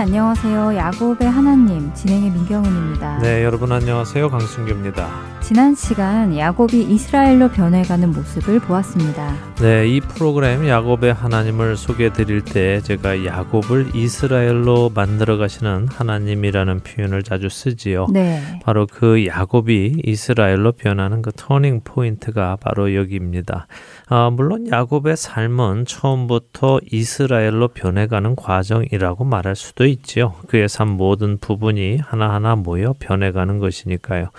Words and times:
안녕하세요. 0.00 0.76
야곱의 0.76 1.28
하나님 1.28 1.92
진행의 1.92 2.30
민경은입니다. 2.30 3.18
네, 3.18 3.44
여러분 3.44 3.70
안녕하세요. 3.70 4.30
강순규입니다. 4.30 5.40
지난 5.42 5.74
시간 5.74 6.34
야곱이 6.38 6.84
이스라엘로 6.84 7.50
변해가는 7.50 8.10
모습을 8.10 8.60
보았습니다. 8.60 9.34
네, 9.56 9.86
이 9.88 10.00
프로그램 10.00 10.66
야곱의 10.66 11.12
하나님을 11.12 11.76
소개해 11.76 12.14
드릴 12.14 12.40
때 12.42 12.80
제가 12.80 13.26
야곱을 13.26 13.94
이스라엘로 13.94 14.92
만들어 14.94 15.36
가시는 15.36 15.88
하나님이라는 15.88 16.80
표현을 16.80 17.22
자주 17.22 17.50
쓰지요. 17.50 18.06
네. 18.10 18.40
바로 18.62 18.86
그 18.90 19.26
야곱이 19.26 20.00
이스라엘로 20.02 20.72
변하는 20.72 21.20
그 21.20 21.30
turning 21.36 21.82
point가 21.84 22.56
바로 22.56 22.94
여기입니다. 22.94 23.66
아, 24.12 24.28
물론 24.28 24.66
야곱의 24.68 25.16
삶은 25.16 25.84
처음부터 25.86 26.80
이스라엘로 26.90 27.68
변해가는 27.68 28.34
과정이라고 28.34 29.22
말할 29.22 29.54
수도 29.54 29.86
있지요. 29.86 30.34
그의 30.48 30.68
삶 30.68 30.88
모든 30.88 31.38
부분이 31.38 31.98
하나하나 31.98 32.56
모여 32.56 32.92
변해가는 32.98 33.60
것이니까요. 33.60 34.30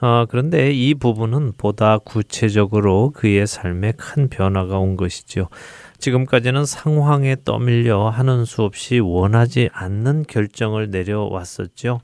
어, 0.00 0.24
그런데 0.30 0.70
이 0.70 0.94
부분은 0.94 1.52
보다 1.58 1.98
구체적으로 1.98 3.10
그의 3.10 3.46
삶에 3.46 3.92
큰 3.98 4.30
변화가 4.30 4.78
온 4.78 4.96
것이죠. 4.96 5.48
지금까지는 5.98 6.64
상황에 6.64 7.36
떠밀려 7.44 8.08
하는 8.08 8.46
수 8.46 8.62
없이 8.62 8.98
원하지 8.98 9.68
않는 9.74 10.24
결정을 10.26 10.88
내려왔었죠. 10.88 12.00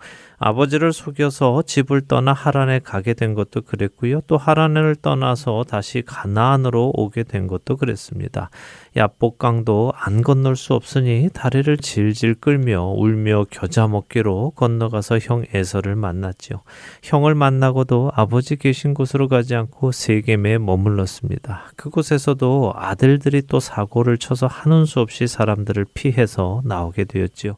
아버지를 0.46 0.92
속여서 0.92 1.62
집을 1.62 2.02
떠나 2.02 2.34
하란에 2.34 2.78
가게 2.80 3.14
된 3.14 3.32
것도 3.32 3.62
그랬고요. 3.62 4.20
또 4.26 4.36
하란을 4.36 4.94
떠나서 4.96 5.64
다시 5.66 6.02
가나안으로 6.04 6.92
오게 6.94 7.22
된 7.22 7.46
것도 7.46 7.78
그랬습니다. 7.78 8.50
야복강도 8.94 9.94
안 9.96 10.20
건널 10.20 10.54
수 10.54 10.74
없으니 10.74 11.30
다리를 11.32 11.74
질질 11.78 12.34
끌며 12.34 12.82
울며 12.82 13.46
겨자 13.50 13.88
먹기로 13.88 14.50
건너가서 14.50 15.18
형 15.20 15.46
에서를 15.54 15.96
만났지요. 15.96 16.60
형을 17.02 17.34
만나고도 17.34 18.12
아버지 18.14 18.56
계신 18.56 18.92
곳으로 18.92 19.28
가지 19.28 19.54
않고 19.54 19.92
세겜에 19.92 20.58
머물렀습니다. 20.58 21.70
그곳에서도 21.76 22.74
아들들이 22.76 23.40
또 23.46 23.60
사고를 23.60 24.18
쳐서 24.18 24.46
하는 24.46 24.84
수 24.84 25.00
없이 25.00 25.26
사람들을 25.26 25.86
피해서 25.94 26.60
나오게 26.66 27.04
되었지요. 27.04 27.56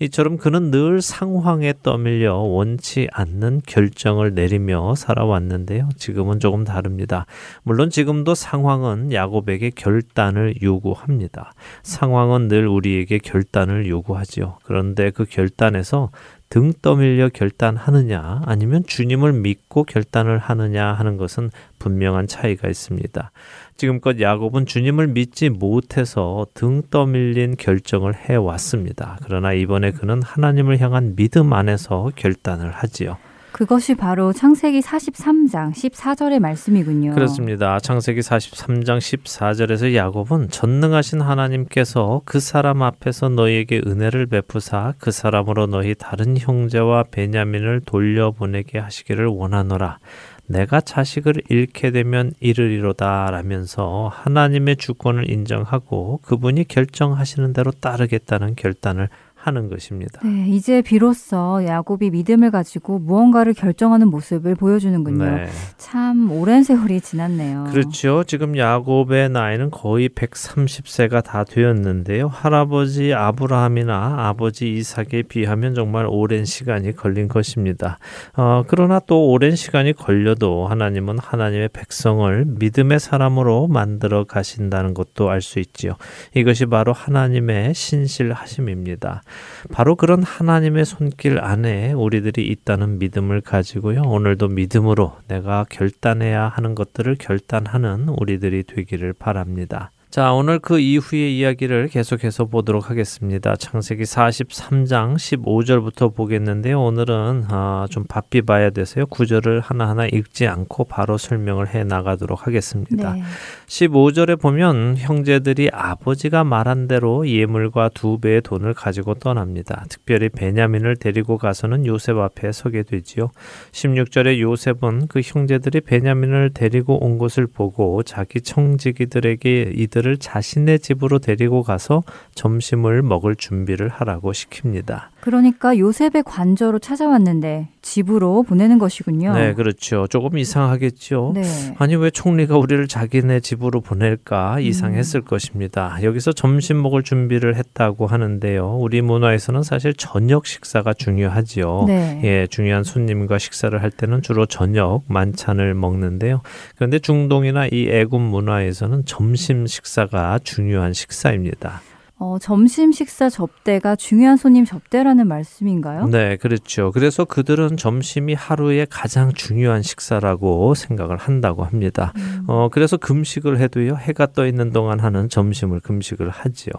이처럼 0.00 0.36
그는 0.36 0.70
늘 0.70 1.02
상황에 1.02 1.74
떠밀려 1.82 2.36
원치 2.36 3.08
않는 3.12 3.62
결정을 3.66 4.34
내리며 4.34 4.94
살아왔는데요. 4.94 5.88
지금은 5.96 6.38
조금 6.38 6.64
다릅니다. 6.64 7.26
물론 7.62 7.90
지금도 7.90 8.34
상황은 8.34 9.12
야곱에게 9.12 9.70
결단을 9.70 10.62
요구합니다. 10.62 11.52
상황은 11.82 12.48
늘 12.48 12.68
우리에게 12.68 13.18
결단을 13.18 13.88
요구하지요. 13.88 14.58
그런데 14.62 15.10
그 15.10 15.24
결단에서 15.24 16.10
등 16.48 16.72
떠밀려 16.80 17.28
결단하느냐 17.28 18.42
아니면 18.46 18.84
주님을 18.86 19.32
믿고 19.34 19.84
결단을 19.84 20.38
하느냐 20.38 20.92
하는 20.92 21.16
것은 21.16 21.50
분명한 21.78 22.26
차이가 22.26 22.68
있습니다. 22.68 23.30
지금껏 23.76 24.20
야곱은 24.20 24.66
주님을 24.66 25.08
믿지 25.08 25.50
못해서 25.50 26.46
등 26.54 26.82
떠밀린 26.90 27.56
결정을 27.56 28.14
해 28.14 28.34
왔습니다. 28.34 29.18
그러나 29.24 29.52
이번에 29.52 29.92
그는 29.92 30.22
하나님을 30.22 30.80
향한 30.80 31.14
믿음 31.16 31.52
안에서 31.52 32.10
결단을 32.16 32.70
하지요. 32.70 33.18
그것이 33.58 33.96
바로 33.96 34.32
창세기 34.32 34.78
43장 34.78 35.72
14절의 35.72 36.38
말씀이군요. 36.38 37.12
그렇습니다. 37.12 37.80
창세기 37.80 38.20
43장 38.20 38.98
14절에서 38.98 39.96
야곱은 39.96 40.50
전능하신 40.50 41.20
하나님께서 41.20 42.22
그 42.24 42.38
사람 42.38 42.84
앞에서 42.84 43.30
너희에게 43.30 43.82
은혜를 43.84 44.26
베푸사 44.26 44.94
그 44.98 45.10
사람으로 45.10 45.66
너희 45.66 45.96
다른 45.96 46.38
형제와 46.38 47.06
베냐민을 47.10 47.80
돌려보내게 47.84 48.78
하시기를 48.78 49.26
원하노라. 49.26 49.98
내가 50.46 50.80
자식을 50.80 51.42
잃게 51.48 51.90
되면 51.90 52.32
이르리로다 52.38 53.32
라면서 53.32 54.08
하나님의 54.14 54.76
주권을 54.76 55.28
인정하고 55.30 56.20
그분이 56.22 56.68
결정하시는 56.68 57.52
대로 57.52 57.72
따르겠다는 57.72 58.54
결단을 58.54 59.08
하는 59.48 59.68
것입니다. 59.68 60.20
네, 60.22 60.46
이제 60.48 60.82
비로소 60.82 61.64
야곱이 61.64 62.10
믿음을 62.10 62.50
가지고 62.50 62.98
무언가를 62.98 63.54
결정하는 63.54 64.08
모습을 64.08 64.54
보여주는군요. 64.54 65.24
네. 65.24 65.46
참 65.76 66.30
오랜 66.30 66.62
세월이 66.62 67.00
지났네요. 67.00 67.64
그렇죠. 67.70 68.22
지금 68.24 68.56
야곱의 68.56 69.30
나이는 69.30 69.70
거의 69.70 70.08
130세가 70.10 71.24
다 71.24 71.44
되었는데요. 71.44 72.28
할아버지 72.28 73.12
아브라함이나 73.14 74.28
아버지 74.28 74.72
이삭에 74.74 75.22
비하면 75.28 75.74
정말 75.74 76.06
오랜 76.08 76.44
시간이 76.44 76.94
걸린 76.94 77.26
것입니다. 77.28 77.98
어, 78.36 78.62
그러나 78.68 79.00
또 79.06 79.28
오랜 79.30 79.56
시간이 79.56 79.94
걸려도 79.94 80.66
하나님은 80.68 81.18
하나님의 81.18 81.70
백성을 81.72 82.44
믿음의 82.46 83.00
사람으로 83.00 83.66
만들어 83.68 84.24
가신다는 84.24 84.94
것도 84.94 85.30
알 85.30 85.38
수 85.40 85.58
있지요. 85.60 85.94
이것이 86.34 86.66
바로 86.66 86.92
하나님의 86.92 87.72
신실하심입니다. 87.74 89.22
바로 89.72 89.96
그런 89.96 90.22
하나님의 90.22 90.84
손길 90.84 91.38
안에 91.38 91.92
우리들이 91.92 92.46
있다는 92.46 92.98
믿음을 92.98 93.40
가지고요. 93.40 94.02
오늘도 94.02 94.48
믿음으로 94.48 95.16
내가 95.28 95.66
결단해야 95.68 96.48
하는 96.48 96.74
것들을 96.74 97.16
결단하는 97.16 98.08
우리들이 98.08 98.64
되기를 98.64 99.12
바랍니다. 99.14 99.90
자, 100.10 100.32
오늘 100.32 100.58
그 100.58 100.80
이후의 100.80 101.36
이야기를 101.36 101.88
계속해서 101.88 102.46
보도록 102.46 102.88
하겠습니다. 102.88 103.54
창세기 103.56 104.04
43장 104.04 105.16
15절부터 105.16 106.14
보겠는데요. 106.14 106.82
오늘은 106.82 107.44
아, 107.48 107.86
좀 107.90 108.04
바삐 108.08 108.40
봐야 108.40 108.70
돼서요. 108.70 109.04
구절을 109.04 109.60
하나하나 109.60 110.06
읽지 110.06 110.46
않고 110.46 110.84
바로 110.84 111.18
설명을 111.18 111.74
해 111.74 111.84
나가도록 111.84 112.46
하겠습니다. 112.46 113.12
네. 113.12 113.22
15절에 113.66 114.40
보면 114.40 114.96
형제들이 114.96 115.68
아버지가 115.74 116.42
말한 116.42 116.88
대로 116.88 117.28
예물과 117.28 117.90
두 117.90 118.18
배의 118.18 118.40
돈을 118.40 118.72
가지고 118.72 119.12
떠납니다. 119.12 119.84
특별히 119.90 120.30
베냐민을 120.30 120.96
데리고 120.96 121.36
가서는 121.36 121.84
요셉 121.84 122.16
앞에 122.16 122.52
서게 122.52 122.82
되지요. 122.82 123.30
16절에 123.72 124.40
요셉은 124.40 125.08
그 125.08 125.20
형제들이 125.22 125.82
베냐민을 125.82 126.52
데리고 126.54 126.96
온 127.04 127.18
것을 127.18 127.46
보고 127.46 128.02
자기 128.02 128.40
청지기들에게 128.40 129.72
이들 129.76 129.97
을 130.06 130.18
자신의 130.18 130.80
집으로 130.80 131.18
데리고 131.18 131.62
가서 131.62 132.02
점심을 132.34 133.02
먹을 133.02 133.34
준비를 133.34 133.88
하라고 133.88 134.32
시킵니다. 134.32 135.08
그러니까 135.20 135.76
요셉의 135.76 136.22
관저로 136.24 136.78
찾아왔는데 136.78 137.68
집으로 137.88 138.42
보내는 138.42 138.78
것이군요. 138.78 139.32
네, 139.32 139.54
그렇죠. 139.54 140.06
조금 140.08 140.36
이상하겠죠. 140.36 141.32
네. 141.34 141.42
아니 141.78 141.96
왜 141.96 142.10
총리가 142.10 142.58
우리를 142.58 142.86
자기네 142.86 143.40
집으로 143.40 143.80
보낼까 143.80 144.60
이상했을 144.60 145.22
것입니다. 145.22 145.96
여기서 146.02 146.32
점심 146.32 146.82
먹을 146.82 147.02
준비를 147.02 147.56
했다고 147.56 148.06
하는데요. 148.06 148.76
우리 148.78 149.00
문화에서는 149.00 149.62
사실 149.62 149.94
저녁 149.94 150.46
식사가 150.46 150.92
중요하지요. 150.92 151.84
네. 151.86 152.20
예, 152.24 152.46
중요한 152.50 152.84
손님과 152.84 153.38
식사를 153.38 153.80
할 153.82 153.90
때는 153.90 154.20
주로 154.20 154.44
저녁 154.44 155.02
만찬을 155.06 155.74
먹는데요. 155.74 156.42
그런데 156.76 156.98
중동이나 156.98 157.68
이 157.72 157.88
애굽 157.88 158.20
문화에서는 158.20 159.06
점심 159.06 159.66
식사가 159.66 160.40
중요한 160.44 160.92
식사입니다. 160.92 161.80
어, 162.20 162.36
점심 162.40 162.90
식사 162.90 163.28
접대가 163.28 163.94
중요한 163.94 164.36
손님 164.36 164.64
접대라는 164.64 165.28
말씀인가요? 165.28 166.08
네, 166.08 166.36
그렇죠. 166.36 166.90
그래서 166.90 167.24
그들은 167.24 167.76
점심이 167.76 168.34
하루의 168.34 168.88
가장 168.90 169.32
중요한 169.32 169.82
식사라고 169.82 170.74
생각을 170.74 171.16
한다고 171.16 171.62
합니다. 171.62 172.12
음. 172.16 172.44
어, 172.48 172.68
그래서 172.72 172.96
금식을 172.96 173.60
해도요, 173.60 173.96
해가 173.96 174.32
떠 174.32 174.46
있는 174.46 174.72
동안 174.72 174.98
하는 174.98 175.28
점심을 175.28 175.78
금식을 175.80 176.28
하지요. 176.28 176.72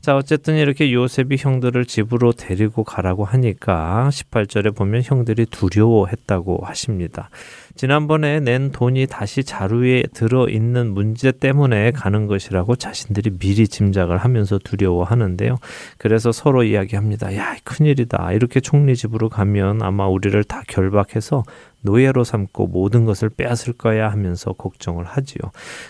자, 0.00 0.16
어쨌든 0.16 0.56
이렇게 0.56 0.90
요셉이 0.90 1.36
형들을 1.38 1.84
집으로 1.84 2.32
데리고 2.32 2.82
가라고 2.82 3.24
하니까 3.24 4.08
18절에 4.10 4.74
보면 4.74 5.02
형들이 5.04 5.44
두려워했다고 5.44 6.60
하십니다. 6.64 7.28
지난번에 7.76 8.40
낸 8.40 8.72
돈이 8.72 9.06
다시 9.06 9.44
자루에 9.44 10.04
들어 10.14 10.48
있는 10.48 10.92
문제 10.92 11.30
때문에 11.30 11.90
가는 11.92 12.26
것이라고 12.26 12.76
자신들이 12.76 13.38
미리 13.38 13.68
짐작을 13.68 14.18
하면서 14.18 14.58
두려워하는데요. 14.58 15.56
그래서 15.98 16.32
서로 16.32 16.64
이야기합니다. 16.64 17.36
야, 17.36 17.56
큰일이다. 17.64 18.32
이렇게 18.32 18.60
총리 18.60 18.96
집으로 18.96 19.28
가면 19.28 19.82
아마 19.82 20.06
우리를 20.06 20.42
다 20.44 20.62
결박해서 20.66 21.44
노예로 21.82 22.24
삼고 22.24 22.66
모든 22.66 23.04
것을 23.04 23.28
빼앗을 23.30 23.72
거야 23.74 24.10
하면서 24.10 24.52
걱정을 24.52 25.04
하지요. 25.04 25.38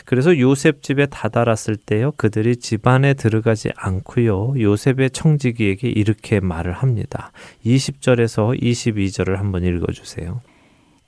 그래서 0.05 0.39
요셉 0.39 0.82
집에 0.82 1.06
다다랐을 1.06 1.77
때요. 1.77 2.12
그들이 2.17 2.56
집 2.56 2.87
안에 2.87 3.15
들어가지 3.15 3.71
않고요. 3.75 4.55
요셉의 4.61 5.11
청지기에게 5.11 5.89
이렇게 5.89 6.41
말을 6.41 6.73
합니다. 6.73 7.32
20절에서 7.65 8.61
22절을 8.61 9.37
한번 9.37 9.65
읽어 9.65 9.93
주세요. 9.93 10.41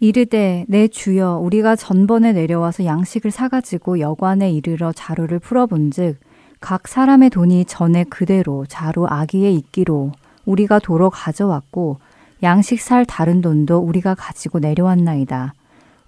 이르되 0.00 0.65
내 0.69 0.87
주여 0.87 1.39
우리가 1.39 1.75
전번에 1.75 2.33
내려와서 2.33 2.85
양식을 2.85 3.33
사가지고 3.33 3.99
여관에 3.99 4.53
이르러 4.53 4.93
자루를 4.93 5.41
풀어본즉 5.41 6.21
각 6.61 6.87
사람의 6.87 7.31
돈이 7.31 7.65
전에 7.65 8.05
그대로 8.05 8.65
자루 8.67 9.06
아기에 9.09 9.50
있기로 9.50 10.12
우리가 10.45 10.79
도로 10.79 11.11
가져왔고 11.11 11.99
양식 12.45 12.81
살 12.81 13.05
다른 13.05 13.41
돈도 13.41 13.79
우리가 13.79 14.15
가지고 14.15 14.61
내려왔나이다. 14.61 15.55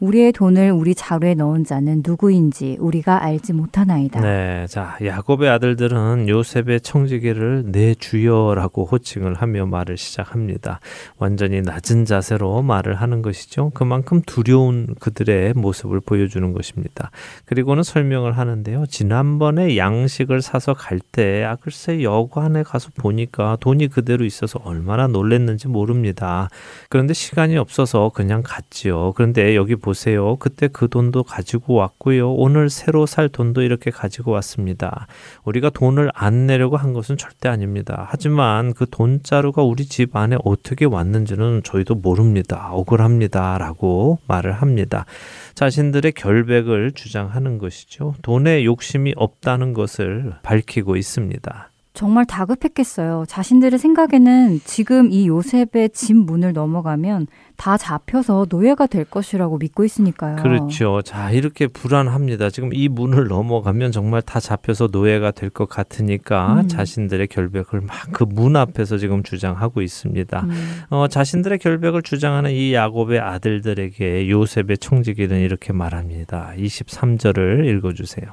우리의 0.00 0.32
돈을 0.32 0.70
우리 0.72 0.94
자루에 0.94 1.34
넣은 1.34 1.64
자는 1.64 2.02
누구인지 2.04 2.78
우리가 2.80 3.22
알지 3.22 3.52
못하나이다. 3.52 4.20
네, 4.20 4.66
자 4.66 4.96
야곱의 5.04 5.50
아들들은 5.50 6.28
요셉의 6.28 6.80
청지기를 6.80 7.64
내 7.66 7.94
주여라고 7.94 8.86
호칭을 8.86 9.34
하며 9.34 9.66
말을 9.66 9.98
시작합니다. 9.98 10.80
완전히 11.18 11.60
낮은 11.60 12.06
자세로 12.06 12.62
말을 12.62 12.94
하는 12.94 13.20
것이죠. 13.20 13.70
그만큼 13.74 14.22
두려운 14.24 14.94
그들의 15.00 15.52
모습을 15.54 16.00
보여주는 16.00 16.52
것입니다. 16.52 17.10
그리고는 17.44 17.82
설명을 17.82 18.38
하는데요. 18.38 18.86
지난번에 18.86 19.76
양식을 19.76 20.40
사서 20.40 20.74
갈 20.74 21.00
때 21.12 21.44
아, 21.44 21.56
글쎄 21.56 22.02
여관에 22.02 22.62
가서 22.62 22.90
보니까 22.96 23.56
돈이 23.60 23.88
그대로 23.88 24.24
있어서 24.24 24.60
얼마나 24.64 25.06
놀랬는지 25.06 25.68
모릅니다. 25.68 26.48
그런데 26.88 27.14
시간이 27.14 27.56
없어서 27.56 28.10
그냥 28.14 28.42
갔지요. 28.44 29.12
그런데 29.16 29.56
여기 29.56 29.76
보 29.76 29.89
보세요. 29.90 30.36
그때 30.36 30.68
그 30.68 30.88
돈도 30.88 31.24
가지고 31.24 31.74
왔고요. 31.74 32.32
오늘 32.32 32.70
새로 32.70 33.06
살 33.06 33.28
돈도 33.28 33.62
이렇게 33.62 33.90
가지고 33.90 34.30
왔습니다. 34.32 35.08
우리가 35.44 35.70
돈을 35.70 36.12
안 36.14 36.46
내려고 36.46 36.76
한 36.76 36.92
것은 36.92 37.16
절대 37.16 37.48
아닙니다. 37.48 38.06
하지만 38.08 38.72
그 38.72 38.86
돈자루가 38.88 39.62
우리 39.64 39.86
집 39.86 40.14
안에 40.14 40.36
어떻게 40.44 40.84
왔는지는 40.84 41.62
저희도 41.64 41.96
모릅니다. 41.96 42.68
억울합니다. 42.70 43.58
라고 43.58 44.20
말을 44.28 44.52
합니다. 44.52 45.06
자신들의 45.54 46.12
결백을 46.12 46.92
주장하는 46.92 47.58
것이죠. 47.58 48.14
돈에 48.22 48.64
욕심이 48.64 49.12
없다는 49.16 49.72
것을 49.72 50.34
밝히고 50.44 50.94
있습니다. 50.96 51.69
정말 51.92 52.24
다급했겠어요. 52.24 53.24
자신들의 53.26 53.76
생각에는 53.78 54.60
지금 54.64 55.10
이 55.10 55.26
요셉의 55.26 55.90
집 55.92 56.14
문을 56.16 56.52
넘어가면 56.52 57.26
다 57.56 57.76
잡혀서 57.76 58.46
노예가 58.48 58.86
될 58.86 59.04
것이라고 59.04 59.58
믿고 59.58 59.84
있으니까요. 59.84 60.36
그렇죠. 60.36 61.02
자, 61.02 61.30
이렇게 61.32 61.66
불안합니다. 61.66 62.48
지금 62.50 62.70
이 62.72 62.88
문을 62.88 63.26
넘어가면 63.26 63.90
정말 63.92 64.22
다 64.22 64.38
잡혀서 64.38 64.88
노예가 64.92 65.32
될 65.32 65.50
것 65.50 65.68
같으니까 65.68 66.60
음. 66.62 66.68
자신들의 66.68 67.26
결백을 67.26 67.80
막 67.80 68.12
그 68.12 68.24
문 68.24 68.54
앞에서 68.56 68.96
지금 68.96 69.22
주장하고 69.24 69.82
있습니다. 69.82 70.40
음. 70.40 70.82
어, 70.90 71.08
자신들의 71.08 71.58
결백을 71.58 72.02
주장하는 72.02 72.52
이 72.52 72.72
야곱의 72.72 73.18
아들들에게 73.18 74.30
요셉의 74.30 74.78
총지기는 74.78 75.38
이렇게 75.40 75.72
말합니다. 75.72 76.52
23절을 76.56 77.66
읽어주세요. 77.66 78.26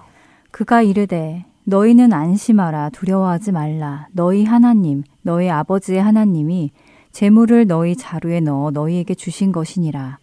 그가 0.51 0.83
이르되 0.83 1.45
너희는 1.69 2.13
안심하라 2.13 2.91
두려워하지 2.91 3.51
말라. 3.51 4.07
너희 4.13 4.45
하나님 4.45 5.03
너희 5.21 5.49
아버지의 5.49 6.01
하나님이 6.01 6.71
재물을 7.11 7.67
너희 7.67 7.93
자루에 7.97 8.39
넣어 8.39 8.71
너희에게 8.71 9.13
주신 9.15 9.51
것이니라 9.51 10.17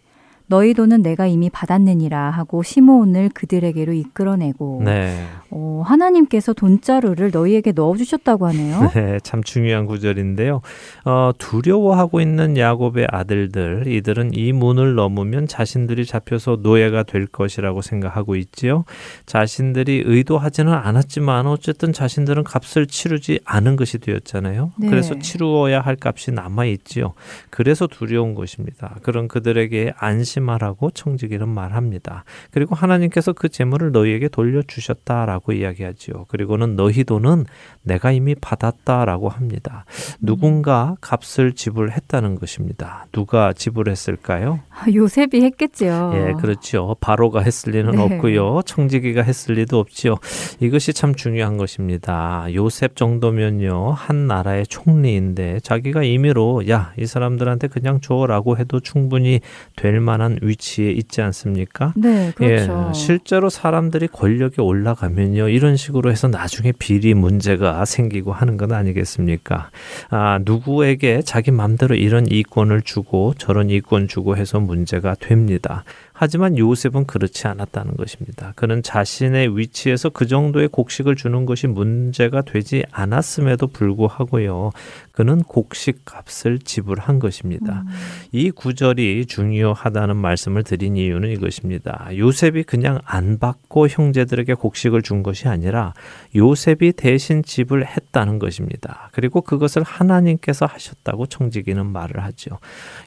너희 0.47 0.73
돈은 0.73 1.01
내가 1.01 1.25
이미 1.25 1.49
받았느니라 1.49 2.29
하고 2.29 2.61
시므온을 2.61 3.29
그들에게로 3.33 3.93
이끌어내고 3.93 4.81
네. 4.85 5.25
어, 5.49 5.81
하나님께서 5.85 6.53
돈자루를 6.53 7.31
너희에게 7.31 7.71
넣어주셨다고 7.71 8.47
하네요. 8.47 8.91
네, 8.93 9.19
참 9.23 9.41
중요한 9.41 9.85
구절인데요. 9.85 10.61
어, 11.05 11.31
두려워하고 11.37 12.21
있는 12.21 12.57
야곱의 12.57 13.07
아들들 13.09 13.85
이들은 13.87 14.31
이 14.33 14.51
문을 14.51 14.95
넘으면 14.95 15.47
자신들이 15.47 16.05
잡혀서 16.05 16.59
노예가 16.61 17.03
될 17.03 17.25
것이라고 17.25 17.81
생각하고 17.81 18.35
있지요. 18.35 18.85
자신들이 19.25 20.03
의도하지는 20.05 20.71
않았지만 20.73 21.47
어쨌든 21.47 21.91
자신들은 21.93 22.43
값을 22.43 22.87
치르지 22.87 23.39
않은 23.45 23.77
것이 23.77 23.97
되었잖아요. 23.97 24.73
네. 24.77 24.89
그래서 24.89 25.17
치루어야 25.17 25.81
할 25.81 25.97
값이 25.99 26.31
남아 26.31 26.65
있지요. 26.65 27.13
그래서 27.49 27.87
두려운 27.87 28.35
것입니다. 28.35 28.95
그런 29.01 29.27
그들에게 29.27 29.93
안심 29.97 30.34
안심하라고 30.35 30.91
청지기는 30.91 31.47
말합니다. 31.47 32.23
그리고 32.51 32.75
하나님께서 32.75 33.33
그 33.33 33.49
재물을 33.49 33.91
너희에게 33.91 34.27
돌려주셨다라고 34.27 35.53
이야기하지요. 35.53 36.25
그리고는 36.27 36.75
너희 36.75 37.03
돈은 37.03 37.45
내가 37.83 38.11
이미 38.11 38.35
받았다라고 38.35 39.29
합니다. 39.29 39.85
누군가 40.19 40.95
값을 41.01 41.53
지불했다는 41.53 42.35
것입니다. 42.35 43.05
누가 43.11 43.53
지불했을까요? 43.53 44.59
아, 44.69 44.85
요셉이 44.93 45.41
했겠지요. 45.43 46.11
예, 46.15 46.33
그렇죠. 46.33 46.95
바로가 46.99 47.41
했을 47.41 47.73
리는 47.73 47.91
네. 47.91 48.01
없고요. 48.01 48.61
청지기가 48.65 49.21
했을 49.21 49.55
리도 49.55 49.79
없지요. 49.79 50.15
이것이 50.59 50.93
참 50.93 51.15
중요한 51.15 51.57
것입니다. 51.57 52.47
요셉 52.53 52.95
정도면요. 52.95 53.91
한 53.91 54.27
나라의 54.27 54.67
총리인데 54.67 55.59
자기가 55.61 56.03
임의로 56.03 56.67
야, 56.69 56.93
이 56.97 57.05
사람들한테 57.05 57.67
그냥 57.67 58.01
줘라고 58.01 58.57
해도 58.57 58.79
충분히 58.79 59.39
될 59.75 59.99
만한 59.99 60.24
만한 60.25 60.39
위치에 60.41 60.91
있지 60.91 61.21
않습니까? 61.21 61.93
네, 61.95 62.31
그렇죠. 62.35 62.87
예, 62.89 62.93
실제로 62.93 63.49
사람들이 63.49 64.07
권력에 64.07 64.61
올라가면요, 64.61 65.49
이런 65.49 65.77
식으로 65.77 66.09
해서 66.11 66.27
나중에 66.27 66.71
비리 66.71 67.13
문제가 67.13 67.85
생기고 67.85 68.33
하는 68.33 68.57
건 68.57 68.71
아니겠습니까? 68.71 69.69
아, 70.09 70.39
누구에게 70.43 71.21
자기 71.21 71.51
맘대로 71.51 71.95
이런 71.95 72.25
이권을 72.27 72.81
주고 72.81 73.33
저런 73.37 73.69
이권 73.69 74.07
주고 74.07 74.35
해서 74.35 74.59
문제가 74.59 75.15
됩니다. 75.15 75.83
하지만 76.17 76.57
요셉은 76.57 77.07
그렇지 77.07 77.45
않았다는 77.47 77.97
것입니다. 77.97 78.53
그는 78.55 78.81
자신의 78.81 79.57
위치에서 79.57 80.09
그 80.09 80.27
정도의 80.27 80.69
곡식을 80.69 81.17
주는 81.17 81.45
것이 81.45 81.67
문제가 81.67 82.41
되지 82.41 82.85
않았음에도 82.89 83.67
불구하고요. 83.67 84.71
그는 85.11 85.43
곡식 85.43 86.05
값을 86.05 86.59
지불한 86.59 87.19
것입니다. 87.19 87.83
음. 87.85 87.87
이 88.31 88.49
구절이 88.49 89.25
중요하다는 89.25 90.15
말씀을 90.15 90.63
드린 90.63 90.95
이유는 90.95 91.31
이것입니다. 91.31 92.07
요셉이 92.15 92.63
그냥 92.63 92.99
안 93.03 93.37
받고 93.37 93.89
형제들에게 93.89 94.53
곡식을 94.53 95.01
준 95.01 95.21
것이 95.21 95.49
아니라 95.49 95.93
요셉이 96.35 96.93
대신 96.93 97.43
지불했다는 97.43 98.39
것입니다. 98.39 99.09
그리고 99.13 99.41
그것을 99.41 99.83
하나님께서 99.83 100.65
하셨다고 100.65 101.27
청지기는 101.27 101.85
말을 101.85 102.23
하죠. 102.23 102.59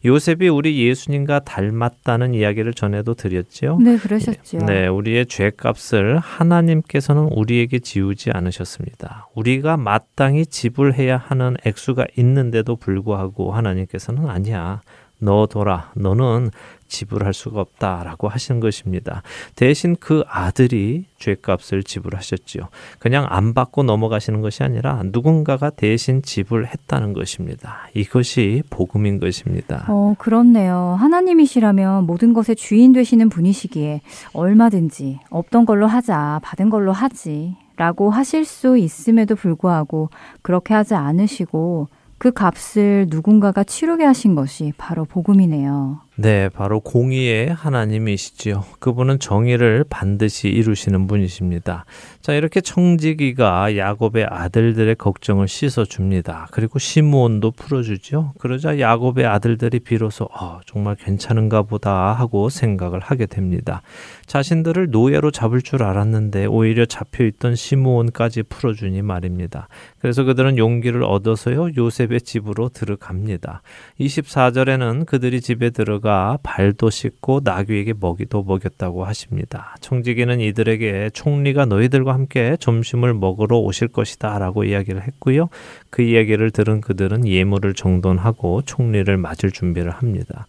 요셉이 0.05 0.49
우리 0.49 0.87
예수님과 0.89 1.41
닮았다는 1.41 2.35
이야기를 2.35 2.75
전에도 2.75 3.15
드렸죠. 3.15 3.79
네, 3.83 3.97
그러셨죠. 3.97 4.59
네, 4.59 4.87
우리의 4.87 5.27
죄값을 5.27 6.19
하나님께서는 6.19 7.25
우리에게 7.25 7.81
지우지 7.81 8.31
않으셨습니다. 8.33 9.29
우리가 9.35 9.77
마땅히 9.77 10.47
지불해야 10.47 11.17
하는 11.19 11.57
액수가 11.65 12.07
있는데도 12.17 12.77
불구하고 12.77 13.53
하나님께서는 13.53 14.29
아니야. 14.29 14.81
너둬라. 15.21 15.93
너는 15.97 16.51
지불할 16.89 17.35
수가 17.35 17.61
없다라고 17.61 18.29
하신 18.29 18.61
것입니다. 18.61 19.23
대신 19.55 19.97
그 19.99 20.25
아들이 20.27 21.05
죄값을 21.19 21.83
지불하셨지요. 21.83 22.69
그냥 22.99 23.27
안 23.29 23.55
받고 23.55 23.83
넘어가시는 23.83 24.41
것이 24.41 24.63
아니라 24.63 25.03
누군가가 25.05 25.71
대신 25.71 26.23
지불했다는 26.23 27.13
것입니다. 27.13 27.89
이것이 27.95 28.63
복음인 28.71 29.21
것입니다. 29.21 29.85
어, 29.89 30.15
그렇네요. 30.19 30.97
하나님이시라면 30.99 32.05
모든 32.05 32.33
것의 32.33 32.57
주인 32.57 32.93
되시는 32.93 33.29
분이시기에 33.29 34.01
얼마든지 34.33 35.21
없던 35.31 35.67
걸로 35.67 35.87
하자, 35.87 36.41
받은 36.43 36.71
걸로 36.71 36.93
하지. 36.93 37.57
라고 37.77 38.11
하실 38.11 38.45
수 38.45 38.77
있음에도 38.77 39.37
불구하고 39.37 40.11
그렇게 40.43 40.75
하지 40.75 40.95
않으시고 40.95 41.87
그 42.19 42.33
값을 42.33 43.07
누군가가 43.09 43.63
치르게 43.63 44.05
하신 44.05 44.35
것이 44.35 44.73
바로 44.77 45.05
복음이네요. 45.05 46.01
네, 46.21 46.49
바로 46.49 46.81
공의의 46.81 47.55
하나님이시지요. 47.55 48.65
그분은 48.81 49.21
정의를 49.21 49.85
반드시 49.89 50.49
이루시는 50.49 51.07
분이십니다. 51.07 51.85
자, 52.23 52.35
이렇게 52.35 52.61
청지기가 52.61 53.77
야곱의 53.77 54.27
아들들의 54.29 54.97
걱정을 54.97 55.47
씻어 55.47 55.85
줍니다. 55.85 56.49
그리고 56.51 56.81
시므온도 56.81 57.53
풀어주죠. 57.53 58.33
그러자 58.41 58.81
야곱의 58.81 59.27
아들들이 59.27 59.79
비로소 59.79 60.25
어, 60.25 60.59
정말 60.67 60.97
괜찮은가 60.97 61.63
보다 61.63 62.13
하고 62.15 62.49
생각을 62.49 62.99
하게 62.99 63.27
됩니다. 63.27 63.83
자신들을 64.27 64.91
노예로 64.91 65.31
잡을 65.31 65.63
줄 65.63 65.85
알았는데 65.85 66.47
오히려 66.47 66.85
잡혀 66.85 67.27
있던 67.27 67.55
시므온까지 67.55 68.43
풀어 68.43 68.75
주니 68.75 69.03
말입니다. 69.03 69.69
그래서 70.01 70.25
그들은 70.25 70.59
용기를 70.59 71.05
얻어서요 71.05 71.77
요셉의 71.77 72.23
집으로 72.23 72.71
들어갑니다. 72.71 73.63
24절에는 74.01 75.07
그들이 75.07 75.41
집에 75.41 75.71
들어가 75.71 76.08
그가 76.09 76.39
발도 76.43 76.89
씻고 76.89 77.43
나귀에게 77.45 77.93
먹이도 78.01 78.43
먹였다고 78.43 79.05
하십니다. 79.05 79.77
청지기는 79.83 80.41
이들에게 80.41 81.11
총리가 81.13 81.67
너희들과 81.67 82.15
함께 82.15 82.57
점심을 82.59 83.13
먹으러 83.13 83.59
오실 83.59 83.89
것이다 83.89 84.39
라고 84.39 84.65
이야기를 84.65 85.03
했고요. 85.03 85.51
그 85.91 86.01
이야기를 86.01 86.51
들은 86.51 86.81
그들은 86.81 87.29
예물을 87.29 87.75
정돈하고 87.75 88.63
총리를 88.63 89.15
맞을 89.19 89.51
준비를 89.51 89.91
합니다. 89.91 90.47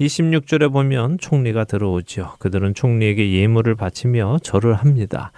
26절에 0.00 0.72
보면 0.72 1.18
총리가 1.18 1.64
들어오죠. 1.64 2.36
그들은 2.38 2.72
총리에게 2.72 3.34
예물을 3.34 3.74
바치며 3.74 4.38
절을 4.42 4.72
합니다. 4.72 5.30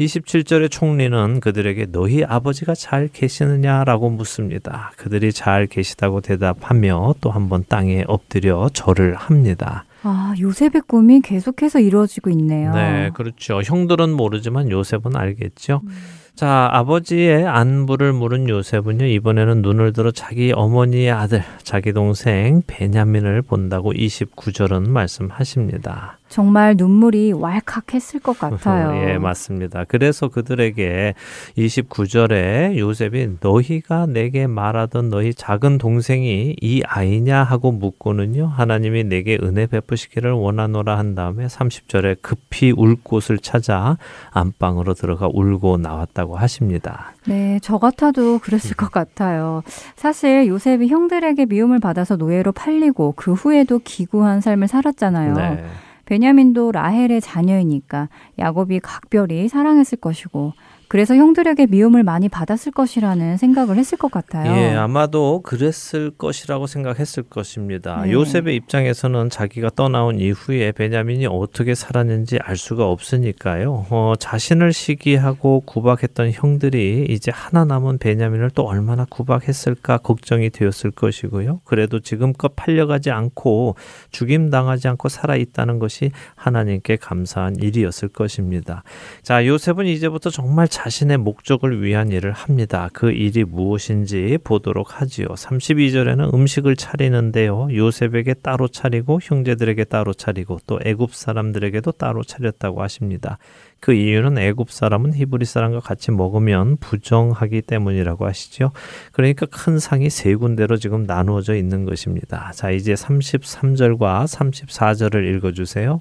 27절의 0.00 0.70
총리는 0.70 1.40
그들에게 1.40 1.86
너희 1.92 2.24
아버지가 2.24 2.74
잘 2.74 3.08
계시느냐라고 3.08 4.08
묻습니다. 4.10 4.92
그들이 4.96 5.32
잘 5.32 5.66
계시다고 5.66 6.20
대답하며 6.20 7.16
또 7.20 7.30
한번 7.30 7.64
땅에 7.68 8.04
엎드려 8.06 8.70
절을 8.72 9.14
합니다. 9.14 9.84
아, 10.02 10.34
요셉의 10.40 10.82
꿈이 10.86 11.20
계속해서 11.20 11.80
이루어지고 11.80 12.30
있네요. 12.30 12.74
네, 12.74 13.10
그렇죠. 13.12 13.60
형들은 13.60 14.14
모르지만 14.14 14.70
요셉은 14.70 15.14
알겠죠. 15.14 15.82
음. 15.84 15.90
자, 16.34 16.70
아버지의 16.72 17.46
안부를 17.46 18.14
물은 18.14 18.48
요셉은요, 18.48 19.04
이번에는 19.04 19.60
눈을 19.60 19.92
들어 19.92 20.10
자기 20.10 20.52
어머니의 20.54 21.10
아들, 21.10 21.42
자기 21.62 21.92
동생 21.92 22.62
베냐민을 22.66 23.42
본다고 23.42 23.92
29절은 23.92 24.88
말씀하십니다. 24.88 26.19
정말 26.30 26.76
눈물이 26.78 27.32
왈칵했을 27.32 28.20
것 28.20 28.38
같아요. 28.38 28.94
예, 29.04 29.18
맞습니다. 29.18 29.84
그래서 29.86 30.28
그들에게 30.28 31.14
29절에 31.58 32.78
요셉이 32.78 33.38
너희가 33.40 34.06
내게 34.06 34.46
말하던 34.46 35.10
너희 35.10 35.34
작은 35.34 35.78
동생이 35.78 36.56
이 36.60 36.82
아이냐 36.86 37.42
하고 37.42 37.72
묻고는요. 37.72 38.46
하나님이 38.46 39.04
내게 39.04 39.38
은혜 39.42 39.66
베푸시기를 39.66 40.30
원하노라 40.30 40.96
한 40.96 41.16
다음에 41.16 41.46
30절에 41.46 42.22
급히 42.22 42.70
울 42.70 42.96
곳을 43.02 43.38
찾아 43.38 43.98
안방으로 44.30 44.94
들어가 44.94 45.28
울고 45.30 45.78
나왔다고 45.78 46.36
하십니다. 46.36 47.12
네, 47.26 47.58
저 47.60 47.78
같아도 47.78 48.38
그랬을 48.38 48.76
것 48.76 48.92
같아요. 48.92 49.62
사실 49.96 50.46
요셉이 50.46 50.86
형들에게 50.86 51.46
미움을 51.46 51.80
받아서 51.80 52.14
노예로 52.14 52.52
팔리고 52.52 53.14
그 53.16 53.32
후에도 53.32 53.80
기구한 53.82 54.40
삶을 54.40 54.68
살았잖아요. 54.68 55.34
네. 55.34 55.64
베냐민도 56.10 56.72
라헬의 56.72 57.20
자녀이니까 57.20 58.08
야곱이 58.36 58.80
각별히 58.80 59.46
사랑했을 59.46 59.98
것이고 59.98 60.54
그래서 60.90 61.14
형들에게 61.14 61.66
미움을 61.66 62.02
많이 62.02 62.28
받았을 62.28 62.72
것이라는 62.72 63.36
생각을 63.36 63.76
했을 63.76 63.96
것 63.96 64.10
같아요. 64.10 64.50
예, 64.50 64.74
아마도 64.74 65.40
그랬을 65.40 66.10
것이라고 66.10 66.66
생각했을 66.66 67.22
것입니다. 67.22 68.02
네. 68.06 68.10
요셉의 68.10 68.56
입장에서는 68.56 69.30
자기가 69.30 69.70
떠나온 69.76 70.18
이후에 70.18 70.72
베냐민이 70.72 71.26
어떻게 71.26 71.76
살았는지 71.76 72.40
알 72.42 72.56
수가 72.56 72.88
없으니까요. 72.88 73.86
어, 73.90 74.14
자신을 74.18 74.72
시기하고 74.72 75.60
구박했던 75.60 76.32
형들이 76.32 77.06
이제 77.08 77.30
하나 77.32 77.64
남은 77.64 77.98
베냐민을 77.98 78.50
또 78.56 78.64
얼마나 78.64 79.06
구박했을까 79.08 79.98
걱정이 79.98 80.50
되었을 80.50 80.90
것이고요. 80.90 81.60
그래도 81.62 82.00
지금껏 82.00 82.56
팔려가지 82.56 83.12
않고 83.12 83.76
죽임 84.10 84.50
당하지 84.50 84.88
않고 84.88 85.08
살아 85.08 85.36
있다는 85.36 85.78
것이 85.78 86.10
하나님께 86.34 86.96
감사한 86.96 87.58
일이었을 87.60 88.08
것입니다. 88.08 88.82
자, 89.22 89.46
요셉은 89.46 89.86
이제부터 89.86 90.30
정말 90.30 90.66
자신의 90.82 91.18
목적을 91.18 91.82
위한 91.82 92.10
일을 92.10 92.32
합니다. 92.32 92.88
그 92.94 93.10
일이 93.10 93.44
무엇인지 93.44 94.38
보도록 94.42 94.98
하지요. 94.98 95.26
32절에는 95.26 96.32
음식을 96.32 96.74
차리는데요. 96.74 97.68
요셉에게 97.70 98.32
따로 98.34 98.66
차리고 98.66 99.20
형제들에게 99.22 99.84
따로 99.84 100.14
차리고 100.14 100.58
또 100.66 100.80
애굽 100.82 101.14
사람들에게도 101.14 101.92
따로 101.92 102.22
차렸다고 102.22 102.80
하십니다. 102.80 103.36
그 103.78 103.92
이유는 103.92 104.38
애굽 104.38 104.70
사람은 104.70 105.12
히브리 105.12 105.44
사람과 105.44 105.80
같이 105.80 106.12
먹으면 106.12 106.78
부정하기 106.78 107.60
때문이라고 107.60 108.26
하시죠. 108.26 108.72
그러니까 109.12 109.44
큰 109.44 109.78
상이 109.78 110.08
세 110.08 110.34
군데로 110.34 110.78
지금 110.78 111.02
나누어져 111.02 111.56
있는 111.56 111.84
것입니다. 111.84 112.52
자, 112.54 112.70
이제 112.70 112.94
33절과 112.94 114.24
34절을 114.24 115.36
읽어 115.36 115.52
주세요. 115.52 116.00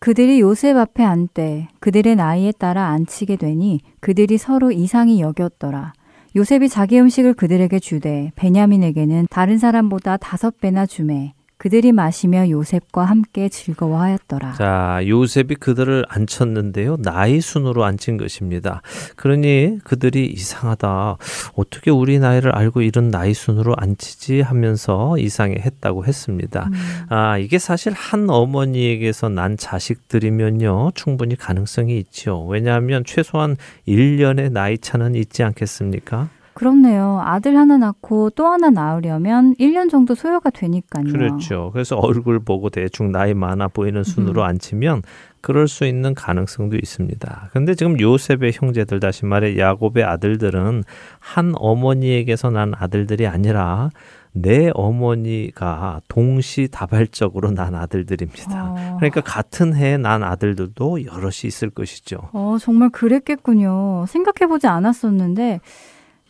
그들이 0.00 0.40
요셉 0.40 0.78
앞에 0.78 1.04
앉되 1.04 1.68
그들의 1.78 2.16
나이에 2.16 2.52
따라 2.52 2.86
앉히게 2.86 3.36
되니 3.36 3.80
그들이 4.00 4.38
서로 4.38 4.72
이상히 4.72 5.20
여겼더라. 5.20 5.92
요셉이 6.36 6.70
자기 6.70 6.98
음식을 6.98 7.34
그들에게 7.34 7.78
주되 7.78 8.32
베냐민에게는 8.34 9.26
다른 9.28 9.58
사람보다 9.58 10.16
다섯 10.16 10.58
배나 10.58 10.86
주매 10.86 11.34
그들이 11.60 11.92
마시며 11.92 12.48
요셉과 12.48 13.04
함께 13.04 13.50
즐거워하였더라. 13.50 14.54
자, 14.54 15.02
요셉이 15.06 15.56
그들을 15.56 16.06
앉혔는데요. 16.08 16.96
나이 17.02 17.42
순으로 17.42 17.84
앉힌 17.84 18.16
것입니다. 18.16 18.80
그러니 19.14 19.80
그들이 19.84 20.24
이상하다. 20.24 21.18
어떻게 21.56 21.90
우리 21.90 22.18
나이를 22.18 22.56
알고 22.56 22.80
이런 22.80 23.10
나이 23.10 23.34
순으로 23.34 23.74
앉히지 23.76 24.40
하면서 24.40 25.18
이상해 25.18 25.56
했다고 25.56 26.06
했습니다. 26.06 26.70
음. 26.72 27.06
아, 27.10 27.36
이게 27.36 27.58
사실 27.58 27.92
한 27.92 28.30
어머니에게서 28.30 29.28
난 29.28 29.58
자식들이면요. 29.58 30.92
충분히 30.94 31.36
가능성이 31.36 31.98
있죠. 31.98 32.46
왜냐하면 32.46 33.04
최소한 33.04 33.58
1년의 33.86 34.50
나이 34.50 34.78
차는 34.78 35.14
있지 35.14 35.42
않겠습니까? 35.42 36.30
그렇네요. 36.54 37.20
아들 37.24 37.56
하나 37.56 37.76
낳고 37.78 38.30
또 38.30 38.46
하나 38.46 38.70
낳으려면 38.70 39.54
1년 39.56 39.90
정도 39.90 40.14
소요가 40.14 40.50
되니까요. 40.50 41.04
그렇죠. 41.04 41.70
그래서 41.72 41.96
얼굴 41.96 42.40
보고 42.40 42.70
대충 42.70 43.12
나이 43.12 43.34
많아 43.34 43.68
보이는 43.68 44.02
순으로 44.04 44.42
음. 44.42 44.46
앉히면 44.46 45.02
그럴 45.40 45.68
수 45.68 45.86
있는 45.86 46.14
가능성도 46.14 46.76
있습니다. 46.76 47.50
근데 47.52 47.74
지금 47.74 47.98
요셉의 47.98 48.52
형제들 48.54 49.00
다시 49.00 49.24
말해 49.24 49.56
야곱의 49.56 50.04
아들들은 50.04 50.84
한 51.18 51.52
어머니에게서 51.56 52.50
난 52.50 52.72
아들들이 52.76 53.26
아니라 53.26 53.90
내 54.32 54.70
어머니가 54.74 56.00
동시다발적으로 56.08 57.50
난 57.50 57.74
아들들입니다. 57.74 58.72
어. 58.72 58.96
그러니까 58.98 59.20
같은 59.22 59.74
해에 59.74 59.96
난 59.96 60.22
아들들도 60.22 61.04
여럿이 61.04 61.46
있을 61.46 61.70
것이죠. 61.70 62.28
어, 62.32 62.56
정말 62.60 62.90
그랬겠군요. 62.90 64.04
생각해보지 64.06 64.66
않았었는데 64.68 65.60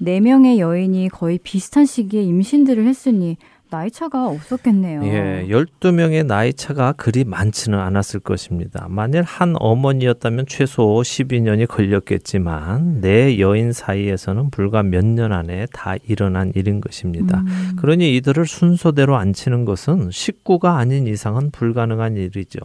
4명의 0.00 0.59
여인이 0.59 1.09
거의 1.11 1.38
비슷한 1.38 1.87
시기에 1.87 2.23
임신들을 2.23 2.87
했으니 2.87 3.37
나이 3.71 3.91
차가 3.91 4.29
없었겠네요. 4.29 5.03
예, 5.05 5.47
12명의 5.49 6.27
나이 6.27 6.53
차가 6.53 6.93
그리 6.93 7.25
많지는 7.25 7.79
않았을 7.79 8.21
것입니다. 8.21 8.87
만일 8.89 9.23
한 9.23 9.55
어머니였다면 9.59 10.47
최소 10.49 10.85
12년이 11.03 11.67
걸렸겠지만 11.69 13.00
내 13.00 13.39
여인 13.39 13.73
사이에서는 13.73 14.50
불과 14.50 14.83
몇 14.83 15.05
년 15.11 15.33
안에 15.33 15.67
다 15.73 15.95
일어난 16.07 16.53
일인 16.55 16.81
것입니다. 16.81 17.41
음. 17.41 17.77
그러니 17.77 18.15
이들을 18.17 18.47
순서대로 18.47 19.17
앉히는 19.17 19.65
것은 19.65 20.11
식구가 20.11 20.77
아닌 20.77 21.07
이상은 21.07 21.50
불가능한 21.50 22.17
일이죠. 22.17 22.59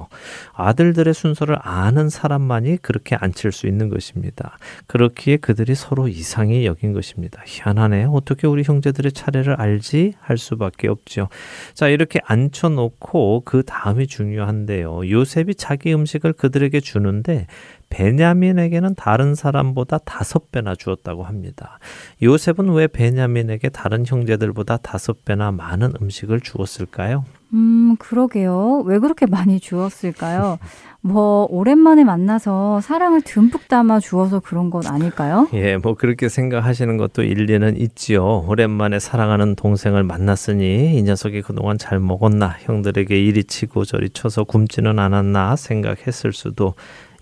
아들들의 0.54 1.14
순서를 1.14 1.58
아는 1.62 2.10
사람만이 2.10 2.78
그렇게 2.82 3.16
앉힐 3.16 3.52
수 3.52 3.68
있는 3.68 3.90
것입니다. 3.90 4.58
그렇기에 4.88 5.38
그들이 5.38 5.76
서로 5.76 6.08
이상히 6.08 6.66
여긴 6.66 6.94
것입니다. 6.94 7.42
희한하네. 7.46 8.08
어떻게 8.12 8.48
우리 8.48 8.64
형제들의 8.64 9.12
차례를 9.12 9.60
알지? 9.60 10.14
할 10.20 10.38
수밖에 10.38 10.88
없 10.88 10.95
죠. 11.06 11.30
자, 11.74 11.88
이렇게 11.88 12.20
앉혀놓고 12.24 13.44
그 13.46 13.64
다음이 13.64 14.08
중요한데요. 14.08 15.10
요셉이 15.10 15.56
자기 15.56 15.94
음식을 15.94 16.34
그들에게 16.34 16.80
주는데 16.80 17.48
베냐민에게는 17.90 18.96
다른 18.96 19.36
사람보다 19.36 20.00
다섯 20.00 20.52
배나 20.52 20.75
주었다고 20.75 21.24
합니다. 21.24 21.80
요셉은 22.22 22.70
왜 22.72 22.88
베냐민에게 22.88 23.70
다른 23.70 24.06
형제들보다 24.06 24.78
다섯 24.78 25.24
배나 25.25 25.52
많은 25.52 25.94
음식을 26.02 26.42
주었을까요? 26.42 27.25
음, 27.54 27.96
그러게요. 28.00 28.84
왜 28.86 29.00
그렇게 29.00 29.25
많이 29.25 29.60
주었을까요? 29.60 30.60
뭐 31.02 31.46
오랜만에 31.52 32.04
만나서 32.04 32.82
사랑을 32.82 33.22
듬뿍 33.22 33.68
담아 33.68 34.00
주어서 34.00 34.40
그런 34.40 34.72
건 34.72 34.88
아닐까요? 34.88 35.48
예, 35.54 35.78
뭐 35.78 35.94
그렇게 35.94 36.30
생각하시는 36.30 36.98
것도 36.98 37.22
일리는 37.22 37.78
있지요. 37.78 38.44
오랜만에 38.48 38.98
사랑하는 39.00 39.56
동생을 39.56 40.04
만났으니 40.04 40.96
이 40.96 41.04
녀석이 41.04 41.44
그동안 41.44 41.78
잘 41.78 42.00
먹었나, 42.00 42.56
형들에게 42.62 43.18
이리 43.24 43.44
치고 43.44 43.86
저리 43.86 44.10
쳐서 44.10 44.44
굶지는 44.46 44.98
않았나 44.98 45.56
생각했을 45.56 46.34
수도 46.34 46.74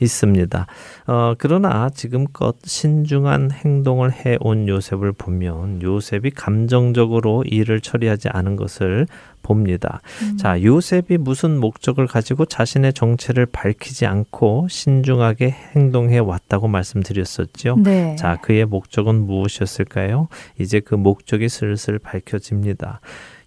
있습니다. 0.03 0.67
어, 1.07 1.33
그러나 1.38 1.89
지금껏 1.89 2.55
신중한 2.63 3.51
행동을 3.51 4.12
해온 4.12 4.67
요셉을 4.67 5.13
보면 5.13 5.81
요셉이 5.81 6.31
감정적으로 6.31 7.43
일을 7.43 7.81
처리하지 7.81 8.29
않은 8.29 8.55
것을 8.55 9.07
봅니다. 9.43 10.01
음. 10.22 10.38
자, 10.38 10.62
요셉이 10.62 11.17
무슨 11.17 11.60
목적을 11.60 12.07
가지고 12.07 12.45
자신의 12.45 12.93
정체를 12.93 13.45
밝히지 13.45 14.05
않고 14.05 14.67
신중하게 14.69 15.53
행동해 15.75 16.17
왔다고 16.17 16.67
말씀드렸었죠. 16.67 17.77
네. 17.83 18.15
자, 18.15 18.38
그의 18.38 18.65
목적은 18.65 19.25
무엇이었을까요? 19.25 20.29
이제 20.60 20.79
그 20.79 20.95
목적이 20.95 21.50
슬슬 21.50 22.00
밝혀집니다. 22.00 23.01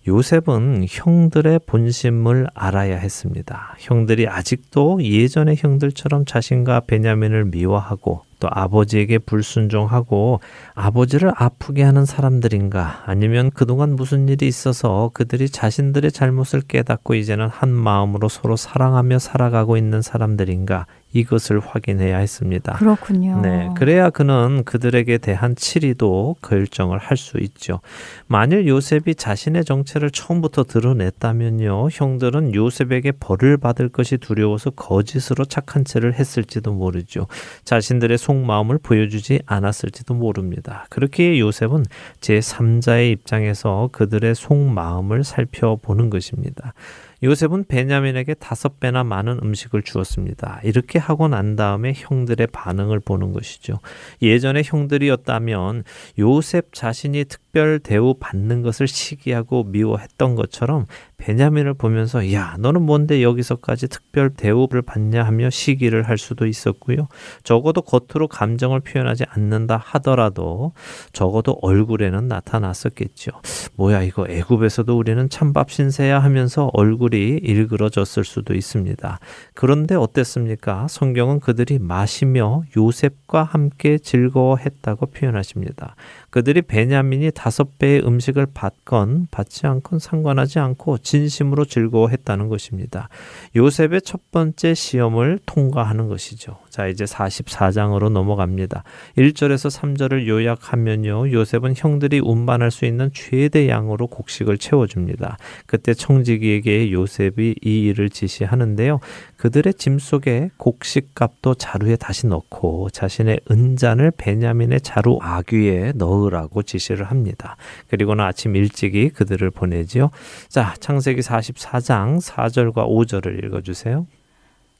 요셉은 0.06 0.86
형들의 0.88 1.60
본심을 1.66 2.46
알아야 2.54 2.96
했습니다. 2.96 3.74
형들이 3.78 4.28
아직도 4.28 5.02
예전의 5.02 5.56
형들처럼 5.58 6.24
자신과 6.24 6.80
베냐민을 6.86 7.46
미워하고 7.46 8.22
또 8.38 8.48
아버지에게 8.50 9.18
불순종하고 9.18 10.40
아버지를 10.74 11.32
아프게 11.34 11.82
하는 11.82 12.04
사람들인가 12.04 13.04
아니면 13.06 13.50
그동안 13.50 13.96
무슨 13.96 14.28
일이 14.28 14.46
있어서 14.46 15.10
그들이 15.14 15.48
자신들의 15.48 16.12
잘못을 16.12 16.60
깨닫고 16.60 17.14
이제는 17.14 17.48
한 17.48 17.70
마음으로 17.70 18.28
서로 18.28 18.56
사랑하며 18.56 19.18
살아가고 19.18 19.76
있는 19.76 20.02
사람들인가 20.02 20.86
이것을 21.18 21.60
확인해야 21.60 22.18
했습니다. 22.18 22.74
그렇군요. 22.74 23.40
네, 23.40 23.68
그래야 23.76 24.10
그는 24.10 24.64
그들에게 24.64 25.18
대한 25.18 25.56
치리도 25.56 26.36
결정을 26.42 26.98
할 26.98 27.16
수 27.16 27.38
있죠. 27.38 27.80
만일 28.26 28.68
요셉이 28.68 29.14
자신의 29.14 29.64
정체를 29.64 30.10
처음부터 30.10 30.64
드러냈다면요, 30.64 31.88
형들은 31.90 32.54
요셉에게 32.54 33.12
벌을 33.12 33.56
받을 33.56 33.88
것이 33.88 34.18
두려워서 34.18 34.70
거짓으로 34.70 35.46
착한 35.46 35.84
채를 35.84 36.12
했을지도 36.14 36.74
모르죠. 36.74 37.26
자신들의 37.64 38.18
속마음을 38.18 38.78
보여주지 38.82 39.40
않았을지도 39.46 40.12
모릅니다. 40.12 40.86
그렇게 40.90 41.40
요셉은 41.40 41.84
제 42.20 42.38
3자의 42.38 43.12
입장에서 43.12 43.88
그들의 43.92 44.34
속마음을 44.34 45.24
살펴보는 45.24 46.10
것입니다. 46.10 46.74
요셉은 47.22 47.64
베냐민에게 47.64 48.34
다섯 48.34 48.78
배나 48.78 49.04
많은 49.04 49.40
음식을 49.42 49.82
주었습니다. 49.82 50.60
이렇게 50.64 50.98
하고 50.98 51.28
난 51.28 51.56
다음에 51.56 51.92
형들의 51.94 52.46
반응을 52.48 53.00
보는 53.00 53.32
것이죠. 53.32 53.78
예전에 54.22 54.62
형들이었다면 54.64 55.84
요셉 56.18 56.72
자신이 56.72 57.24
특 57.24 57.45
별 57.56 57.78
대우 57.78 58.12
받는 58.12 58.60
것을 58.60 58.86
시기하고 58.86 59.64
미워했던 59.64 60.34
것처럼 60.34 60.84
베냐민을 61.16 61.72
보면서 61.72 62.30
야 62.34 62.54
너는 62.58 62.82
뭔데 62.82 63.22
여기서까지 63.22 63.88
특별 63.88 64.28
대우를 64.28 64.82
받냐 64.82 65.22
하며 65.22 65.48
시기를 65.48 66.02
할 66.02 66.18
수도 66.18 66.46
있었고요. 66.46 67.08
적어도 67.44 67.80
겉으로 67.80 68.28
감정을 68.28 68.80
표현하지 68.80 69.24
않는다 69.30 69.78
하더라도 69.82 70.72
적어도 71.14 71.58
얼굴에는 71.62 72.28
나타났었겠죠. 72.28 73.30
뭐야 73.76 74.02
이거 74.02 74.26
애굽에서도 74.28 74.94
우리는 74.94 75.26
찬밥 75.30 75.70
신세야 75.70 76.18
하면서 76.18 76.68
얼굴이 76.74 77.38
일그러졌을 77.42 78.24
수도 78.24 78.52
있습니다. 78.52 79.18
그런데 79.54 79.94
어땠습니까? 79.94 80.88
성경은 80.90 81.40
그들이 81.40 81.78
마시며 81.78 82.64
요셉과 82.76 83.44
함께 83.44 83.96
즐거워했다고 83.96 85.06
표현하십니다. 85.06 85.96
그들이 86.36 86.60
베냐민이 86.60 87.30
다섯 87.34 87.78
배의 87.78 88.06
음식을 88.06 88.48
받건 88.52 89.28
받지 89.30 89.66
않건 89.66 89.98
상관하지 89.98 90.58
않고 90.58 90.98
진심으로 90.98 91.64
즐거워했다는 91.64 92.48
것입니다. 92.48 93.08
요셉의 93.56 94.02
첫 94.02 94.30
번째 94.30 94.74
시험을 94.74 95.38
통과하는 95.46 96.08
것이죠. 96.08 96.58
자, 96.76 96.88
이제 96.88 97.06
44장으로 97.06 98.10
넘어갑니다. 98.10 98.84
1절에서 99.16 99.74
3절을 99.74 100.26
요약하면요. 100.26 101.32
요셉은 101.32 101.72
형들이 101.74 102.20
운반할 102.22 102.70
수 102.70 102.84
있는 102.84 103.10
최대 103.14 103.66
양으로 103.70 104.08
곡식을 104.08 104.58
채워줍니다. 104.58 105.38
그때 105.64 105.94
청지기에게 105.94 106.92
요셉이 106.92 107.54
이 107.62 107.80
일을 107.80 108.10
지시하는데요. 108.10 109.00
그들의 109.38 109.72
짐 109.72 109.98
속에 109.98 110.50
곡식값도 110.58 111.54
자루에 111.54 111.96
다시 111.96 112.26
넣고 112.26 112.90
자신의 112.90 113.40
은잔을 113.50 114.12
베냐민의 114.18 114.82
자루 114.82 115.18
아귀에 115.22 115.92
넣으라고 115.94 116.62
지시를 116.62 117.06
합니다. 117.06 117.56
그리고는 117.88 118.22
아침 118.22 118.54
일찍이 118.54 119.08
그들을 119.08 119.50
보내지요. 119.50 120.10
자, 120.50 120.74
창세기 120.78 121.22
44장 121.22 122.20
4절과 122.20 122.86
5절을 122.86 123.42
읽어주세요. 123.46 124.06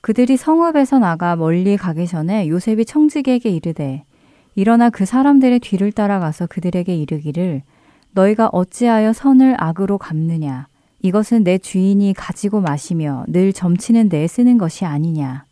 그들이 0.06 0.36
성읍에서 0.36 1.00
나가 1.00 1.34
멀리 1.34 1.76
가기 1.76 2.06
전에 2.06 2.46
요셉이 2.46 2.84
청지기에게 2.84 3.50
이르되 3.50 4.04
일어나 4.54 4.88
그 4.88 5.04
사람들의 5.04 5.58
뒤를 5.58 5.90
따라가서 5.90 6.46
그들에게 6.46 6.94
이르기를 6.94 7.62
너희가 8.12 8.50
어찌하여 8.52 9.12
선을 9.12 9.56
악으로 9.58 9.98
갚느냐? 9.98 10.68
이것은 11.02 11.42
내 11.42 11.58
주인이 11.58 12.14
가지고 12.14 12.60
마시며 12.60 13.24
늘 13.26 13.52
점치는 13.52 14.08
데 14.08 14.28
쓰는 14.28 14.58
것이 14.58 14.84
아니냐 14.84 15.44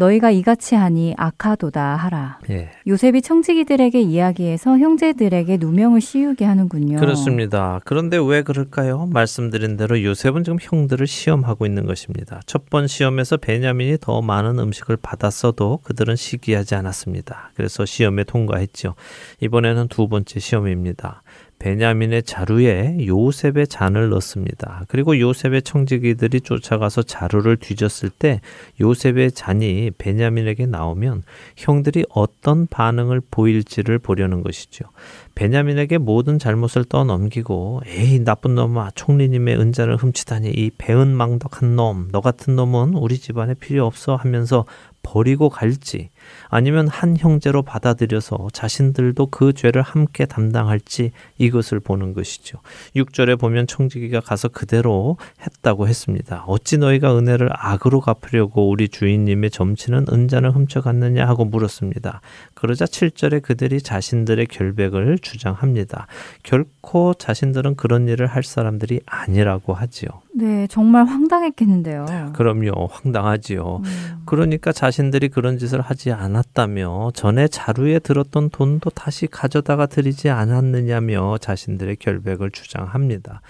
너희가 0.00 0.30
이같이 0.30 0.74
하니 0.74 1.14
악하도다 1.18 1.94
하라. 1.96 2.38
예. 2.48 2.70
요셉이 2.86 3.20
청지기들에게 3.20 4.00
이야기해서 4.00 4.78
형제들에게 4.78 5.58
누명을 5.58 6.00
씌우게 6.00 6.44
하는군요. 6.46 6.98
그렇습니다. 6.98 7.80
그런데 7.84 8.16
왜 8.16 8.42
그럴까요? 8.42 9.06
말씀드린 9.06 9.76
대로 9.76 10.02
요셉은 10.02 10.42
지금 10.42 10.58
형들을 10.60 11.06
시험하고 11.06 11.66
있는 11.66 11.86
것입니다. 11.86 12.40
첫 12.46 12.70
번 12.70 12.86
시험에서 12.86 13.36
베냐민이 13.36 13.98
더 14.00 14.22
많은 14.22 14.58
음식을 14.60 14.96
받았어도 14.96 15.80
그들은 15.82 16.14
시기하지 16.14 16.76
않았습니다. 16.76 17.50
그래서 17.56 17.84
시험에 17.84 18.22
통과했죠. 18.24 18.94
이번에는 19.40 19.88
두 19.88 20.06
번째 20.08 20.38
시험입니다. 20.38 21.22
베냐민의 21.60 22.24
자루에 22.24 23.06
요셉의 23.06 23.68
잔을 23.68 24.08
넣습니다. 24.08 24.84
그리고 24.88 25.18
요셉의 25.18 25.62
청지기들이 25.62 26.40
쫓아가서 26.40 27.02
자루를 27.02 27.58
뒤졌을 27.58 28.10
때 28.10 28.40
요셉의 28.80 29.32
잔이 29.32 29.92
베냐민에게 29.96 30.66
나오면 30.66 31.22
형들이 31.56 32.04
어떤 32.08 32.66
반응을 32.66 33.20
보일지를 33.30 33.98
보려는 34.00 34.42
것이죠. 34.42 34.86
베냐민에게 35.34 35.98
모든 35.98 36.38
잘못을 36.38 36.84
떠넘기고 36.84 37.82
에이 37.86 38.24
나쁜 38.24 38.56
놈아 38.56 38.90
총리님의 38.94 39.58
은자를 39.58 39.96
훔치다니 39.96 40.50
이 40.50 40.70
배은망덕한 40.76 41.76
놈 41.76 42.00
너 42.10 42.20
같은 42.20 42.56
놈은 42.56 42.94
우리 42.94 43.18
집안에 43.18 43.54
필요 43.54 43.86
없어 43.86 44.16
하면서 44.16 44.64
버리고 45.02 45.48
갈지 45.48 46.10
아니면 46.48 46.88
한 46.88 47.16
형제로 47.16 47.62
받아들여서 47.62 48.48
자신들도 48.52 49.26
그 49.26 49.52
죄를 49.52 49.82
함께 49.82 50.26
담당할지 50.26 51.12
이것을 51.38 51.80
보는 51.80 52.12
것이죠. 52.12 52.58
6절에 52.96 53.38
보면 53.38 53.66
청지기가 53.66 54.20
가서 54.20 54.48
그대로 54.48 55.16
했다고 55.40 55.88
했습니다. 55.88 56.44
어찌 56.46 56.78
너희가 56.78 57.16
은혜를 57.16 57.50
악으로 57.52 58.00
갚으려고 58.00 58.68
우리 58.68 58.88
주인님의 58.88 59.50
점치는 59.50 60.06
은잔을 60.12 60.50
훔쳐갔느냐 60.52 61.26
하고 61.26 61.44
물었습니다. 61.44 62.20
그러자 62.54 62.84
7절에 62.84 63.42
그들이 63.42 63.80
자신들의 63.80 64.46
결백을 64.46 65.18
주장합니다. 65.18 66.06
결코 66.42 67.14
자신들은 67.14 67.76
그런 67.76 68.08
일을 68.08 68.26
할 68.26 68.42
사람들이 68.42 69.00
아니라고 69.06 69.74
하지요. 69.74 70.08
네, 70.32 70.66
정말 70.68 71.04
황당했겠는데요. 71.06 72.06
그럼요, 72.34 72.88
황당하지요. 72.90 73.82
음. 73.84 74.22
그러니까 74.24 74.72
자신들이 74.72 75.28
그런 75.28 75.58
짓을 75.58 75.80
하지 75.80 76.12
않았다며 76.12 77.10
전에 77.14 77.48
자루에 77.48 77.98
들었던 77.98 78.50
돈도 78.50 78.90
다시 78.90 79.26
가져다가 79.26 79.86
드리지 79.86 80.30
않았느냐며 80.30 81.38
자신들의 81.38 81.96
결백을 81.96 82.50
주장합니다. 82.50 83.42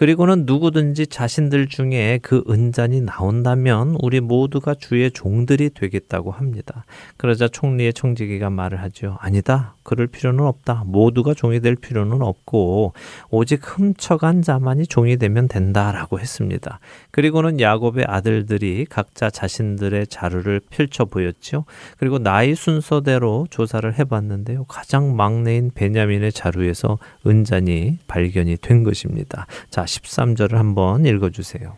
그리고는 0.00 0.44
누구든지 0.46 1.08
자신들 1.08 1.66
중에 1.66 2.20
그 2.22 2.42
은잔이 2.48 3.02
나온다면 3.02 3.98
우리 4.00 4.20
모두가 4.20 4.72
주의 4.72 5.10
종들이 5.10 5.68
되겠다고 5.68 6.30
합니다. 6.30 6.86
그러자 7.18 7.48
총리의 7.48 7.92
청지기가 7.92 8.48
말을 8.48 8.80
하죠. 8.80 9.18
아니다. 9.20 9.74
그럴 9.82 10.06
필요는 10.06 10.46
없다. 10.46 10.84
모두가 10.86 11.34
종이 11.34 11.60
될 11.60 11.74
필요는 11.74 12.22
없고 12.22 12.94
오직 13.28 13.60
훔쳐간 13.62 14.40
자만이 14.40 14.86
종이 14.86 15.18
되면 15.18 15.48
된다라고 15.48 16.18
했습니다. 16.18 16.80
그리고는 17.10 17.60
야곱의 17.60 18.06
아들들이 18.08 18.86
각자 18.88 19.28
자신들의 19.28 20.06
자료를 20.06 20.62
펼쳐 20.70 21.04
보였죠. 21.04 21.66
그리고 21.98 22.18
나이 22.18 22.54
순서대로 22.54 23.48
조사를 23.50 23.98
해봤는데요. 23.98 24.64
가장 24.64 25.14
막내인 25.14 25.72
베냐민의 25.74 26.32
자루에서 26.32 26.96
은잔이 27.26 27.98
발견이 28.06 28.56
된 28.62 28.82
것입니다. 28.82 29.46
자, 29.68 29.84
13절을 29.98 30.52
한번 30.54 31.04
읽어주세요. 31.04 31.74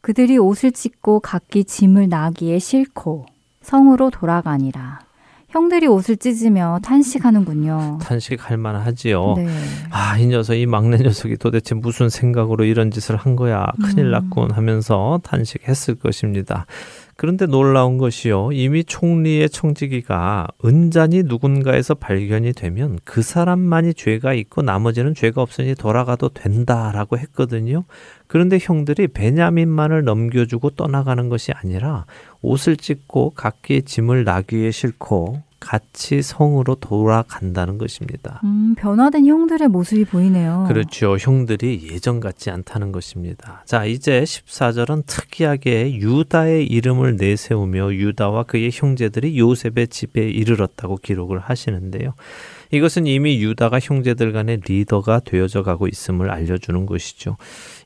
그들이 0.00 0.38
옷을 0.38 0.72
찢고 0.72 1.20
각기 1.20 1.64
짐을 1.64 2.08
나기에 2.08 2.58
싣고 2.58 3.26
성으로 3.62 4.10
돌아가니라. 4.10 5.00
형들이 5.48 5.86
옷을 5.86 6.16
찢으며 6.16 6.80
탄식하는군요. 6.82 7.98
탄식할 8.02 8.56
만하지요. 8.56 9.34
네. 9.36 9.46
아, 9.90 10.16
이 10.16 10.26
녀석, 10.26 10.54
이 10.54 10.64
막내 10.64 10.96
녀석이 10.96 11.36
도대체 11.36 11.74
무슨 11.74 12.08
생각으로 12.08 12.64
이런 12.64 12.90
짓을 12.90 13.16
한 13.16 13.36
거야. 13.36 13.66
큰일 13.82 14.06
음. 14.06 14.10
났군 14.12 14.50
하면서 14.50 15.20
탄식했을 15.22 15.96
것입니다. 15.96 16.64
그런데 17.16 17.46
놀라운 17.46 17.98
것이요. 17.98 18.52
이미 18.52 18.84
총리의 18.84 19.50
청지기가 19.50 20.48
은잔이 20.64 21.24
누군가에서 21.24 21.94
발견이 21.94 22.52
되면 22.52 22.98
그 23.04 23.22
사람만이 23.22 23.94
죄가 23.94 24.34
있고 24.34 24.62
나머지는 24.62 25.14
죄가 25.14 25.42
없으니 25.42 25.74
돌아가도 25.74 26.30
된다라고 26.30 27.18
했거든요. 27.18 27.84
그런데 28.26 28.58
형들이 28.60 29.08
베냐민만을 29.08 30.04
넘겨주고 30.04 30.70
떠나가는 30.70 31.28
것이 31.28 31.52
아니라 31.52 32.06
옷을 32.40 32.76
찢고 32.76 33.34
각기 33.34 33.82
짐을 33.82 34.24
나귀에 34.24 34.70
싣고 34.70 35.42
같이 35.62 36.22
성으로 36.22 36.74
돌아간다는 36.74 37.78
것입니다. 37.78 38.40
음, 38.42 38.74
변화된 38.76 39.26
형들의 39.26 39.68
모습이 39.68 40.04
보이네요. 40.04 40.64
그렇죠. 40.66 41.16
형들이 41.16 41.88
예전 41.92 42.18
같지 42.18 42.50
않다는 42.50 42.90
것입니다. 42.90 43.62
자, 43.64 43.84
이제 43.84 44.24
14절은 44.24 45.04
특이하게 45.06 45.94
유다의 45.94 46.66
이름을 46.66 47.16
내세우며 47.16 47.94
유다와 47.94 48.42
그의 48.44 48.70
형제들이 48.72 49.38
요셉의 49.38 49.88
집에 49.88 50.28
이르렀다고 50.28 50.96
기록을 50.96 51.38
하시는데요. 51.38 52.14
이것은 52.72 53.06
이미 53.06 53.40
유다가 53.40 53.78
형제들 53.78 54.32
간의 54.32 54.62
리더가 54.66 55.20
되어져 55.20 55.62
가고 55.62 55.86
있음을 55.86 56.30
알려주는 56.30 56.86
것이죠. 56.86 57.36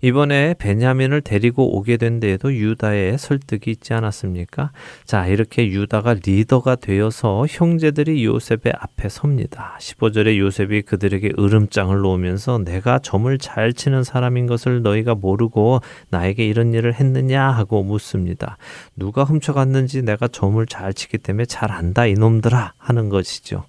이번에 0.02 0.54
베냐민을 0.58 1.20
데리고 1.20 1.76
오게 1.76 1.96
된 1.96 2.20
데에도 2.20 2.52
유다의 2.52 3.18
설득이 3.18 3.70
있지 3.70 3.94
않았습니까? 3.94 4.72
자, 5.04 5.26
이렇게 5.26 5.66
유다가 5.68 6.14
리더가 6.14 6.76
되어서 6.76 7.46
형제들이 7.48 8.24
요셉의 8.24 8.72
앞에 8.78 9.08
섭니다. 9.08 9.76
15절에 9.80 10.38
요셉이 10.38 10.82
그들에게 10.82 11.32
으름장을 11.38 11.96
놓으면서 11.96 12.58
내가 12.58 12.98
점을 12.98 13.36
잘 13.38 13.72
치는 13.72 14.04
사람인 14.04 14.46
것을 14.46 14.82
너희가 14.82 15.14
모르고 15.14 15.80
나에게 16.10 16.46
이런 16.46 16.74
일을 16.74 16.94
했느냐 16.94 17.50
하고 17.50 17.82
묻습니다. 17.82 18.58
누가 18.96 19.24
훔쳐갔는지 19.24 20.02
내가 20.02 20.28
점을 20.28 20.64
잘 20.66 20.92
치기 20.92 21.18
때문에 21.18 21.46
잘 21.46 21.72
안다 21.72 22.06
이놈들아 22.06 22.74
하는 22.76 23.08
것이죠. 23.08 23.64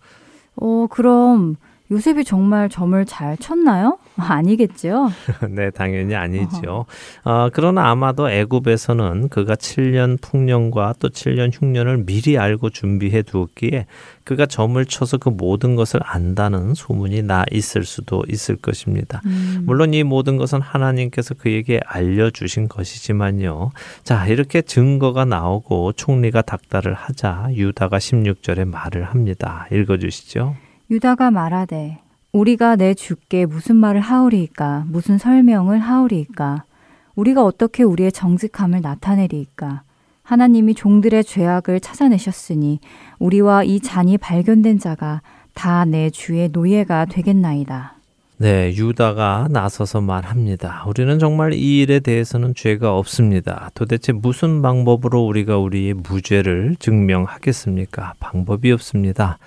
어, 0.56 0.88
그럼 0.90 1.56
요셉이 1.89 2.23
정말 2.26 2.69
점을 2.69 3.06
잘 3.06 3.38
쳤나요? 3.38 3.97
아니겠죠. 4.17 5.10
네, 5.50 5.69
당연히 5.69 6.15
아니죠. 6.15 6.86
어, 7.23 7.50
그러나 7.54 7.89
아마도 7.89 8.30
애굽에서는 8.30 9.30
그가 9.30 9.56
7년 9.56 10.19
풍년과 10.21 10.95
또 11.00 11.10
7년 11.10 11.52
흉년을 11.54 12.06
미리 12.06 12.38
알고 12.38 12.71
준비해 12.71 13.21
두었기에 13.21 13.86
그가 14.23 14.45
점을 14.45 14.84
쳐서 14.86 15.17
그 15.17 15.30
모든 15.30 15.76
것을 15.76 16.02
안다는 16.04 16.73
소문이 16.73 17.21
나 17.21 17.45
있을 17.52 17.86
수도 17.86 18.23
있을 18.28 18.58
것입니다. 18.58 19.21
음. 19.26 19.63
물론 19.65 19.93
이 19.93 20.04
모든 20.04 20.38
것은 20.38 20.60
하나님께서 20.60 21.36
그에게 21.36 21.80
알려주신 21.86 22.67
것이지만요. 22.67 23.71
자, 24.04 24.28
이렇게 24.28 24.62
증거가 24.62 25.23
나오고 25.23 25.93
총리가 25.93 26.41
닥달을 26.41 26.93
하자 26.93 27.50
유다가 27.54 28.00
16절에 28.00 28.65
말을 28.65 29.06
합니다. 29.06 29.67
읽어주시죠. 29.71 30.66
유다가 30.89 31.32
말하되 31.32 32.00
우리가 32.32 32.76
내 32.76 32.93
주께 32.93 33.45
무슨 33.45 33.76
말을 33.76 34.02
하오리이까 34.02 34.86
무슨 34.88 35.17
설명을 35.17 35.80
하오리이까 35.80 36.63
우리가 37.15 37.43
어떻게 37.43 37.84
우리의 37.84 38.12
정직함을 38.12 38.82
나타내리이까 38.82 39.82
하나님이 40.23 40.76
종들의 40.76 41.23
죄악을 41.23 41.80
찾아내셨으니 41.80 42.80
우리와 43.19 43.63
이 43.63 43.80
잔이 43.80 44.17
발견된 44.17 44.80
자가 44.80 45.21
다 45.54 45.86
내 45.86 46.10
주의 46.12 46.50
노예가 46.50 47.06
되겠나이다. 47.06 47.93
네, 48.39 48.71
유다가 48.76 49.47
나서서 49.50 50.02
말합니다. 50.02 50.84
우리는 50.88 51.17
정말 51.17 51.54
이 51.54 51.80
일에 51.80 52.00
대해서는 52.00 52.54
죄가 52.54 52.95
없습니다. 52.95 53.71
도대체 53.73 54.12
무슨 54.12 54.62
방법으로 54.62 55.26
우리가 55.26 55.58
우리의 55.58 55.95
무죄를 55.95 56.76
증명하겠습니까? 56.78 58.13
방법이 58.19 58.71
없습니다. 58.71 59.39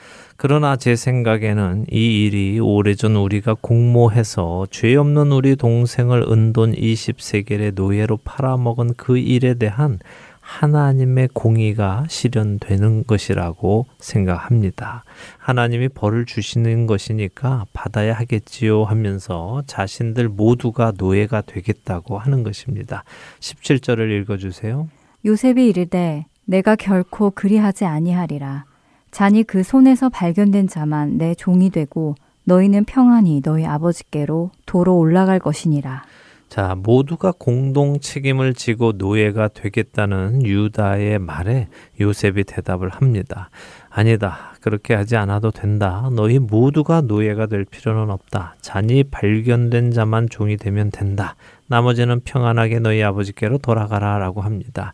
그러나 0.42 0.74
제 0.76 0.96
생각에는 0.96 1.84
이 1.92 2.24
일이 2.24 2.58
오래전 2.60 3.14
우리가 3.14 3.56
공모해서 3.60 4.66
죄 4.70 4.96
없는 4.96 5.32
우리 5.32 5.54
동생을 5.54 6.22
은돈 6.22 6.76
20세겔의 6.76 7.74
노예로 7.74 8.16
팔아먹은 8.24 8.94
그 8.96 9.18
일에 9.18 9.52
대한 9.52 9.98
하나님의 10.40 11.28
공의가 11.34 12.06
실현되는 12.08 13.04
것이라고 13.06 13.84
생각합니다. 13.98 15.04
하나님이 15.36 15.88
벌을 15.90 16.24
주시는 16.24 16.86
것이니까 16.86 17.66
받아야 17.74 18.14
하겠지요 18.14 18.84
하면서 18.84 19.62
자신들 19.66 20.30
모두가 20.30 20.94
노예가 20.96 21.42
되겠다고 21.42 22.16
하는 22.16 22.44
것입니다. 22.44 23.04
17절을 23.40 24.22
읽어주세요. 24.22 24.88
요셉이 25.22 25.68
이르되 25.68 26.24
내가 26.46 26.76
결코 26.76 27.30
그리하지 27.30 27.84
아니하리라. 27.84 28.69
잔이 29.10 29.42
그 29.44 29.62
손에서 29.62 30.08
발견된 30.08 30.68
자만 30.68 31.18
내 31.18 31.34
종이 31.34 31.70
되고 31.70 32.14
너희는 32.44 32.84
평안히 32.84 33.42
너희 33.42 33.66
아버지께로 33.66 34.50
도로 34.66 34.98
올라갈 34.98 35.38
것이니라. 35.38 36.04
자, 36.48 36.74
모두가 36.76 37.32
공동 37.38 38.00
책임을 38.00 38.54
지고 38.54 38.90
노예가 38.96 39.48
되겠다는 39.48 40.44
유다의 40.44 41.20
말에 41.20 41.68
요셉이 42.00 42.42
대답을 42.42 42.88
합니다. 42.88 43.50
아니다. 43.88 44.54
그렇게 44.60 44.94
하지 44.94 45.16
않아도 45.16 45.52
된다. 45.52 46.10
너희 46.12 46.40
모두가 46.40 47.02
노예가 47.02 47.46
될 47.46 47.64
필요는 47.64 48.10
없다. 48.10 48.56
잔이 48.60 49.04
발견된 49.04 49.92
자만 49.92 50.28
종이 50.28 50.56
되면 50.56 50.90
된다. 50.90 51.36
나머지는 51.68 52.20
평안하게 52.24 52.80
너희 52.80 53.00
아버지께로 53.00 53.58
돌아가라 53.58 54.18
라고 54.18 54.40
합니다. 54.40 54.92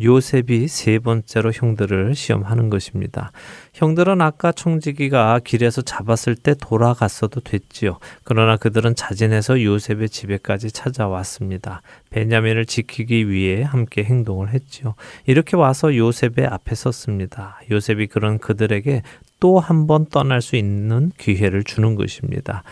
요셉이 0.00 0.68
세 0.68 0.98
번째로 0.98 1.52
형들을 1.52 2.14
시험하는 2.14 2.70
것입니다. 2.70 3.30
형들은 3.74 4.20
아까 4.20 4.52
총지기가 4.52 5.40
길에서 5.44 5.82
잡았을 5.82 6.34
때 6.36 6.54
돌아갔어도 6.60 7.40
됐지요. 7.40 7.98
그러나 8.24 8.56
그들은 8.56 8.94
자진해서 8.94 9.62
요셉의 9.62 10.08
집에까지 10.08 10.70
찾아왔습니다. 10.72 11.82
베냐민을 12.10 12.66
지키기 12.66 13.28
위해 13.30 13.62
함께 13.62 14.02
행동을 14.04 14.50
했지요. 14.52 14.94
이렇게 15.26 15.56
와서 15.56 15.96
요셉의 15.96 16.46
앞에 16.48 16.74
섰습니다. 16.74 17.60
요셉이 17.70 18.08
그런 18.08 18.38
그들에게 18.38 19.02
또 19.40 19.60
한 19.60 19.86
번 19.86 20.06
떠날 20.06 20.40
수 20.40 20.56
있는 20.56 21.12
기회를 21.18 21.64
주는 21.64 21.96
것입니다. 21.96 22.62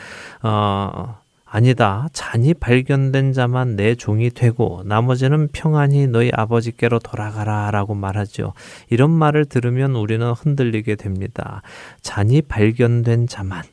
어, 0.43 1.21
아니다. 1.55 2.09
잔이 2.15 2.55
발견된 2.55 3.35
자만 3.35 3.77
내 3.77 3.95
종이 3.95 4.31
되고 4.31 4.83
나머지는 4.87 5.49
평안히 5.53 6.07
너희 6.07 6.31
아버지께로 6.33 6.99
돌아가라 6.99 7.71
라고 7.71 7.95
말하죠. 7.95 8.55
이런 8.89 9.11
말을 9.11 9.45
들으면 9.45 9.95
우리는 9.95 10.27
흔들리게 10.33 10.95
됩니다. 10.95 11.61
잔이 12.01 12.41
발견된 12.41 13.27
자만 13.27 13.65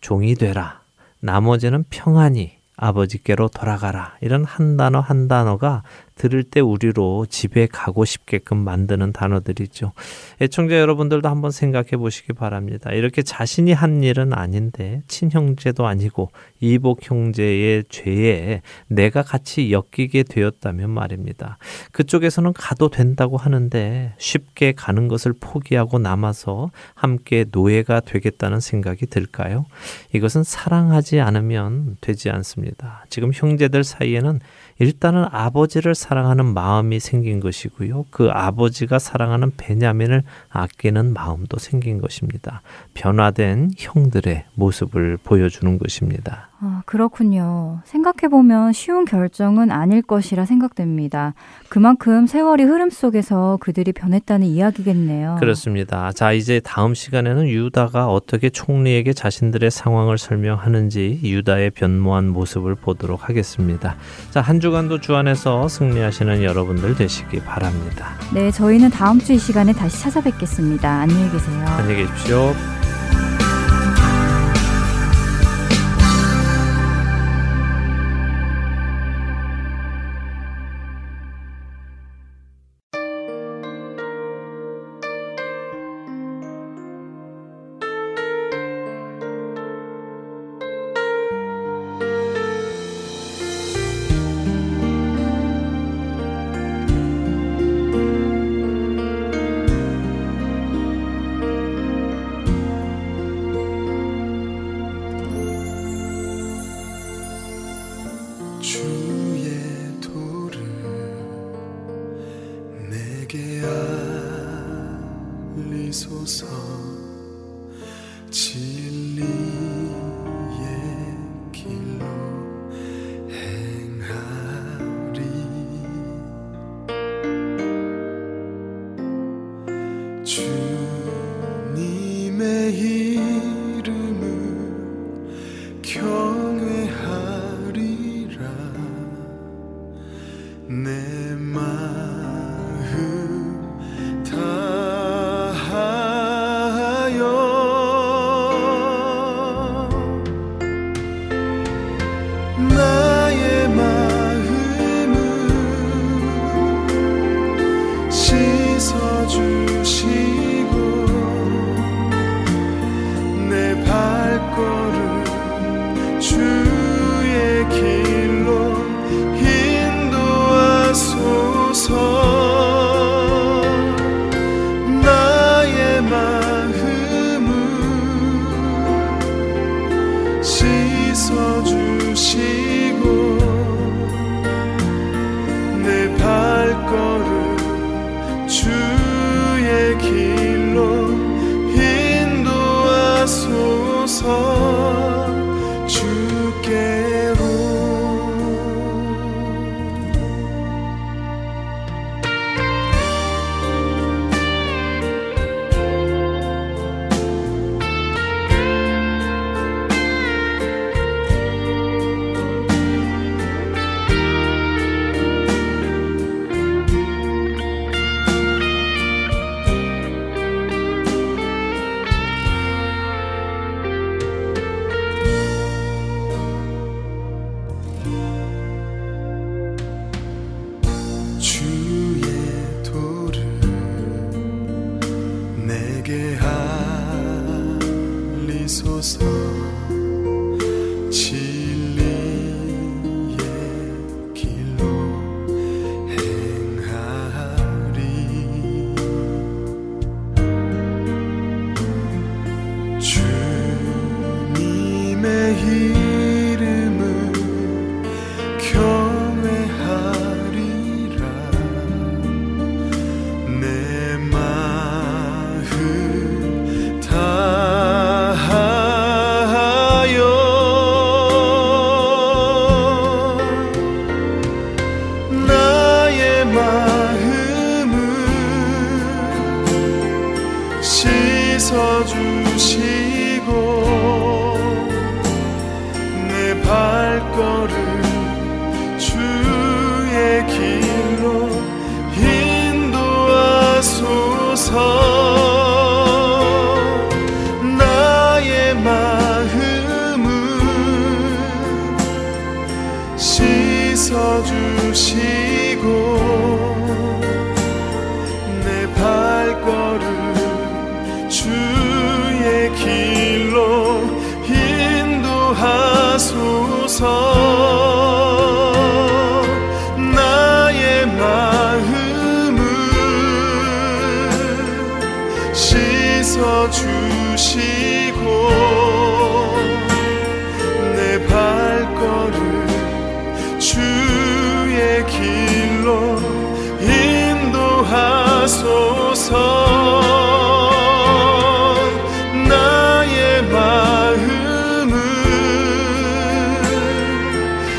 종이 0.00 0.34
되라. 0.34 0.80
나머지는 1.20 1.84
평안히 1.90 2.56
아버지께로 2.76 3.46
돌아가라. 3.50 4.16
이런 4.20 4.44
한 4.44 4.76
단어 4.76 4.98
한 4.98 5.28
단어가 5.28 5.84
들을 6.14 6.42
때 6.42 6.60
우리로 6.60 7.26
집에 7.28 7.66
가고 7.66 8.04
싶게끔 8.04 8.58
만드는 8.58 9.12
단어들이죠. 9.12 9.92
애청자 10.40 10.78
여러분들도 10.78 11.28
한번 11.28 11.50
생각해 11.50 11.96
보시기 11.96 12.32
바랍니다. 12.32 12.92
이렇게 12.92 13.22
자신이 13.22 13.72
한 13.72 14.02
일은 14.02 14.32
아닌데 14.32 15.02
친형제도 15.08 15.86
아니고 15.86 16.30
이복 16.60 17.10
형제의 17.10 17.84
죄에 17.88 18.62
내가 18.86 19.22
같이 19.22 19.72
엮이게 19.72 20.24
되었다면 20.24 20.90
말입니다. 20.90 21.58
그쪽에서는 21.92 22.52
가도 22.52 22.88
된다고 22.88 23.36
하는데 23.36 24.14
쉽게 24.18 24.72
가는 24.72 25.08
것을 25.08 25.32
포기하고 25.38 25.98
남아서 25.98 26.70
함께 26.94 27.44
노예가 27.50 28.00
되겠다는 28.00 28.60
생각이 28.60 29.06
들까요? 29.06 29.66
이것은 30.12 30.44
사랑하지 30.44 31.20
않으면 31.20 31.96
되지 32.00 32.30
않습니다. 32.30 33.04
지금 33.08 33.30
형제들 33.32 33.84
사이에는 33.84 34.40
일단은 34.82 35.26
아버지를 35.30 35.94
사랑하는 35.94 36.54
마음이 36.54 36.98
생긴 36.98 37.38
것이고요. 37.38 38.06
그 38.10 38.30
아버지가 38.32 38.98
사랑하는 38.98 39.52
베냐민을 39.56 40.24
아끼는 40.50 41.12
마음도 41.12 41.58
생긴 41.58 42.00
것입니다. 42.00 42.62
변화된 42.92 43.70
형들의 43.78 44.44
모습을 44.56 45.18
보여주는 45.22 45.78
것입니다. 45.78 46.48
아, 46.64 46.82
그렇군요. 46.86 47.80
생각해보면 47.84 48.72
쉬운 48.72 49.04
결정은 49.04 49.72
아닐 49.72 50.00
것이라 50.00 50.46
생각됩니다. 50.46 51.34
그만큼 51.68 52.26
세월이 52.26 52.62
흐름 52.62 52.88
속에서 52.88 53.58
그들이 53.60 53.92
변했다는 53.92 54.46
이야기겠네요. 54.46 55.38
그렇습니다. 55.40 56.12
자, 56.12 56.32
이제 56.32 56.60
다음 56.60 56.94
시간에는 56.94 57.48
유다가 57.48 58.06
어떻게 58.06 58.48
총리에게 58.48 59.12
자신들의 59.12 59.72
상황을 59.72 60.18
설명하는지 60.18 61.20
유다의 61.24 61.70
변모한 61.70 62.28
모습을 62.28 62.76
보도록 62.76 63.28
하겠습니다. 63.28 63.96
자, 64.30 64.40
한주 64.40 64.71
간도 64.72 64.98
주 65.00 65.14
안에서 65.14 65.68
승리하시는 65.68 66.42
여러분들 66.42 66.94
되시기 66.96 67.40
바랍니다. 67.40 68.14
네, 68.32 68.50
저희는 68.50 68.90
다음 68.90 69.18
주 69.20 69.32
이 69.32 69.38
시간에 69.38 69.72
다시 69.72 70.00
찾아뵙겠습니다. 70.00 70.88
안녕히 70.90 71.30
계세요. 71.30 71.64
안녕히 71.78 72.02
계십시오. 72.06 72.52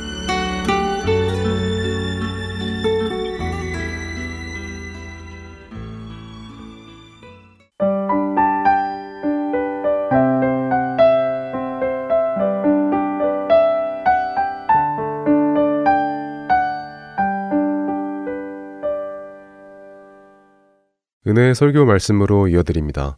은혜의 21.31 21.55
설교 21.55 21.85
말씀으로 21.85 22.49
이어드립니다. 22.49 23.17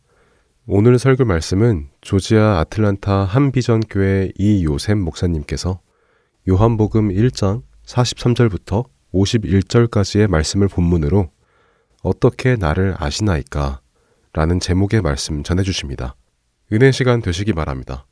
오늘 0.68 1.00
설교 1.00 1.26
말씀은 1.26 1.90
조지아 2.02 2.60
아틀란타 2.60 3.24
한비전 3.24 3.80
교회 3.90 4.30
이요셉 4.38 5.00
목사님께서 5.00 5.80
요한복음 6.48 7.10
1장 7.10 7.64
43절부터 7.88 8.86
51절까지의 9.16 10.28
말씀을 10.28 10.68
본문으로 10.68 11.32
어떻게 12.04 12.56
나를 12.56 12.94
아시나이까 13.00 13.82
라는 14.34 14.60
제목의 14.60 15.02
말씀 15.02 15.42
전해 15.42 15.64
주십니다. 15.64 16.16
은혜 16.72 16.92
시간 16.92 17.20
되시기 17.20 17.54
바랍니다. 17.54 18.06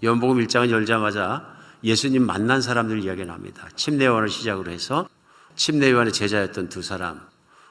연복음 0.00 0.38
1장을 0.44 0.70
열자마자 0.70 1.57
예수님 1.84 2.24
만난 2.24 2.60
사람들 2.60 3.02
이야기 3.02 3.24
나옵니다. 3.24 3.68
침례요한을 3.76 4.28
시작으로 4.28 4.70
해서 4.70 5.08
침례요한의 5.56 6.12
제자였던 6.12 6.68
두 6.68 6.82
사람, 6.82 7.20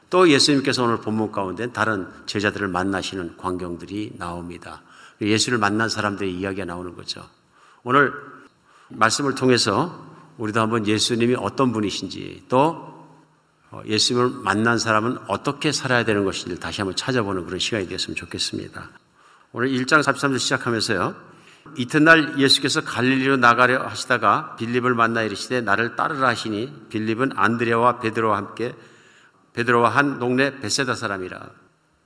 또 0.09 0.29
예수님께서 0.29 0.83
오늘 0.83 1.01
본문 1.01 1.31
가운데 1.31 1.71
다른 1.71 2.07
제자들을 2.25 2.67
만나시는 2.67 3.37
광경들이 3.37 4.13
나옵니다. 4.17 4.81
예수를 5.21 5.57
만난 5.57 5.89
사람들의 5.89 6.33
이야기가 6.33 6.65
나오는 6.65 6.95
거죠. 6.95 7.27
오늘 7.83 8.13
말씀을 8.89 9.35
통해서 9.35 10.05
우리도 10.37 10.61
한번 10.61 10.85
예수님이 10.87 11.35
어떤 11.35 11.71
분이신지 11.73 12.45
또 12.47 12.87
예수님을 13.85 14.29
만난 14.43 14.77
사람은 14.77 15.17
어떻게 15.27 15.71
살아야 15.71 16.05
되는 16.05 16.23
것인지 16.23 16.59
다시 16.59 16.81
한번 16.81 16.95
찾아보는 16.95 17.45
그런 17.45 17.59
시간이 17.59 17.87
되었으면 17.87 18.15
좋겠습니다. 18.15 18.89
오늘 19.51 19.69
1장 19.69 20.01
43절 20.01 20.39
시작하면서요. 20.39 21.15
이튿날 21.75 22.39
예수께서 22.39 22.81
갈릴리로 22.81 23.37
나가려 23.37 23.83
하시다가 23.87 24.55
빌립을 24.55 24.93
만나 24.93 25.21
이르시되 25.23 25.61
나를 25.61 25.95
따르라 25.95 26.29
하시니 26.29 26.87
빌립은 26.89 27.31
안드레와 27.35 27.99
베드로와 27.99 28.37
함께 28.37 28.75
베드로와 29.53 29.89
한 29.89 30.19
동네 30.19 30.59
베세다 30.59 30.95
사람이라. 30.95 31.49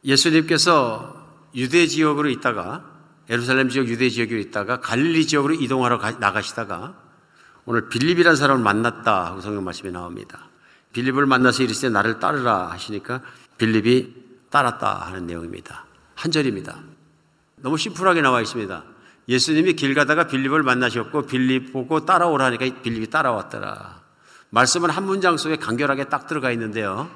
예수님께서 0.06 1.28
유대 1.56 1.86
지역으로 1.88 2.30
있다가 2.30 2.86
예루살렘 3.30 3.70
지역 3.70 3.88
유대 3.88 4.10
지역으로 4.10 4.40
있다가 4.40 4.80
갈릴리 4.80 5.28
지역으로 5.28 5.54
이동하러 5.54 6.00
나가시다가 6.20 6.96
오늘 7.66 7.90
빌립이라는 7.90 8.36
사람을 8.36 8.64
만났다 8.64 9.26
하고 9.28 9.42
성경 9.42 9.64
말씀이 9.64 9.92
나옵니다. 9.92 10.50
빌립을 10.94 11.26
만나서 11.26 11.64
이르시되 11.64 11.90
나를 11.90 12.20
따르라 12.20 12.72
하시니까 12.72 13.22
빌립이 13.58 14.14
따랐다 14.50 15.06
하는 15.08 15.28
내용입니다. 15.28 15.86
한 16.16 16.32
절입니다. 16.32 16.80
너무 17.58 17.78
심플하게 17.78 18.22
나와 18.22 18.42
있습니다. 18.42 18.84
예수님이 19.28 19.74
길 19.74 19.94
가다가 19.94 20.28
빌립을 20.28 20.64
만나셨고 20.64 21.28
빌립 21.28 21.72
보고 21.72 22.06
따라오라니까 22.06 22.82
빌립이 22.82 23.08
따라왔더라. 23.10 24.02
말씀은 24.50 24.90
한 24.90 25.06
문장 25.06 25.38
속에 25.38 25.56
간결하게 25.56 26.06
딱 26.06 26.28
들어가 26.28 26.52
있는데요. 26.52 27.10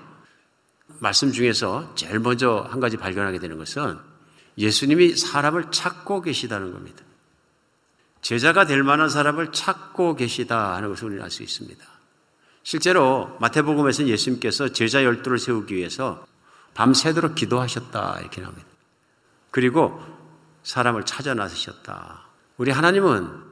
말씀 1.00 1.32
중에서 1.32 1.94
제일 1.96 2.20
먼저 2.20 2.66
한 2.70 2.80
가지 2.80 2.98
발견하게 2.98 3.40
되는 3.40 3.58
것은 3.58 3.98
예수님이 4.58 5.16
사람을 5.16 5.72
찾고 5.72 6.22
계시다는 6.22 6.72
겁니다. 6.72 7.04
제자가 8.22 8.66
될 8.66 8.84
만한 8.84 9.10
사람을 9.10 9.52
찾고 9.52 10.16
계시다 10.16 10.76
하는 10.76 10.90
것을 10.90 11.06
우리는 11.08 11.24
알 11.24 11.30
수 11.30 11.44
있습니다. 11.44 11.86
실제로 12.64 13.38
마태복음에서는 13.42 14.10
예수님께서 14.10 14.70
제자 14.70 15.04
열두를 15.04 15.38
세우기 15.38 15.76
위해서 15.76 16.26
밤새도록 16.74 17.36
기도하셨다 17.36 18.18
이렇게 18.22 18.42
나옵니다. 18.42 18.68
그리고 19.52 20.02
사람을 20.66 21.06
찾아 21.06 21.34
나서셨다. 21.36 22.26
우리 22.58 22.72
하나님은 22.72 23.44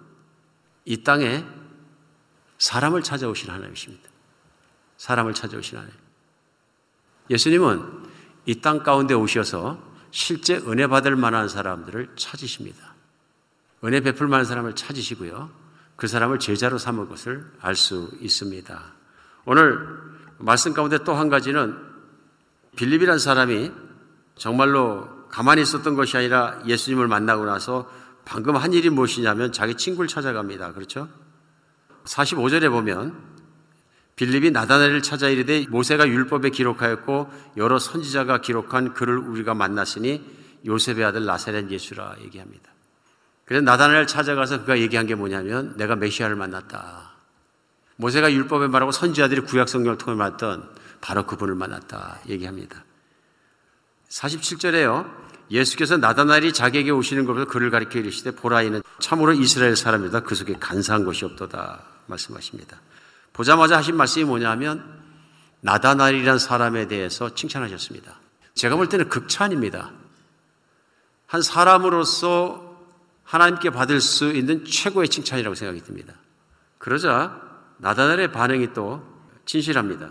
이 0.85 1.03
땅에 1.03 1.45
사람을 2.57 3.03
찾아오신 3.03 3.49
하나님이십니다. 3.51 4.09
사람을 4.97 5.33
찾아오신 5.33 5.77
하나님. 5.77 5.95
예수님은 7.29 8.03
이 8.45 8.61
땅 8.61 8.83
가운데 8.83 9.13
오셔서 9.13 9.79
실제 10.11 10.57
은혜 10.57 10.87
받을 10.87 11.15
만한 11.15 11.47
사람들을 11.47 12.15
찾으십니다. 12.17 12.93
은혜 13.83 14.01
베풀 14.01 14.27
만한 14.27 14.45
사람을 14.45 14.75
찾으시고요. 14.75 15.51
그 15.95 16.07
사람을 16.07 16.39
제자로 16.39 16.77
삼을 16.79 17.07
것을 17.07 17.49
알 17.61 17.75
수 17.75 18.09
있습니다. 18.21 18.83
오늘 19.45 19.87
말씀 20.39 20.73
가운데 20.73 20.97
또 21.03 21.13
한 21.13 21.29
가지는 21.29 21.77
빌립이라는 22.75 23.19
사람이 23.19 23.71
정말로 24.35 25.07
가만히 25.33 25.63
있었던 25.63 25.95
것이 25.95 26.15
아니라 26.15 26.59
예수님을 26.67 27.07
만나고 27.07 27.45
나서 27.45 27.91
방금 28.23 28.55
한 28.55 28.71
일이 28.71 28.91
무엇이냐면 28.91 29.51
자기 29.51 29.73
친구를 29.73 30.07
찾아갑니다. 30.07 30.73
그렇죠? 30.73 31.09
45절에 32.05 32.69
보면 32.69 33.17
빌립이 34.15 34.51
나다나엘을 34.51 35.01
찾아 35.01 35.29
이르되 35.29 35.65
모세가 35.69 36.07
율법에 36.07 36.51
기록하였고 36.51 37.31
여러 37.57 37.79
선지자가 37.79 38.41
기록한 38.41 38.93
그를 38.93 39.17
우리가 39.17 39.55
만났으니 39.55 40.23
요셉의 40.67 41.03
아들 41.03 41.25
나사렛 41.25 41.71
예수라 41.71 42.17
얘기합니다. 42.21 42.69
그래서 43.45 43.65
나다나엘 43.65 44.05
찾아가서 44.05 44.59
그가 44.59 44.77
얘기한 44.77 45.07
게 45.07 45.15
뭐냐면 45.15 45.75
내가 45.77 45.95
메시아를 45.95 46.35
만났다. 46.35 47.11
모세가 47.95 48.31
율법에 48.31 48.67
말하고 48.67 48.91
선지자들이 48.91 49.41
구약 49.41 49.67
성경을 49.67 49.97
통해 49.97 50.15
말했던 50.15 50.69
바로 51.01 51.25
그분을 51.25 51.55
만났다 51.55 52.19
얘기합니다. 52.29 52.85
47절에요. 54.09 55.22
예수께서 55.53 55.97
나다나엘이 55.97 56.51
자기에게 56.51 56.89
오시는 56.89 57.25
것에서 57.25 57.45
그를 57.45 57.69
가리켜 57.69 57.99
이르시되 57.99 58.31
보라 58.31 58.63
이는 58.63 58.81
참으로 58.99 59.33
이스라엘 59.33 59.75
사람이다 59.75 60.21
그 60.21 60.33
속에 60.33 60.55
간사한 60.59 61.05
것이 61.05 61.25
없도다 61.25 61.83
말씀하십니다. 62.07 62.81
보자마자 63.33 63.77
하신 63.77 63.95
말씀이 63.95 64.25
뭐냐면 64.25 64.83
나다나엘이란 65.61 66.39
사람에 66.39 66.87
대해서 66.87 67.33
칭찬하셨습니다. 67.35 68.19
제가 68.55 68.75
볼 68.75 68.89
때는 68.89 69.09
극찬입니다. 69.09 69.91
한 71.27 71.41
사람으로서 71.41 72.73
하나님께 73.23 73.69
받을 73.69 74.01
수 74.01 74.31
있는 74.31 74.65
최고의 74.65 75.07
칭찬이라고 75.07 75.55
생각이 75.55 75.81
듭니다. 75.81 76.15
그러자 76.79 77.39
나다나엘의 77.77 78.31
반응이 78.31 78.73
또 78.73 79.03
진실합니다. 79.45 80.09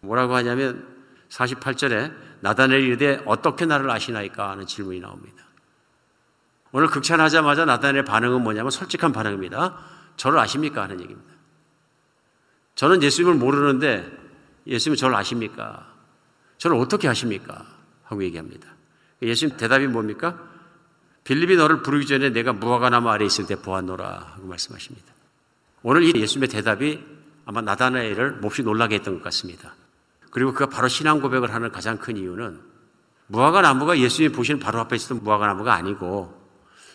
뭐라고 0.00 0.34
하냐면 0.34 0.86
48절에 1.28 2.27
나다넬이 2.40 2.84
이르되 2.84 3.22
어떻게 3.26 3.66
나를 3.66 3.90
아시나이까 3.90 4.50
하는 4.50 4.66
질문이 4.66 5.00
나옵니다. 5.00 5.44
오늘 6.72 6.88
극찬하자마자 6.88 7.64
나다넬의 7.64 8.04
반응은 8.04 8.42
뭐냐면 8.42 8.70
솔직한 8.70 9.12
반응입니다. 9.12 9.78
저를 10.16 10.38
아십니까 10.38 10.82
하는 10.82 11.00
얘기입니다. 11.00 11.32
저는 12.74 13.02
예수님을 13.02 13.34
모르는데 13.34 14.10
예수님 14.66 14.96
저를 14.96 15.16
아십니까? 15.16 15.92
저를 16.58 16.76
어떻게 16.76 17.08
아십니까? 17.08 17.66
하고 18.04 18.22
얘기합니다. 18.22 18.68
예수님 19.22 19.56
대답이 19.56 19.86
뭡니까? 19.86 20.38
빌립이 21.24 21.56
너를 21.56 21.82
부르기 21.82 22.06
전에 22.06 22.30
내가 22.30 22.52
무화과나무 22.52 23.08
아래 23.08 23.24
있을 23.24 23.46
때 23.46 23.56
보았노라 23.56 24.32
하고 24.34 24.46
말씀하십니다. 24.46 25.12
오늘 25.82 26.02
이 26.02 26.12
예수님의 26.20 26.48
대답이 26.48 27.04
아마 27.44 27.60
나다나엘을 27.60 28.36
몹시 28.40 28.62
놀라게 28.62 28.96
했던 28.96 29.14
것 29.14 29.24
같습니다. 29.24 29.74
그리고 30.30 30.52
그가 30.52 30.66
바로 30.66 30.88
신앙 30.88 31.20
고백을 31.20 31.52
하는 31.52 31.72
가장 31.72 31.98
큰 31.98 32.16
이유는 32.16 32.60
무화과 33.28 33.62
나무가 33.62 33.98
예수님이 33.98 34.34
보시는 34.34 34.60
바로 34.60 34.80
앞에 34.80 34.96
있었던 34.96 35.22
무화과 35.22 35.46
나무가 35.46 35.74
아니고 35.74 36.36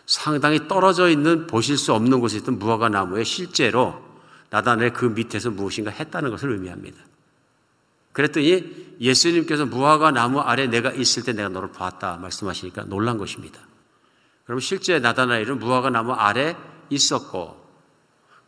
상당히 0.05 0.67
떨어져 0.67 1.09
있는 1.09 1.47
보실 1.47 1.77
수 1.77 1.93
없는 1.93 2.19
곳에 2.19 2.37
있던 2.37 2.59
무화과 2.59 2.89
나무에 2.89 3.23
실제로 3.23 4.03
나단의 4.49 4.93
그 4.93 5.05
밑에서 5.05 5.49
무엇인가 5.51 5.91
했다는 5.91 6.29
것을 6.29 6.51
의미합니다. 6.51 6.97
그랬더니 8.11 8.95
예수님께서 8.99 9.65
무화과 9.65 10.11
나무 10.11 10.39
아래 10.39 10.67
내가 10.67 10.91
있을 10.91 11.23
때 11.23 11.33
내가 11.33 11.49
너를 11.49 11.71
봤다 11.71 12.17
말씀하시니까 12.17 12.83
놀란 12.85 13.17
것입니다. 13.17 13.59
그럼 14.45 14.59
실제 14.59 14.99
나다나엘은 14.99 15.59
무화과 15.59 15.89
나무 15.89 16.11
아래 16.13 16.55
있었고 16.89 17.63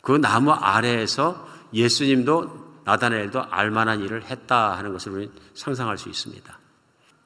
그 0.02 0.12
나무 0.12 0.52
아래에서 0.52 1.48
예수님도 1.72 2.65
나다나엘도 2.86 3.42
알만한 3.50 4.00
일을 4.00 4.24
했다 4.24 4.78
하는 4.78 4.92
것을 4.92 5.12
우리는 5.12 5.32
상상할 5.54 5.98
수 5.98 6.08
있습니다. 6.08 6.58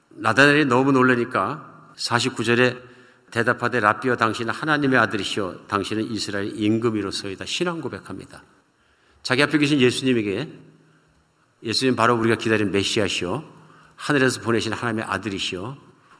나다나엘이 0.09 0.65
너무 0.65 0.91
놀라니까 0.91 1.93
49절에 1.95 2.81
대답하되 3.29 3.79
라비어 3.79 4.17
당신은 4.17 4.53
하나님의 4.53 4.99
아들이시오 4.99 5.67
당신은 5.67 6.11
이스라엘 6.11 6.59
임금이로서이다 6.59 7.45
신앙 7.45 7.79
고백합니다. 7.79 8.43
자기 9.21 9.43
앞에 9.43 9.59
계신 9.59 9.79
예수님에게 9.79 10.51
예수님 11.63 11.95
바로 11.95 12.15
우리가 12.15 12.35
기다린 12.35 12.71
메시아시오 12.71 13.43
하늘에서 13.95 14.41
보내신 14.41 14.73
하나님의 14.73 15.05
아들이시오 15.05 15.77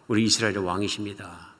우리 0.07 0.23
이스라엘의 0.23 0.63
왕이십니다. 0.63 1.55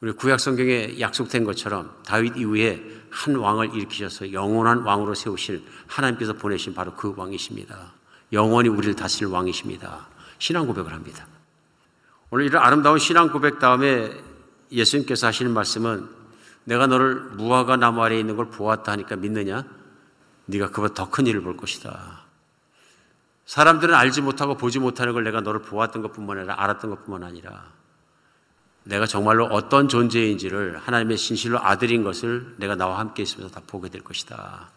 우리 0.00 0.12
구약 0.12 0.40
성경에 0.40 0.98
약속된 0.98 1.44
것처럼 1.44 1.96
다윗 2.04 2.36
이후에 2.36 2.84
한 3.10 3.36
왕을 3.36 3.74
일으키셔서 3.74 4.32
영원한 4.32 4.78
왕으로 4.80 5.14
세우실 5.14 5.64
하나님께서 5.86 6.32
보내신 6.34 6.74
바로 6.74 6.94
그 6.94 7.14
왕이십니다. 7.16 7.92
영원히 8.32 8.68
우리를 8.68 8.94
다스릴 8.94 9.28
왕이십니다. 9.28 10.06
신앙 10.38 10.66
고백을 10.66 10.92
합니다. 10.92 11.26
오늘 12.30 12.46
이런 12.46 12.62
아름다운 12.62 12.98
신앙 12.98 13.30
고백 13.30 13.58
다음에 13.58 14.12
예수님께서 14.70 15.26
하시는 15.26 15.52
말씀은 15.52 16.08
내가 16.64 16.86
너를 16.86 17.14
무화과 17.36 17.76
나무 17.76 18.02
아래에 18.02 18.20
있는 18.20 18.36
걸 18.36 18.50
보았다 18.50 18.92
하니까 18.92 19.16
믿느냐? 19.16 19.64
네가 20.46 20.70
그보다 20.70 20.94
더 20.94 21.10
큰 21.10 21.26
일을 21.26 21.40
볼 21.40 21.56
것이다. 21.56 22.24
사람들은 23.46 23.94
알지 23.94 24.20
못하고 24.20 24.56
보지 24.58 24.78
못하는 24.78 25.14
걸 25.14 25.24
내가 25.24 25.40
너를 25.40 25.62
보았던 25.62 26.02
것뿐만 26.02 26.38
아니라 26.38 26.54
알았던 26.58 26.90
것뿐만 26.90 27.22
아니라 27.22 27.64
내가 28.88 29.04
정말로 29.04 29.44
어떤 29.44 29.86
존재인지를 29.86 30.78
하나님의 30.78 31.18
신실로 31.18 31.62
아들인 31.62 32.02
것을 32.04 32.54
내가 32.56 32.74
나와 32.74 32.98
함께 32.98 33.22
있으면서 33.22 33.54
다 33.54 33.60
보게 33.66 33.90
될 33.90 34.02
것이다. 34.02 34.70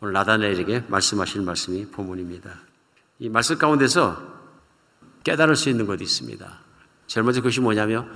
오늘 0.00 0.12
나다나엘에게 0.12 0.84
말씀하시는 0.88 1.46
말씀이 1.46 1.86
본문입니다. 1.86 2.54
이 3.20 3.30
말씀 3.30 3.56
가운데서 3.56 4.22
깨달을 5.24 5.56
수 5.56 5.70
있는 5.70 5.86
것이 5.86 6.04
있습니다. 6.04 6.58
제일 7.06 7.24
먼저 7.24 7.40
그것이 7.40 7.60
뭐냐면 7.60 8.12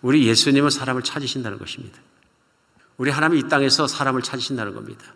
우리 0.00 0.28
예수님은 0.28 0.70
사람을 0.70 1.02
찾으신다는 1.02 1.58
것입니다. 1.58 1.98
우리 2.98 3.10
하나님이 3.10 3.40
이 3.40 3.48
땅에서 3.48 3.88
사람을 3.88 4.22
찾으신다는 4.22 4.74
겁니다. 4.74 5.12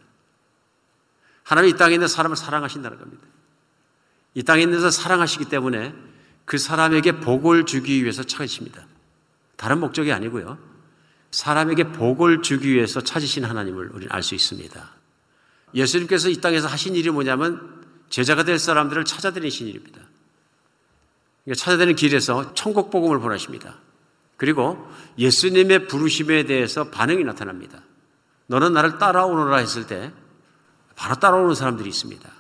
하나님이 1.45 1.75
이 1.75 1.77
땅에 1.77 1.95
있는 1.95 2.09
사람을 2.09 2.37
사랑하신다는 2.37 2.99
겁니다. 2.99 3.23
이 4.35 4.43
땅에 4.43 4.63
있는 4.63 4.81
사 4.81 4.91
사랑하시기 4.91 5.45
때문에 5.45 5.95
그 6.45 6.59
사람에게 6.59 7.21
복을 7.21 7.65
주기 7.65 8.03
위해서 8.03 8.25
찾으십니다. 8.25 8.90
다른 9.61 9.79
목적이 9.79 10.11
아니고요. 10.15 10.57
사람에게 11.33 11.93
복을 11.93 12.41
주기 12.41 12.73
위해서 12.73 13.03
찾으신 13.03 13.45
하나님을 13.45 13.91
우리는 13.93 14.11
알 14.11 14.23
수 14.23 14.35
있습니다. 14.35 14.91
예수님께서 15.75 16.31
이 16.31 16.37
땅에서 16.37 16.67
하신 16.67 16.97
일이 16.97 17.11
뭐냐면 17.11 17.85
제자가 18.09 18.45
될 18.45 18.59
사람들을 18.59 19.05
찾아다니신 19.05 19.67
일입니다. 19.67 20.01
그러니까 21.45 21.63
찾아다니는 21.63 21.97
길에서 21.97 22.55
천국 22.55 22.91
복음을 22.91 23.21
보내십니다. 23.21 23.77
그리고 24.39 24.91
예수님의 25.19 25.89
부르심에 25.89 26.45
대해서 26.45 26.89
반응이 26.89 27.23
나타납니다. 27.25 27.83
너는 28.47 28.73
나를 28.73 28.97
따라오너라 28.97 29.59
했을 29.59 29.87
때 29.87 30.11
바로 30.97 31.17
따라오는 31.17 31.55
사람들이 31.55 31.87
있습니다. 31.87 32.31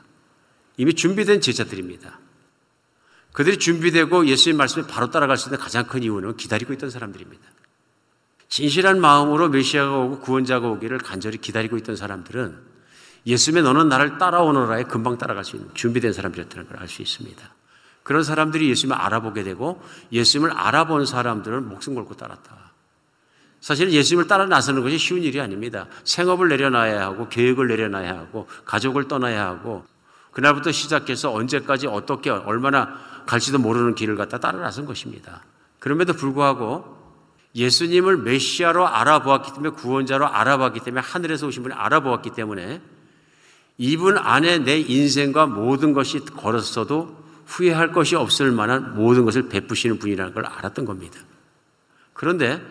이미 0.78 0.94
준비된 0.94 1.42
제자들입니다. 1.42 2.18
그들이 3.32 3.58
준비되고 3.58 4.26
예수님 4.26 4.56
말씀에 4.56 4.86
바로 4.86 5.10
따라갈 5.10 5.36
수 5.36 5.48
있는 5.48 5.58
가장 5.58 5.86
큰 5.86 6.02
이유는 6.02 6.36
기다리고 6.36 6.72
있던 6.72 6.90
사람들입니다. 6.90 7.42
진실한 8.48 9.00
마음으로 9.00 9.48
메시아가 9.48 9.96
오고 9.98 10.20
구원자가 10.20 10.68
오기를 10.68 10.98
간절히 10.98 11.38
기다리고 11.38 11.76
있던 11.78 11.94
사람들은 11.94 12.58
예수님의 13.26 13.62
너는 13.62 13.88
나를 13.88 14.18
따라오너라에 14.18 14.84
금방 14.84 15.18
따라갈 15.18 15.44
수 15.44 15.56
있는 15.56 15.72
준비된 15.74 16.12
사람들이었다는 16.12 16.66
걸 16.68 16.80
알 16.80 16.88
수 16.88 17.02
있습니다. 17.02 17.54
그런 18.02 18.24
사람들이 18.24 18.68
예수님을 18.70 18.96
알아보게 18.96 19.44
되고 19.44 19.80
예수님을 20.10 20.52
알아본 20.52 21.06
사람들은 21.06 21.68
목숨 21.68 21.94
걸고 21.94 22.16
따랐다. 22.16 22.72
사실은 23.60 23.92
예수님을 23.92 24.26
따라 24.26 24.46
나서는 24.46 24.82
것이 24.82 24.98
쉬운 24.98 25.22
일이 25.22 25.38
아닙니다. 25.40 25.86
생업을 26.04 26.48
내려놔야 26.48 27.02
하고 27.02 27.28
계획을 27.28 27.68
내려놔야 27.68 28.10
하고 28.18 28.48
가족을 28.64 29.06
떠나야 29.06 29.46
하고 29.46 29.84
그날부터 30.32 30.72
시작해서 30.72 31.32
언제까지 31.32 31.86
어떻게 31.86 32.30
얼마나 32.30 32.98
갈지도 33.26 33.58
모르는 33.58 33.94
길을 33.94 34.16
갖다 34.16 34.38
따라 34.38 34.58
나선 34.58 34.86
것입니다. 34.86 35.42
그럼에도 35.78 36.12
불구하고 36.12 36.98
예수님을 37.54 38.18
메시아로 38.18 38.86
알아보았기 38.86 39.52
때문에 39.54 39.70
구원자로 39.70 40.26
알아봤기 40.26 40.80
때문에 40.80 41.00
하늘에서 41.04 41.46
오신 41.48 41.64
분이 41.64 41.74
알아보았기 41.74 42.30
때문에 42.30 42.80
이분 43.78 44.18
안에 44.18 44.58
내 44.58 44.78
인생과 44.78 45.46
모든 45.46 45.92
것이 45.92 46.20
걸었어도 46.24 47.18
후회할 47.46 47.92
것이 47.92 48.14
없을 48.14 48.52
만한 48.52 48.94
모든 48.94 49.24
것을 49.24 49.48
베푸시는 49.48 49.98
분이라는 49.98 50.34
걸 50.34 50.46
알았던 50.46 50.84
겁니다. 50.84 51.18
그런데 52.12 52.62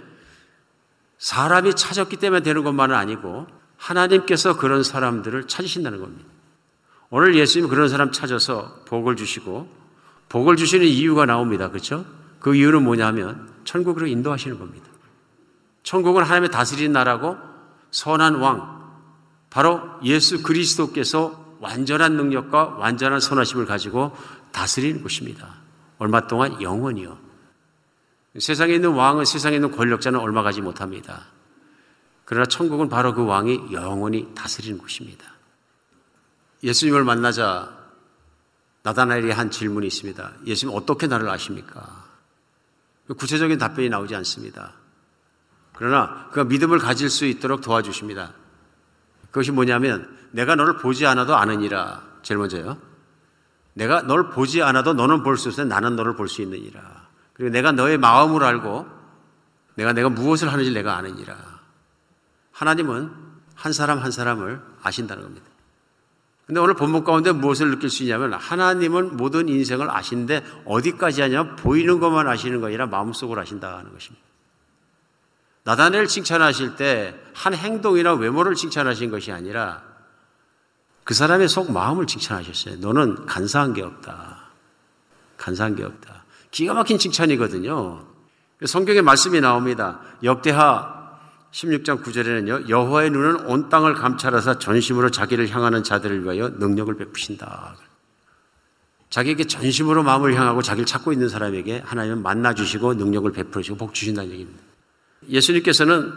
사람이 1.18 1.76
찾았기 1.76 2.18
때문에 2.18 2.44
되는 2.44 2.64
것만은 2.64 2.96
아니고 2.96 3.48
하나님께서 3.76 4.58
그런 4.58 4.84
사람들을 4.84 5.48
찾으신다는 5.48 6.00
겁니다. 6.00 6.30
오늘 7.10 7.36
예수님 7.36 7.68
그런 7.68 7.90
사람 7.90 8.12
찾아서 8.12 8.84
복을 8.86 9.16
주시고 9.16 9.79
복을 10.30 10.56
주시는 10.56 10.86
이유가 10.86 11.26
나옵니다. 11.26 11.70
그렇죠? 11.70 12.06
그 12.40 12.56
이유는 12.56 12.84
뭐냐면 12.84 13.50
천국으로 13.66 14.08
인도하시는 14.08 14.58
겁니다. 14.58 14.88
천국은 15.84 16.24
하나님의 16.24 16.52
다스리는 16.52 16.92
나라고 16.92 17.38
선한 17.92 18.36
왕 18.36 18.80
바로 19.50 19.82
예수 20.04 20.44
그리스도께서 20.44 21.58
완전한 21.60 22.14
능력과 22.14 22.76
완전한 22.78 23.20
선하심을 23.20 23.66
가지고 23.66 24.16
다스리는 24.52 25.02
곳입니다. 25.02 25.56
얼마 25.98 26.28
동안 26.28 26.62
영원히요. 26.62 27.18
세상에 28.38 28.76
있는 28.76 28.92
왕은 28.92 29.26
세상에 29.26 29.56
있는 29.56 29.72
권력자는 29.72 30.20
얼마 30.20 30.44
가지 30.44 30.62
못합니다. 30.62 31.26
그러나 32.24 32.46
천국은 32.46 32.90
바로 32.90 33.14
그 33.16 33.26
왕이 33.26 33.74
영원히 33.74 34.34
다스리는 34.36 34.78
곳입니다. 34.78 35.26
예수님을 36.64 37.04
만나자 37.04 37.79
나다나엘이 38.90 39.32
한 39.32 39.52
질문이 39.52 39.86
있습니다. 39.88 40.32
예수님 40.46 40.76
어떻게 40.76 41.06
나를 41.06 41.30
아십니까? 41.30 42.06
구체적인 43.18 43.58
답변이 43.58 43.90
나오지 43.90 44.16
않습니다. 44.16 44.74
그러나 45.76 46.28
그가 46.30 46.44
믿음을 46.44 46.80
가질 46.80 47.10
수 47.10 47.26
있도록 47.26 47.62
도와주십니다. 47.62 48.34
그것이 49.28 49.52
뭐냐면 49.52 50.18
내가 50.32 50.56
너를 50.56 50.78
보지 50.78 51.06
않아도 51.06 51.36
아느니라. 51.36 52.02
제일 52.24 52.40
먼저요. 52.40 52.78
내가 53.74 54.02
널 54.02 54.30
보지 54.32 54.62
않아도 54.64 54.94
너는 54.94 55.24
볼 55.24 55.38
수 55.38 55.50
있어 55.50 55.64
나는 55.64 55.96
너를 55.96 56.16
볼 56.16 56.28
수 56.28 56.42
있느니라. 56.42 57.08
그리고 57.34 57.52
내가 57.52 57.72
너의 57.72 57.98
마음을 57.98 58.44
알고 58.44 58.88
내가 59.76 59.94
내가 59.94 60.10
무엇을 60.10 60.52
하는지 60.52 60.72
내가 60.72 60.98
아느니라. 60.98 61.38
하나님은 62.52 63.12
한 63.56 63.72
사람 63.72 64.00
한 64.00 64.12
사람을 64.12 64.62
아신다는 64.82 65.24
겁니다. 65.24 65.49
근데 66.50 66.60
오늘 66.62 66.74
본문 66.74 67.04
가운데 67.04 67.32
무엇을 67.32 67.70
느낄 67.70 67.92
수 67.92 68.02
있냐면 68.02 68.34
하나님은 68.34 69.18
모든 69.18 69.48
인생을 69.48 69.88
아시는데 69.88 70.44
어디까지 70.66 71.22
하냐 71.22 71.56
보이는 71.58 72.00
것만 72.00 72.28
아시는 72.28 72.60
거 72.60 72.68
아니라 72.68 72.88
마음속으로 72.88 73.40
아신다는 73.40 73.94
것입니다. 73.94 74.26
나단을 75.64 76.08
칭찬하실 76.08 76.76
때 76.76 77.14
한 77.40 77.54
행동이나 77.54 78.14
외모를 78.16 78.56
칭찬하신 78.56 79.12
것이 79.12 79.32
아니라 79.32 79.82
그 81.06 81.14
사람의 81.14 81.48
속 81.48 81.72
마음을 81.72 82.06
칭찬하셨어요. 82.06 82.78
너는 82.80 83.28
간사한 83.28 83.74
게 83.74 83.82
없다. 83.82 84.50
간사한 85.38 85.76
게 85.76 85.84
없다. 85.86 86.26
기가 86.52 86.74
막힌 86.74 86.98
칭찬이거든요. 86.98 88.06
성경에 88.66 89.02
말씀이 89.02 89.40
나옵니다. 89.40 90.02
역대하 90.24 90.99
16장 91.52 92.04
9절에는요, 92.04 92.70
여호와의 92.70 93.10
눈은 93.10 93.48
온 93.48 93.70
땅을 93.70 93.96
감찰하사 93.96 94.60
전심으로 94.60 95.10
자기를 95.10 95.50
향하는 95.50 95.84
자들을 95.84 96.24
위하여 96.24 96.50
능력을 96.50 96.96
베푸신다. 96.96 97.76
자기에게 99.10 99.46
전심으로 99.46 100.04
마음을 100.04 100.36
향하고 100.36 100.62
자기를 100.62 100.86
찾고 100.86 101.12
있는 101.12 101.30
사람에게 101.30 101.80
하나님은 101.84 102.22
만나 102.22 102.54
주시고 102.54 102.94
능력을 102.94 103.32
베풀어 103.32 103.62
주시고 103.62 103.78
복 103.78 103.94
주신다는 103.96 104.32
얘기입니다. 104.32 104.62
예수님께서는 105.28 106.14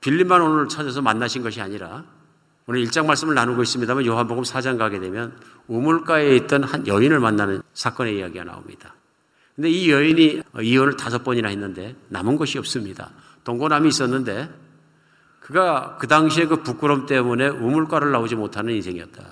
빌립만 0.00 0.40
오늘 0.40 0.68
찾아서 0.68 1.02
만나신 1.02 1.42
것이 1.42 1.60
아니라 1.60 2.04
오늘 2.66 2.84
1장 2.84 3.06
말씀을 3.06 3.34
나누고 3.34 3.62
있습니다만 3.62 4.06
요한복음 4.06 4.44
4장 4.44 4.78
가게 4.78 5.00
되면 5.00 5.36
우물가에 5.66 6.36
있던 6.36 6.62
한 6.62 6.86
여인을 6.86 7.18
만나는 7.18 7.62
사건의 7.74 8.18
이야기가 8.18 8.44
나옵니다. 8.44 8.94
근데 9.56 9.68
이 9.68 9.90
여인이 9.90 10.42
이혼을 10.62 10.96
다섯 10.96 11.24
번이나 11.24 11.48
했는데 11.48 11.96
남은 12.08 12.36
것이 12.36 12.58
없습니다. 12.58 13.10
동고남이 13.44 13.88
있었는데 13.88 14.48
그가 15.40 15.96
그 15.98 16.06
당시에 16.06 16.46
그 16.46 16.62
부끄럼 16.62 17.06
때문에 17.06 17.48
우물가를 17.48 18.12
나오지 18.12 18.36
못하는 18.36 18.74
인생이었다. 18.74 19.24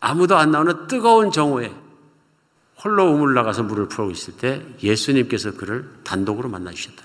아무도 0.00 0.36
안 0.36 0.50
나오는 0.50 0.86
뜨거운 0.86 1.30
정오에 1.30 1.74
홀로 2.84 3.10
우물 3.10 3.34
나가서 3.34 3.62
물을 3.62 3.88
풀고 3.88 4.10
있을 4.10 4.36
때 4.36 4.62
예수님께서 4.82 5.52
그를 5.52 5.88
단독으로 6.04 6.48
만나 6.48 6.70
주셨다. 6.70 7.04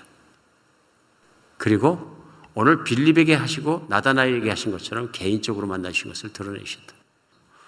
그리고 1.56 2.12
오늘 2.54 2.84
빌립에게 2.84 3.34
하시고 3.34 3.86
나다나에게 3.88 4.50
하신 4.50 4.72
것처럼 4.72 5.10
개인적으로 5.12 5.66
만나 5.66 5.90
주신 5.90 6.10
것을 6.10 6.32
드러내셨다. 6.32 6.94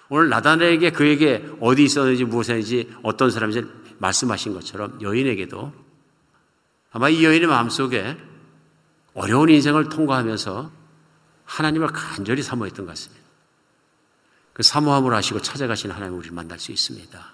오늘 0.09 0.29
나다나에게 0.29 0.91
그에게 0.91 1.49
어디 1.59 1.83
있었는지 1.83 2.25
무엇인지 2.25 2.93
어떤 3.01 3.31
사람인지 3.31 3.65
말씀하신 3.97 4.53
것처럼 4.53 4.99
여인에게도 5.01 5.84
아마 6.95 7.09
이 7.09 7.25
여인의 7.25 7.49
마음속에 7.49 8.17
어려운 9.15 9.49
인생을 9.49 9.89
통과하면서 9.89 10.71
하나님을 11.43 11.87
간절히 11.87 12.41
사모했던 12.41 12.85
것 12.85 12.91
같습니다. 12.93 13.21
그 14.53 14.63
사모함을 14.63 15.13
하시고 15.13 15.41
찾아가신 15.41 15.91
하나님 15.91 16.17
우리를 16.17 16.33
만날 16.33 16.57
수 16.57 16.71
있습니다. 16.71 17.33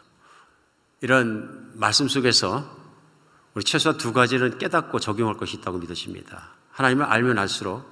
이런 1.01 1.70
말씀 1.76 2.07
속에서 2.07 2.76
우리 3.53 3.64
최소한 3.64 3.99
두 3.99 4.14
가지는 4.14 4.57
깨닫고 4.57 4.99
적용할 4.99 5.38
것이 5.38 5.57
있다고 5.57 5.78
믿어집니다. 5.78 6.53
하나님을 6.72 7.05
알면 7.05 7.38
알수록 7.38 7.86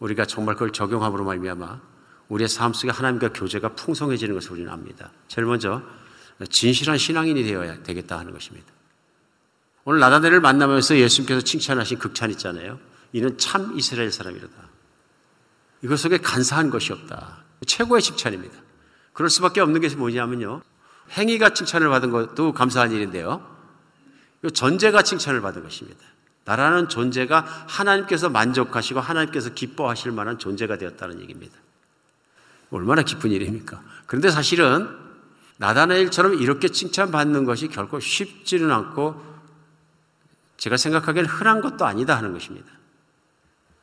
우리가 0.00 0.24
정말 0.24 0.56
그걸 0.56 0.72
적용함으로 0.72 1.24
말미암아 1.24 1.80
우리의 2.26 2.48
삶 2.48 2.72
속에 2.72 2.90
하나님과 2.90 3.32
교제가 3.34 3.76
풍성해지는 3.76 4.34
것을 4.34 4.50
우리는 4.50 4.68
압니다. 4.68 5.12
제일 5.28 5.46
먼저 5.46 5.80
진실한 6.50 6.98
신앙인이 6.98 7.44
되어야 7.44 7.84
되겠다 7.84 8.18
하는 8.18 8.32
것입니다. 8.32 8.77
오늘 9.88 10.00
나다네를 10.00 10.42
만나면서 10.42 10.98
예수님께서 10.98 11.40
칭찬하신 11.40 11.98
극찬 11.98 12.30
있잖아요. 12.32 12.78
이는 13.14 13.38
참 13.38 13.72
이스라엘 13.74 14.12
사람이로다. 14.12 14.52
이것 15.80 15.96
속에 15.98 16.18
간사한 16.18 16.68
것이 16.68 16.92
없다. 16.92 17.38
최고의 17.66 18.02
칭찬입니다. 18.02 18.54
그럴 19.14 19.30
수밖에 19.30 19.62
없는 19.62 19.80
게 19.80 19.88
뭐냐면요. 19.88 20.60
행위가 21.12 21.54
칭찬을 21.54 21.88
받은 21.88 22.10
것도 22.10 22.52
감사한 22.52 22.92
일인데요. 22.92 23.42
전제가 24.52 25.00
칭찬을 25.00 25.40
받은 25.40 25.62
것입니다. 25.62 26.00
나라는 26.44 26.90
존재가 26.90 27.64
하나님께서 27.66 28.28
만족하시고 28.28 29.00
하나님께서 29.00 29.54
기뻐하실 29.54 30.12
만한 30.12 30.38
존재가 30.38 30.76
되었다는 30.76 31.22
얘기입니다. 31.22 31.56
얼마나 32.70 33.00
기쁜 33.00 33.30
일입니까? 33.30 33.80
그런데 34.04 34.28
사실은 34.28 34.86
나다나엘처럼 35.56 36.34
이렇게 36.34 36.68
칭찬받는 36.68 37.46
것이 37.46 37.68
결코 37.68 37.98
쉽지는 38.00 38.70
않고 38.70 39.37
제가 40.58 40.76
생각하기에는 40.76 41.30
흔한 41.30 41.60
것도 41.60 41.86
아니다 41.86 42.16
하는 42.16 42.32
것입니다. 42.32 42.70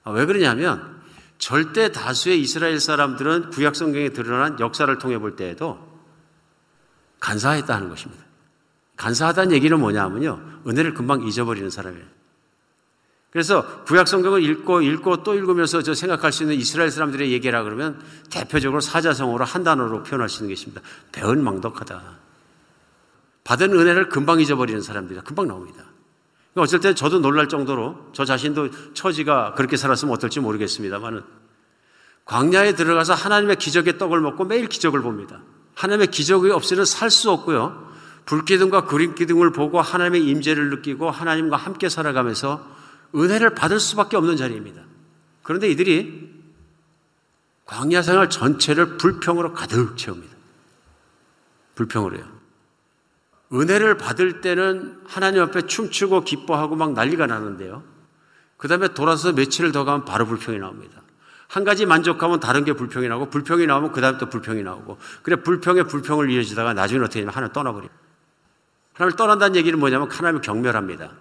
아, 0.04 0.12
왜 0.12 0.26
그러냐면 0.26 1.02
절대 1.38 1.92
다수의 1.92 2.40
이스라엘 2.40 2.80
사람들은 2.80 3.50
구약 3.50 3.76
성경에 3.76 4.10
드러난 4.10 4.60
역사를 4.60 4.96
통해 5.00 5.18
볼 5.18 5.36
때에도 5.36 5.80
간사했다 7.20 7.74
하는 7.74 7.90
것입니다. 7.90 8.24
간사하다는 8.98 9.54
얘기는 9.54 9.78
뭐냐면요. 9.78 10.62
은혜를 10.68 10.94
금방 10.94 11.24
잊어버리는 11.24 11.70
사람이에요. 11.70 12.06
그래서 13.32 13.84
구약 13.84 14.08
성경을 14.08 14.44
읽고 14.44 14.82
읽고 14.82 15.24
또 15.24 15.34
읽으면서 15.34 15.82
저 15.82 15.94
생각할 15.94 16.32
수 16.32 16.44
있는 16.44 16.56
이스라엘 16.56 16.90
사람들의 16.90 17.32
얘기라 17.34 17.64
그러면 17.64 18.02
대표적으로 18.30 18.80
사자성어로 18.80 19.44
한 19.44 19.64
단어로 19.64 20.04
표현할 20.04 20.30
수 20.30 20.44
있는 20.44 20.56
것입니다. 20.56 20.82
배은망덕하다. 21.12 22.02
받은 23.44 23.74
은혜를 23.74 24.08
금방 24.08 24.40
잊어버리는 24.40 24.82
사람들이 24.82 25.20
금방 25.22 25.48
나옵니다. 25.48 25.84
그러니까 26.56 26.62
어쩔 26.62 26.80
때 26.80 26.96
저도 26.96 27.20
놀랄 27.20 27.50
정도로 27.50 28.12
저 28.14 28.24
자신도 28.24 28.94
처지가 28.94 29.56
그렇게 29.56 29.76
살았으면 29.76 30.14
어떨지 30.14 30.40
모르겠습니다만은 30.40 31.22
광야에 32.24 32.76
들어가서 32.76 33.14
하나님의 33.14 33.58
기적의 33.58 33.98
떡을 33.98 34.22
먹고 34.22 34.46
매일 34.46 34.68
기적을 34.68 35.02
봅니다. 35.02 35.42
하나님의 35.76 36.08
기적이 36.08 36.52
없이는 36.52 36.86
살 36.86 37.12
수 37.12 37.30
없고요. 37.30 37.94
불기둥과 38.26 38.86
그림기둥을 38.86 39.52
보고 39.52 39.82
하나님의 39.82 40.26
임재를 40.26 40.70
느끼고 40.70 41.12
하나님과 41.12 41.58
함께 41.58 41.90
살아가면서 41.90 42.66
은혜를 43.14 43.54
받을 43.54 43.80
수밖에 43.80 44.18
없는 44.18 44.38
자리입니다. 44.38 44.82
그런데 45.44 45.70
이들이 45.70 46.34
광야 47.66 48.02
생활 48.02 48.30
전체를 48.30 48.98
불평으로 48.98 49.54
가득 49.54 49.98
채웁니다. 49.98 50.34
불평으로요. 51.76 52.35
은혜를 53.56 53.98
받을 53.98 54.42
때는 54.42 55.00
하나님 55.08 55.42
앞에 55.42 55.64
춤추고 55.64 56.26
기뻐하고 56.26 56.76
막 56.76 56.94
난리가 56.94 57.26
나는데요. 57.26 57.84
그 58.58 58.68
다음에 58.68 58.90
돌아서 58.90 59.32
며칠을 59.32 59.72
더 59.72 59.86
가면 59.86 60.06
바로 60.06 60.26
불평이 60.26 60.60
나옵니다. 60.60 61.02
한 61.48 61.64
가지 61.64 61.86
만족하면 61.86 62.40
다른 62.40 62.66
게 62.66 62.74
불평이 62.74 63.08
나오고 63.08 63.30
불평이 63.30 63.66
나오면 63.66 63.92
그 63.92 64.02
다음에 64.02 64.18
또 64.18 64.30
불평이 64.30 64.64
나오고 64.64 64.98
그래 65.22 65.38
불평에 65.38 65.84
불평을 65.84 66.30
이어지다가 66.30 66.74
나중에 66.74 67.00
어떻게 67.00 67.20
되냐면 67.20 67.34
하나님 67.34 67.54
떠나버려요. 67.54 67.90
하나님을 68.94 69.16
떠난다는 69.16 69.56
얘기는 69.56 69.78
뭐냐면 69.80 70.10
하나님을 70.10 70.42
경멸합니다. 70.42 71.12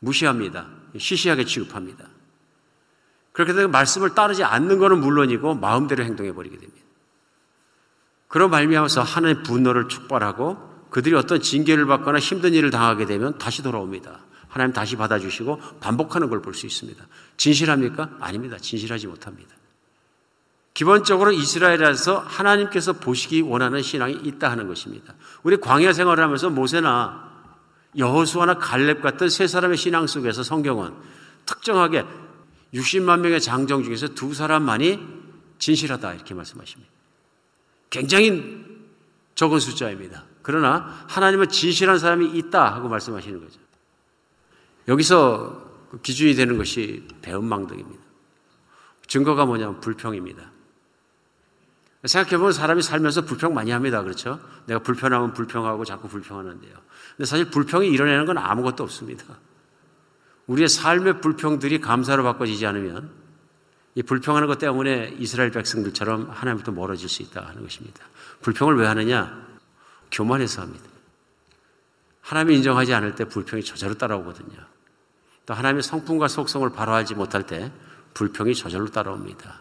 무시합니다. 0.00 0.66
시시하게 0.98 1.44
취급합니다. 1.44 2.04
그렇게 3.32 3.52
되면 3.52 3.70
말씀을 3.70 4.14
따르지 4.14 4.44
않는 4.44 4.78
것은 4.78 5.00
물론이고 5.00 5.54
마음대로 5.54 6.04
행동해 6.04 6.32
버리게 6.32 6.58
됩니다. 6.58 6.82
그런 8.28 8.50
말미암아서 8.50 9.02
하나님의 9.02 9.42
분노를 9.44 9.88
축발하고 9.88 10.71
그들이 10.92 11.14
어떤 11.14 11.40
징계를 11.40 11.86
받거나 11.86 12.18
힘든 12.18 12.52
일을 12.52 12.70
당하게 12.70 13.06
되면 13.06 13.38
다시 13.38 13.62
돌아옵니다. 13.62 14.20
하나님 14.48 14.74
다시 14.74 14.96
받아주시고 14.96 15.58
반복하는 15.80 16.28
걸 16.28 16.42
볼 16.42 16.54
수 16.54 16.66
있습니다. 16.66 17.02
진실합니까? 17.38 18.10
아닙니다. 18.20 18.58
진실하지 18.58 19.06
못합니다. 19.06 19.56
기본적으로 20.74 21.32
이스라엘에서 21.32 22.18
하나님께서 22.18 22.92
보시기 22.92 23.40
원하는 23.40 23.80
신앙이 23.82 24.20
있다 24.22 24.50
하는 24.50 24.68
것입니다. 24.68 25.14
우리 25.42 25.56
광야 25.56 25.94
생활을 25.94 26.22
하면서 26.22 26.50
모세나 26.50 27.30
여호수아나 27.96 28.58
갈렙 28.58 29.00
같은 29.00 29.30
세 29.30 29.46
사람의 29.46 29.78
신앙 29.78 30.06
속에서 30.06 30.42
성경은 30.42 30.92
특정하게 31.46 32.04
60만 32.74 33.20
명의 33.20 33.40
장정 33.40 33.82
중에서 33.82 34.08
두 34.08 34.34
사람만이 34.34 35.00
진실하다 35.58 36.14
이렇게 36.14 36.34
말씀하십니다. 36.34 36.92
굉장히 37.88 38.62
적은 39.34 39.58
숫자입니다. 39.58 40.24
그러나 40.42 41.04
하나님은 41.08 41.48
진실한 41.48 41.98
사람이 41.98 42.36
있다 42.38 42.74
하고 42.74 42.88
말씀하시는 42.88 43.40
거죠. 43.40 43.60
여기서 44.88 45.70
그 45.90 46.00
기준이 46.00 46.34
되는 46.34 46.58
것이 46.58 47.06
배은망덕입니다. 47.22 48.02
증거가 49.06 49.44
뭐냐면 49.44 49.80
불평입니다. 49.80 50.50
생각해보면 52.04 52.52
사람이 52.52 52.82
살면서 52.82 53.22
불평 53.22 53.54
많이 53.54 53.70
합니다. 53.70 54.02
그렇죠? 54.02 54.40
내가 54.66 54.80
불편하면 54.80 55.34
불평하고 55.34 55.84
자꾸 55.84 56.08
불평하는데요. 56.08 56.72
근데 57.16 57.26
사실 57.26 57.50
불평이 57.50 57.88
이뤄내는 57.88 58.26
건 58.26 58.38
아무것도 58.38 58.82
없습니다. 58.82 59.24
우리의 60.46 60.68
삶의 60.68 61.20
불평들이 61.20 61.80
감사로 61.80 62.24
바꿔지지 62.24 62.66
않으면 62.66 63.10
이 63.94 64.02
불평하는 64.02 64.48
것 64.48 64.58
때문에 64.58 65.16
이스라엘 65.18 65.50
백성들처럼 65.50 66.30
하나님부터 66.30 66.72
멀어질 66.72 67.08
수 67.08 67.22
있다 67.22 67.46
하는 67.46 67.62
것입니다. 67.62 68.04
불평을 68.40 68.76
왜 68.76 68.86
하느냐? 68.86 69.51
교만해서 70.12 70.62
합니다. 70.62 70.84
하나님이 72.20 72.58
인정하지 72.58 72.94
않을 72.94 73.14
때 73.16 73.24
불평이 73.24 73.64
저절로 73.64 73.94
따라오거든요. 73.94 74.58
또 75.44 75.54
하나님의 75.54 75.82
성품과 75.82 76.28
속성을 76.28 76.70
바로 76.70 76.94
알지 76.94 77.14
못할 77.14 77.44
때 77.46 77.72
불평이 78.14 78.54
저절로 78.54 78.86
따라옵니다. 78.86 79.60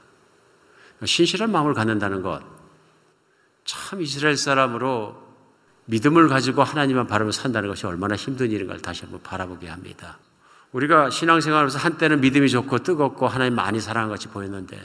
신실한 1.03 1.51
마음을 1.51 1.73
갖는다는 1.73 2.21
것, 2.21 2.43
참 3.65 4.01
이스라엘 4.01 4.37
사람으로 4.37 5.19
믿음을 5.85 6.27
가지고 6.27 6.63
하나님만 6.63 7.07
바라며 7.07 7.31
산다는 7.31 7.69
것이 7.69 7.87
얼마나 7.87 8.15
힘든 8.15 8.51
일인가를 8.51 8.81
다시 8.81 9.01
한번 9.01 9.21
바라보게 9.23 9.67
합니다. 9.67 10.19
우리가 10.71 11.09
신앙생활하면서 11.09 11.79
한때는 11.79 12.21
믿음이 12.21 12.49
좋고 12.49 12.79
뜨겁고 12.79 13.27
하나님 13.27 13.55
많이 13.55 13.79
사랑한 13.79 14.09
같이 14.09 14.27
보였는데 14.27 14.79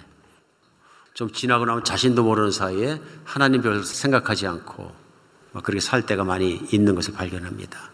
좀 1.15 1.31
지나고 1.31 1.65
나면 1.65 1.85
자신도 1.85 2.25
모르는 2.25 2.51
사이에 2.51 3.01
하나님 3.25 3.63
별로 3.63 3.83
생각하지 3.83 4.47
않고 4.47 5.06
그렇게 5.63 5.81
살 5.81 6.07
때가 6.07 6.25
많이 6.25 6.55
있는 6.73 6.95
것을 6.95 7.15
발견합니다. 7.15 7.91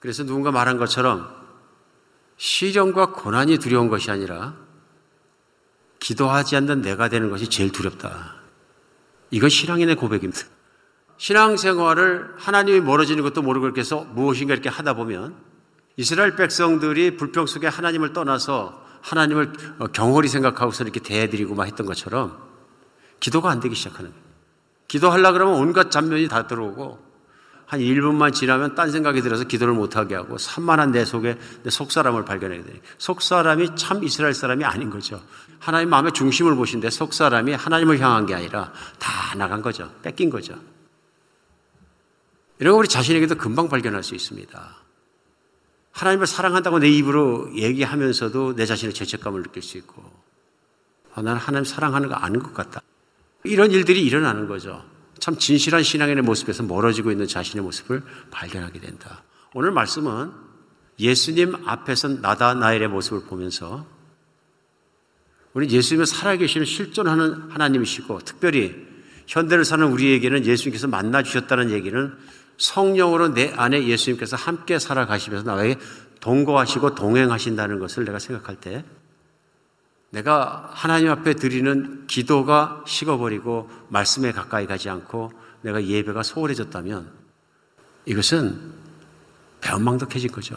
그래서 0.00 0.24
누군가 0.24 0.50
말한 0.50 0.78
것처럼 0.78 1.28
시련과 2.36 3.12
고난이 3.12 3.58
두려운 3.58 3.88
것이 3.88 4.10
아니라 4.10 4.54
기도하지 6.00 6.56
않는 6.56 6.82
내가 6.82 7.08
되는 7.08 7.30
것이 7.30 7.48
제일 7.48 7.72
두렵다. 7.72 8.34
이건 9.30 9.48
신앙인의 9.48 9.96
고백입니다. 9.96 10.42
신앙생활을 11.16 12.34
하나님이 12.36 12.80
멀어지는 12.80 13.22
것도 13.22 13.42
모르고 13.42 13.66
이렇게 13.66 13.80
해서 13.80 14.04
무엇인가 14.04 14.52
이렇게 14.52 14.68
하다 14.68 14.94
보면 14.94 15.36
이스라엘 15.96 16.36
백성들이 16.36 17.16
불평 17.16 17.46
속에 17.46 17.66
하나님을 17.66 18.12
떠나서 18.12 18.84
하나님을 19.00 19.52
어, 19.78 19.86
경홀히 19.88 20.28
생각하고서 20.28 20.84
이렇게 20.84 21.00
대해드리고 21.00 21.54
막 21.54 21.66
했던 21.66 21.86
것처럼 21.86 22.38
기도가 23.20 23.50
안 23.50 23.60
되기 23.60 23.74
시작하는 23.74 24.10
거예요. 24.10 24.23
기도하려 24.88 25.32
그러면 25.32 25.56
온갖 25.56 25.90
잡면이 25.90 26.28
다 26.28 26.46
들어오고 26.46 27.02
한 27.66 27.80
1분만 27.80 28.32
지나면 28.32 28.74
딴 28.74 28.90
생각이 28.90 29.22
들어서 29.22 29.44
기도를 29.44 29.74
못하게 29.74 30.14
하고 30.14 30.38
산만한 30.38 30.92
내 30.92 31.04
속에 31.04 31.38
내 31.62 31.70
속사람을 31.70 32.24
발견하게 32.24 32.62
되니 32.62 32.80
속사람이 32.98 33.76
참 33.76 34.04
이스라엘 34.04 34.34
사람이 34.34 34.64
아닌 34.64 34.90
거죠. 34.90 35.22
하나님 35.58 35.88
마음의 35.88 36.12
중심을 36.12 36.54
보신데 36.56 36.90
속사람이 36.90 37.54
하나님을 37.54 37.98
향한 38.00 38.26
게 38.26 38.34
아니라 38.34 38.72
다 38.98 39.34
나간 39.36 39.62
거죠. 39.62 39.90
뺏긴 40.02 40.30
거죠. 40.30 40.54
이런 42.58 42.74
거 42.74 42.78
우리 42.78 42.88
자신에게도 42.88 43.36
금방 43.36 43.68
발견할 43.68 44.02
수 44.02 44.14
있습니다. 44.14 44.76
하나님을 45.92 46.26
사랑한다고 46.26 46.80
내 46.80 46.88
입으로 46.88 47.50
얘기하면서도 47.56 48.56
내 48.56 48.66
자신의 48.66 48.94
죄책감을 48.94 49.42
느낄 49.44 49.62
수 49.62 49.78
있고, 49.78 50.02
아, 51.14 51.22
나는 51.22 51.40
하나님 51.40 51.64
사랑하는 51.64 52.08
거 52.08 52.14
아는 52.16 52.42
것 52.42 52.52
같다. 52.52 52.82
이런 53.44 53.70
일들이 53.70 54.02
일어나는 54.02 54.48
거죠. 54.48 54.84
참 55.18 55.38
진실한 55.38 55.82
신앙인의 55.82 56.22
모습에서 56.22 56.62
멀어지고 56.62 57.10
있는 57.10 57.26
자신의 57.26 57.62
모습을 57.62 58.02
발견하게 58.30 58.80
된다. 58.80 59.22
오늘 59.54 59.70
말씀은 59.70 60.32
예수님 60.98 61.54
앞에서 61.66 62.08
나다 62.08 62.54
나엘의 62.54 62.88
모습을 62.88 63.26
보면서 63.26 63.86
우리 65.52 65.68
예수님을 65.70 66.06
살아계시는 66.06 66.66
실존하는 66.66 67.50
하나님이시고 67.50 68.20
특별히 68.20 68.74
현대를 69.26 69.64
사는 69.64 69.86
우리에게는 69.86 70.44
예수님께서 70.44 70.88
만나 70.88 71.22
주셨다는 71.22 71.70
얘기는 71.70 72.12
성령으로 72.58 73.34
내 73.34 73.52
안에 73.56 73.86
예수님께서 73.86 74.36
함께 74.36 74.78
살아가시면서 74.78 75.54
나에게 75.54 75.78
동거하시고 76.20 76.94
동행하신다는 76.94 77.78
것을 77.78 78.04
내가 78.04 78.18
생각할 78.18 78.56
때 78.56 78.84
내가 80.14 80.70
하나님 80.72 81.10
앞에 81.10 81.34
드리는 81.34 82.06
기도가 82.06 82.84
식어버리고 82.86 83.68
말씀에 83.88 84.30
가까이 84.30 84.66
가지 84.66 84.88
않고 84.88 85.32
내가 85.62 85.84
예배가 85.84 86.22
소홀해졌다면 86.22 87.10
이것은 88.06 88.74
배은망덕해진 89.60 90.30
거죠. 90.30 90.56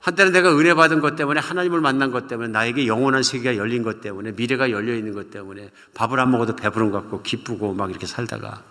한때는 0.00 0.32
내가 0.32 0.56
은혜 0.58 0.74
받은 0.74 1.00
것 1.00 1.14
때문에 1.14 1.38
하나님을 1.40 1.80
만난 1.80 2.10
것 2.10 2.26
때문에 2.26 2.48
나에게 2.48 2.88
영원한 2.88 3.22
세계가 3.22 3.56
열린 3.56 3.84
것 3.84 4.00
때문에 4.00 4.32
미래가 4.32 4.72
열려 4.72 4.94
있는 4.94 5.12
것 5.12 5.30
때문에 5.30 5.70
밥을 5.94 6.18
안 6.18 6.32
먹어도 6.32 6.56
배부른 6.56 6.90
것 6.90 7.02
같고 7.02 7.22
기쁘고 7.22 7.74
막 7.74 7.90
이렇게 7.90 8.06
살다가 8.06 8.64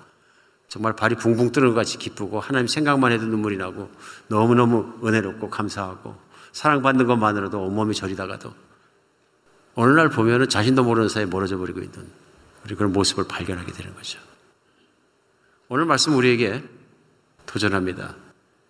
정말 0.68 0.96
발이 0.96 1.16
붕붕 1.16 1.54
뜨는 1.54 1.70
것 1.70 1.76
같이 1.76 1.98
기쁘고 1.98 2.42
하나님 2.42 2.68
생각만 2.68 3.14
해도 3.14 3.26
눈물이 3.26 3.56
나고 3.56 3.90
너무너무 4.28 5.00
은혜롭고 5.08 5.50
감사하고 5.50 6.16
사랑받는 6.52 7.06
것만으로도 7.06 7.62
온몸이 7.62 7.94
저리다가도 7.94 8.69
어느 9.80 9.94
날 9.94 10.10
보면은 10.10 10.50
자신도 10.50 10.84
모르는 10.84 11.08
사이에 11.08 11.26
멀어져 11.26 11.58
버리고 11.58 11.80
있는 11.80 12.06
우리 12.66 12.76
그런 12.76 12.92
모습을 12.92 13.30
발견하게 13.30 13.72
되는 13.72 13.96
거죠. 13.96 14.20
오늘 15.70 15.86
말씀 15.86 16.18
우리에게 16.18 16.62
도전합니다. 17.46 18.14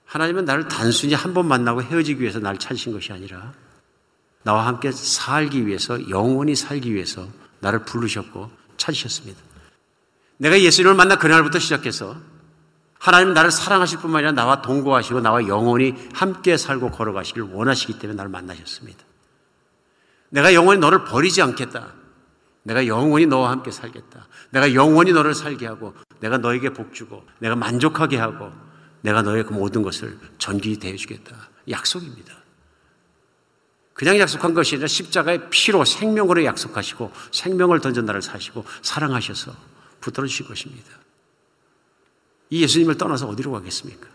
하나님은 0.05 0.45
나를 0.45 0.67
단순히 0.67 1.15
한 1.15 1.33
번 1.33 1.47
만나고 1.47 1.81
헤어지기 1.81 2.21
위해서 2.21 2.37
나를 2.37 2.59
찾으신 2.59 2.93
것이 2.93 3.11
아니라 3.11 3.53
나와 4.43 4.67
함께 4.67 4.91
살기 4.91 5.65
위해서 5.65 6.09
영원히 6.11 6.55
살기 6.55 6.93
위해서 6.93 7.27
나를 7.59 7.85
부르셨고 7.85 8.51
찾으셨습니다. 8.77 9.41
내가 10.37 10.61
예수님을 10.61 10.93
만나 10.95 11.15
그날부터 11.17 11.57
시작해서 11.57 12.17
하나님 12.99 13.33
나를 13.33 13.49
사랑하실 13.49 13.97
뿐만 13.97 14.19
아니라 14.19 14.33
나와 14.33 14.61
동거하시고 14.61 15.21
나와 15.21 15.47
영원히 15.47 15.95
함께 16.13 16.55
살고 16.55 16.91
걸어가시길 16.91 17.41
원하시기 17.41 17.97
때문에 17.97 18.15
나를 18.15 18.29
만나셨습니다. 18.29 19.08
내가 20.29 20.53
영원히 20.53 20.79
너를 20.79 21.03
버리지 21.05 21.41
않겠다. 21.41 21.93
내가 22.63 22.85
영원히 22.87 23.25
너와 23.25 23.51
함께 23.51 23.71
살겠다. 23.71 24.27
내가 24.51 24.73
영원히 24.73 25.11
너를 25.11 25.33
살게 25.33 25.65
하고 25.65 25.93
내가 26.19 26.37
너에게 26.37 26.71
복 26.71 26.93
주고 26.93 27.25
내가 27.39 27.55
만족하게 27.55 28.17
하고 28.17 28.51
내가 29.01 29.21
너의 29.21 29.43
그 29.45 29.53
모든 29.53 29.81
것을 29.81 30.17
전기 30.37 30.77
대해 30.77 30.95
주겠다. 30.95 31.35
약속입니다. 31.69 32.33
그냥 33.93 34.17
약속한 34.19 34.53
것이 34.53 34.75
아니라 34.75 34.87
십자가의 34.87 35.49
피로 35.49 35.83
생명으로 35.83 36.45
약속하시고 36.45 37.11
생명을 37.31 37.81
던져 37.81 38.01
나를 38.01 38.21
사시고 38.21 38.63
사랑하셔서 38.81 39.51
붙들어 39.99 40.25
주신 40.25 40.47
것입니다. 40.47 40.89
이 42.49 42.63
예수님을 42.63 42.97
떠나서 42.97 43.27
어디로 43.27 43.51
가겠습니까? 43.51 44.07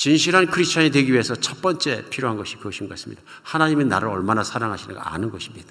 진실한 0.00 0.46
크리스천이 0.46 0.90
되기 0.92 1.12
위해서 1.12 1.34
첫 1.34 1.60
번째 1.60 2.06
필요한 2.08 2.38
것이 2.38 2.56
그것인 2.56 2.88
것 2.88 2.94
같습니다. 2.94 3.20
하나님이 3.42 3.84
나를 3.84 4.08
얼마나 4.08 4.42
사랑하시는가 4.42 5.12
아는 5.12 5.30
것입니다. 5.30 5.70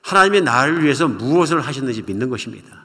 하나님이 0.00 0.40
나를 0.40 0.82
위해서 0.82 1.08
무엇을 1.08 1.60
하셨는지 1.60 2.00
믿는 2.00 2.30
것입니다. 2.30 2.84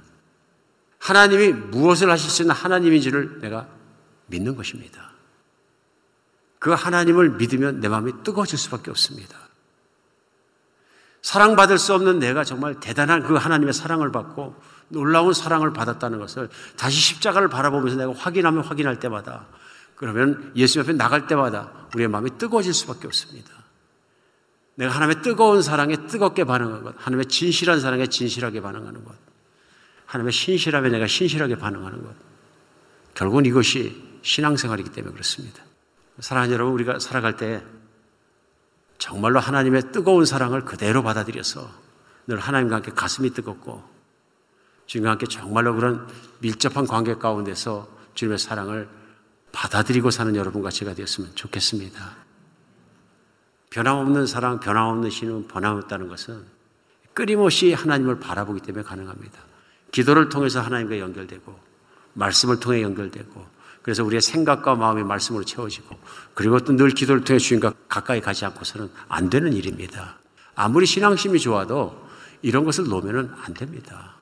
하나님이 1.00 1.54
무엇을 1.54 2.12
하실 2.12 2.30
수 2.30 2.42
있는 2.42 2.54
하나님인지를 2.54 3.40
내가 3.40 3.70
믿는 4.26 4.58
것입니다. 4.58 5.12
그 6.60 6.72
하나님을 6.72 7.38
믿으면 7.38 7.80
내 7.80 7.88
마음이 7.88 8.12
뜨거워질 8.26 8.60
수밖에 8.60 8.92
없습니다. 8.92 9.38
사랑받을 11.22 11.78
수 11.78 11.94
없는 11.94 12.20
내가 12.20 12.44
정말 12.44 12.82
대단한 12.82 13.24
그 13.24 13.36
하나님의 13.36 13.74
사랑을 13.74 14.12
받고 14.12 14.62
놀라운 14.90 15.34
사랑을 15.34 15.72
받았다는 15.72 16.20
것을 16.20 16.50
다시 16.76 17.00
십자가를 17.00 17.48
바라보면서 17.48 17.96
내가 17.96 18.12
확인하면 18.12 18.66
확인할 18.66 19.00
때마다 19.00 19.48
그러면 19.98 20.52
예수 20.56 20.80
앞에 20.80 20.94
나갈 20.94 21.28
때마다 21.28 21.88
우리의 21.94 22.08
마음이 22.08 22.38
뜨거워질 22.38 22.74
수밖에 22.74 23.08
없습니다. 23.08 23.52
내가 24.76 24.94
하나님의 24.94 25.24
뜨거운 25.24 25.64
사랑에 25.64 25.96
뜨겁게 26.08 26.44
반응하는 26.44 26.84
것, 26.84 26.94
하나님의 26.98 27.26
진실한 27.26 27.80
사랑에 27.80 28.06
진실하게 28.06 28.62
반응하는 28.62 29.04
것, 29.04 29.16
하나님의 30.06 30.32
신실함에 30.32 30.90
내가 30.90 31.08
신실하게 31.08 31.58
반응하는 31.58 32.04
것. 32.04 32.16
결국은 33.16 33.46
이것이 33.48 34.20
신앙생활이기 34.22 34.92
때문에 34.92 35.14
그렇습니다. 35.14 35.64
사랑하는 36.20 36.54
여러분, 36.54 36.74
우리가 36.76 37.00
살아갈 37.00 37.36
때 37.36 37.64
정말로 39.00 39.40
하나님의 39.40 39.92
뜨거운 39.92 40.26
사랑을 40.26 40.64
그대로 40.64 41.02
받아들여서 41.02 41.70
늘 42.28 42.40
하나님과 42.40 42.76
함께 42.76 42.92
가슴이 42.92 43.32
뜨겁고 43.32 43.84
주님과 44.86 45.12
함께 45.12 45.26
정말로 45.28 45.74
그런 45.76 46.08
밀접한 46.40 46.86
관계 46.86 47.16
가운데서 47.16 47.88
주님의 48.14 48.38
사랑을 48.38 48.88
받아들이고 49.58 50.12
사는 50.12 50.36
여러분과 50.36 50.70
제가 50.70 50.94
되었으면 50.94 51.32
좋겠습니다. 51.34 52.16
변함없는 53.72 54.28
사랑, 54.28 54.60
변함없는 54.60 55.10
신은 55.10 55.48
변함없다는 55.48 56.08
것은 56.10 56.44
끊임없이 57.16 57.74
하나님을 57.74 58.20
바라보기 58.20 58.62
때문에 58.62 58.84
가능합니다. 58.84 59.40
기도를 59.92 60.30
통해서 60.30 60.62
하나님과 60.62 61.00
연결되고, 61.00 61.60
말씀을 62.14 62.60
통해 62.60 62.84
연결되고, 62.84 63.48
그래서 63.82 64.04
우리의 64.04 64.22
생각과 64.22 64.76
마음이 64.76 65.02
말씀으로 65.02 65.44
채워지고, 65.44 65.98
그리고 66.36 66.60
또 66.60 66.74
늘 66.74 66.92
기도를 66.92 67.24
통해 67.24 67.40
주님과 67.40 67.74
가까이 67.90 68.22
가지 68.22 68.46
않고서는 68.46 68.92
안 69.08 69.32
되는 69.32 69.54
일입니다. 69.54 70.20
아무리 70.54 70.86
신앙심이 70.86 71.40
좋아도 71.40 72.08
이런 72.44 72.64
것을 72.64 72.84
놓으면 72.84 73.36
안 73.44 73.56
됩니다. 73.56 74.18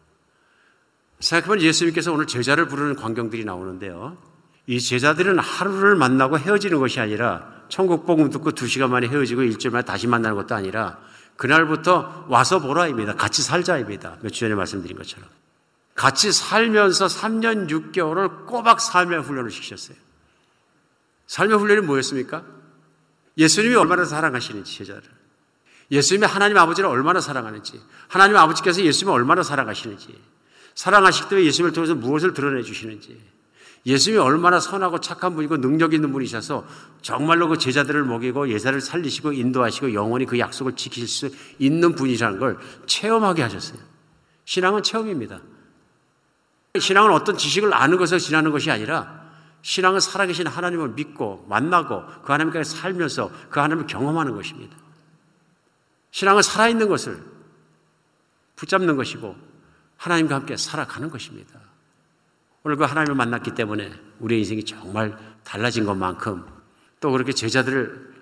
생각해보면 1.19 1.61
예수님께서 1.61 2.13
오늘 2.13 2.25
제자를 2.25 2.69
부르는 2.69 2.95
광경들이 2.95 3.43
나오는데요. 3.43 4.34
이 4.67 4.79
제자들은 4.79 5.39
하루를 5.39 5.95
만나고 5.95 6.39
헤어지는 6.39 6.79
것이 6.79 6.99
아니라 6.99 7.53
천국 7.69 8.05
복음 8.05 8.29
듣고 8.29 8.51
두 8.51 8.67
시간 8.67 8.91
만에 8.91 9.07
헤어지고 9.07 9.43
일주일 9.43 9.71
만에 9.71 9.85
다시 9.85 10.07
만나는 10.07 10.35
것도 10.35 10.55
아니라 10.55 10.99
그날부터 11.37 12.25
와서 12.29 12.59
보라입니다. 12.59 13.15
같이 13.15 13.41
살자입니다. 13.41 14.17
며칠 14.21 14.47
전에 14.47 14.55
말씀드린 14.55 14.97
것처럼. 14.97 15.27
같이 15.93 16.31
살면서 16.31 17.07
3년 17.07 17.69
6개월을 17.69 18.45
꼬박 18.45 18.81
삶의 18.81 19.21
훈련을 19.21 19.51
시키셨어요. 19.51 19.97
삶의 21.27 21.57
훈련이 21.57 21.81
뭐였습니까? 21.81 22.43
예수님이 23.37 23.75
얼마나 23.75 24.05
사랑하시는지 24.05 24.77
제자를. 24.77 25.03
예수님이 25.91 26.25
하나님 26.25 26.57
아버지를 26.57 26.89
얼마나 26.89 27.21
사랑하는지. 27.21 27.81
하나님 28.07 28.37
아버지께서 28.37 28.81
예수님을 28.81 29.13
얼마나 29.13 29.43
사랑하시는지. 29.43 30.19
사랑하시기 30.73 31.29
때문에 31.29 31.47
예수님을 31.47 31.73
통해서 31.73 31.95
무엇을 31.95 32.33
드러내 32.33 32.63
주시는지. 32.63 33.21
예수님이 33.85 34.19
얼마나 34.19 34.59
선하고 34.59 34.99
착한 34.99 35.35
분이고 35.35 35.57
능력 35.57 35.93
있는 35.93 36.11
분이셔서 36.11 36.65
정말로 37.01 37.47
그 37.47 37.57
제자들을 37.57 38.03
먹이고 38.03 38.49
예사를 38.49 38.81
살리시고 38.81 39.33
인도하시고 39.33 39.93
영원히 39.93 40.25
그 40.25 40.39
약속을 40.39 40.75
지키실 40.75 41.07
수 41.07 41.29
있는 41.59 41.93
분이라는 41.93 42.39
걸 42.39 42.57
체험하게 42.87 43.43
하셨어요. 43.43 43.79
신앙은 44.45 44.81
체험입니다. 44.81 45.39
신앙은 46.79 47.11
어떤 47.11 47.37
지식을 47.37 47.73
아는 47.73 47.97
것을 47.97 48.19
지나는 48.19 48.51
것이 48.51 48.71
아니라 48.71 49.23
신앙은 49.61 49.99
살아계신 49.99 50.47
하나님을 50.47 50.89
믿고 50.89 51.45
만나고 51.47 52.05
그 52.23 52.31
하나님께 52.31 52.63
살면서 52.63 53.31
그 53.49 53.59
하나님을 53.59 53.87
경험하는 53.87 54.35
것입니다. 54.35 54.75
신앙은 56.11 56.41
살아있는 56.41 56.87
것을 56.87 57.23
붙잡는 58.55 58.95
것이고 58.95 59.35
하나님과 59.97 60.35
함께 60.35 60.57
살아가는 60.57 61.09
것입니다. 61.09 61.64
오늘 62.65 62.77
그 62.77 62.83
하나님을 62.83 63.15
만났기 63.15 63.53
때문에 63.53 63.91
우리의 64.19 64.41
인생이 64.41 64.63
정말 64.63 65.15
달라진 65.43 65.85
것만큼 65.85 66.43
또 66.99 67.11
그렇게 67.11 67.31
제자들을 67.31 68.15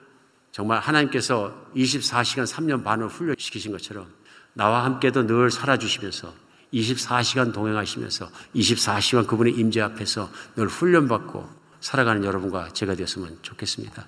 정말 0.51 0.79
하나님께서 0.79 1.67
24시간 1.73 2.45
3년 2.45 2.83
반을 2.83 3.07
훈련시키신 3.07 3.71
것처럼 3.71 4.05
나와 4.51 4.83
함께도 4.83 5.27
늘 5.27 5.49
살아주시면서 5.49 6.33
24시간 6.73 7.53
동행하시면서 7.53 8.29
24시간 8.53 9.27
그분의 9.27 9.53
임재 9.53 9.79
앞에서 9.79 10.29
늘 10.57 10.67
훈련받고 10.67 11.49
살아가는 11.79 12.25
여러분과 12.25 12.73
제가 12.73 12.95
되었으면 12.95 13.37
좋겠습니다. 13.43 14.05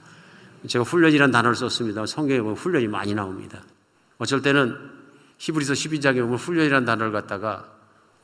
제가 0.68 0.84
훈련이라는 0.84 1.32
단어를 1.32 1.56
썼습니다. 1.56 2.06
성경에 2.06 2.42
보면 2.42 2.58
훈련이 2.58 2.90
많이 2.90 3.14
나옵니다. 3.14 3.64
어쩔 4.18 4.42
때는 4.42 4.76
히브리서 5.38 5.74
12장에 5.74 6.20
보면 6.20 6.36
훈련이라는 6.36 6.86
단어를 6.86 7.14
갖다가 7.14 7.75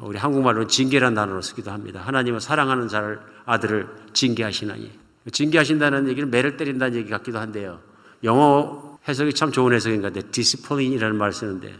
우리 0.01 0.17
한국말로는 0.17 0.67
징계라는 0.67 1.15
단어로 1.15 1.41
쓰기도 1.41 1.71
합니다. 1.71 2.01
하나님은 2.01 2.39
사랑하는 2.39 2.87
자를 2.87 3.19
아들을 3.45 3.87
징계하시나니 4.13 4.91
징계하신다는 5.31 6.07
얘기는 6.09 6.29
매를 6.29 6.57
때린다는 6.57 6.97
얘기 6.97 7.09
같기도 7.09 7.39
한데요. 7.39 7.79
영어 8.23 8.99
해석이 9.07 9.33
참 9.33 9.51
좋은 9.51 9.73
해석인 9.73 10.01
것 10.01 10.13
같아요. 10.13 10.31
discipline이라는 10.31 11.15
말을 11.15 11.33
쓰는데 11.33 11.75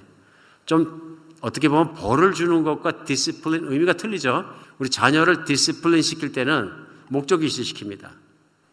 좀 0.65 1.19
어떻게 1.41 1.69
보면 1.69 1.93
벌을 1.95 2.33
주는 2.33 2.63
것과 2.63 3.03
discipline 3.03 3.65
의미가 3.71 3.93
틀리죠. 3.93 4.45
우리 4.77 4.89
자녀를 4.89 5.45
discipline 5.45 6.01
시킬 6.01 6.31
때는 6.31 6.71
목적이 7.09 7.47
있어 7.47 7.61
시킵니다. 7.63 8.09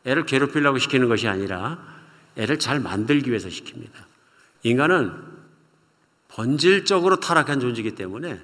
애를 0.05 0.27
괴롭히려고 0.27 0.79
시키는 0.79 1.09
것이 1.09 1.29
아니라 1.29 1.79
애를 2.37 2.59
잘 2.59 2.81
만들기 2.81 3.31
위해서 3.31 3.49
시킵니다. 3.49 3.93
인간은 4.63 5.13
본질적으로 6.29 7.21
타락한 7.21 7.61
존재이기 7.61 7.95
때문에 7.95 8.41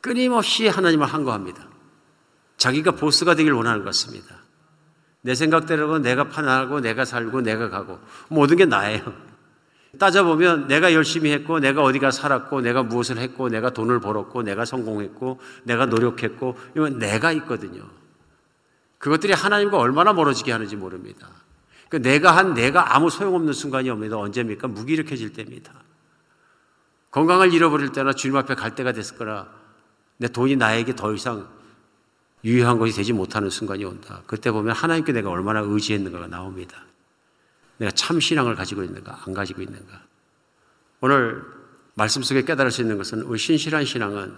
끊임없이 0.00 0.68
하나님을 0.68 1.06
항거합니다. 1.06 1.68
자기가 2.56 2.92
보스가 2.92 3.34
되길 3.34 3.52
원하는 3.52 3.80
것 3.80 3.86
같습니다. 3.86 4.36
내 5.22 5.34
생각대로 5.34 5.98
내가 5.98 6.28
판단하고 6.28 6.80
내가 6.80 7.04
살고 7.04 7.40
내가 7.40 7.68
가고 7.68 7.98
모든 8.28 8.56
게 8.56 8.64
나예요. 8.64 9.26
따져보면 9.98 10.66
내가 10.68 10.92
열심히 10.92 11.32
했고, 11.32 11.58
내가 11.58 11.82
어디가 11.82 12.10
살았고, 12.10 12.60
내가 12.60 12.82
무엇을 12.82 13.18
했고, 13.18 13.48
내가 13.48 13.70
돈을 13.70 14.00
벌었고, 14.00 14.42
내가 14.42 14.64
성공했고, 14.64 15.40
내가 15.64 15.86
노력했고, 15.86 16.58
이건 16.76 16.98
내가 16.98 17.32
있거든요. 17.32 17.82
그것들이 18.98 19.32
하나님과 19.32 19.78
얼마나 19.78 20.12
멀어지게 20.12 20.52
하는지 20.52 20.76
모릅니다. 20.76 21.28
그 21.88 22.02
내가 22.02 22.36
한 22.36 22.54
내가 22.54 22.96
아무 22.96 23.10
소용없는 23.10 23.52
순간이 23.52 23.88
옵니다. 23.90 24.18
언제입니까? 24.18 24.68
무기력해질 24.68 25.32
때입니다. 25.32 25.72
건강을 27.10 27.52
잃어버릴 27.52 27.92
때나 27.92 28.12
주님 28.12 28.36
앞에 28.36 28.54
갈 28.54 28.74
때가 28.74 28.92
됐을 28.92 29.16
거라 29.16 29.48
내 30.18 30.28
돈이 30.28 30.56
나에게 30.56 30.94
더 30.94 31.12
이상 31.14 31.48
유효한 32.44 32.78
것이 32.78 32.94
되지 32.94 33.12
못하는 33.12 33.50
순간이 33.50 33.84
온다. 33.84 34.22
그때 34.26 34.50
보면 34.50 34.74
하나님께 34.74 35.12
내가 35.12 35.30
얼마나 35.30 35.60
의지했는가가 35.60 36.28
나옵니다. 36.28 36.84
내가 37.78 37.90
참 37.90 38.20
신앙을 38.20 38.54
가지고 38.54 38.84
있는가, 38.84 39.22
안 39.26 39.34
가지고 39.34 39.62
있는가. 39.62 40.02
오늘 41.00 41.42
말씀 41.94 42.22
속에 42.22 42.44
깨달을 42.44 42.70
수 42.70 42.82
있는 42.82 42.98
것은 42.98 43.22
우리 43.22 43.38
신실한 43.38 43.84
신앙은 43.84 44.34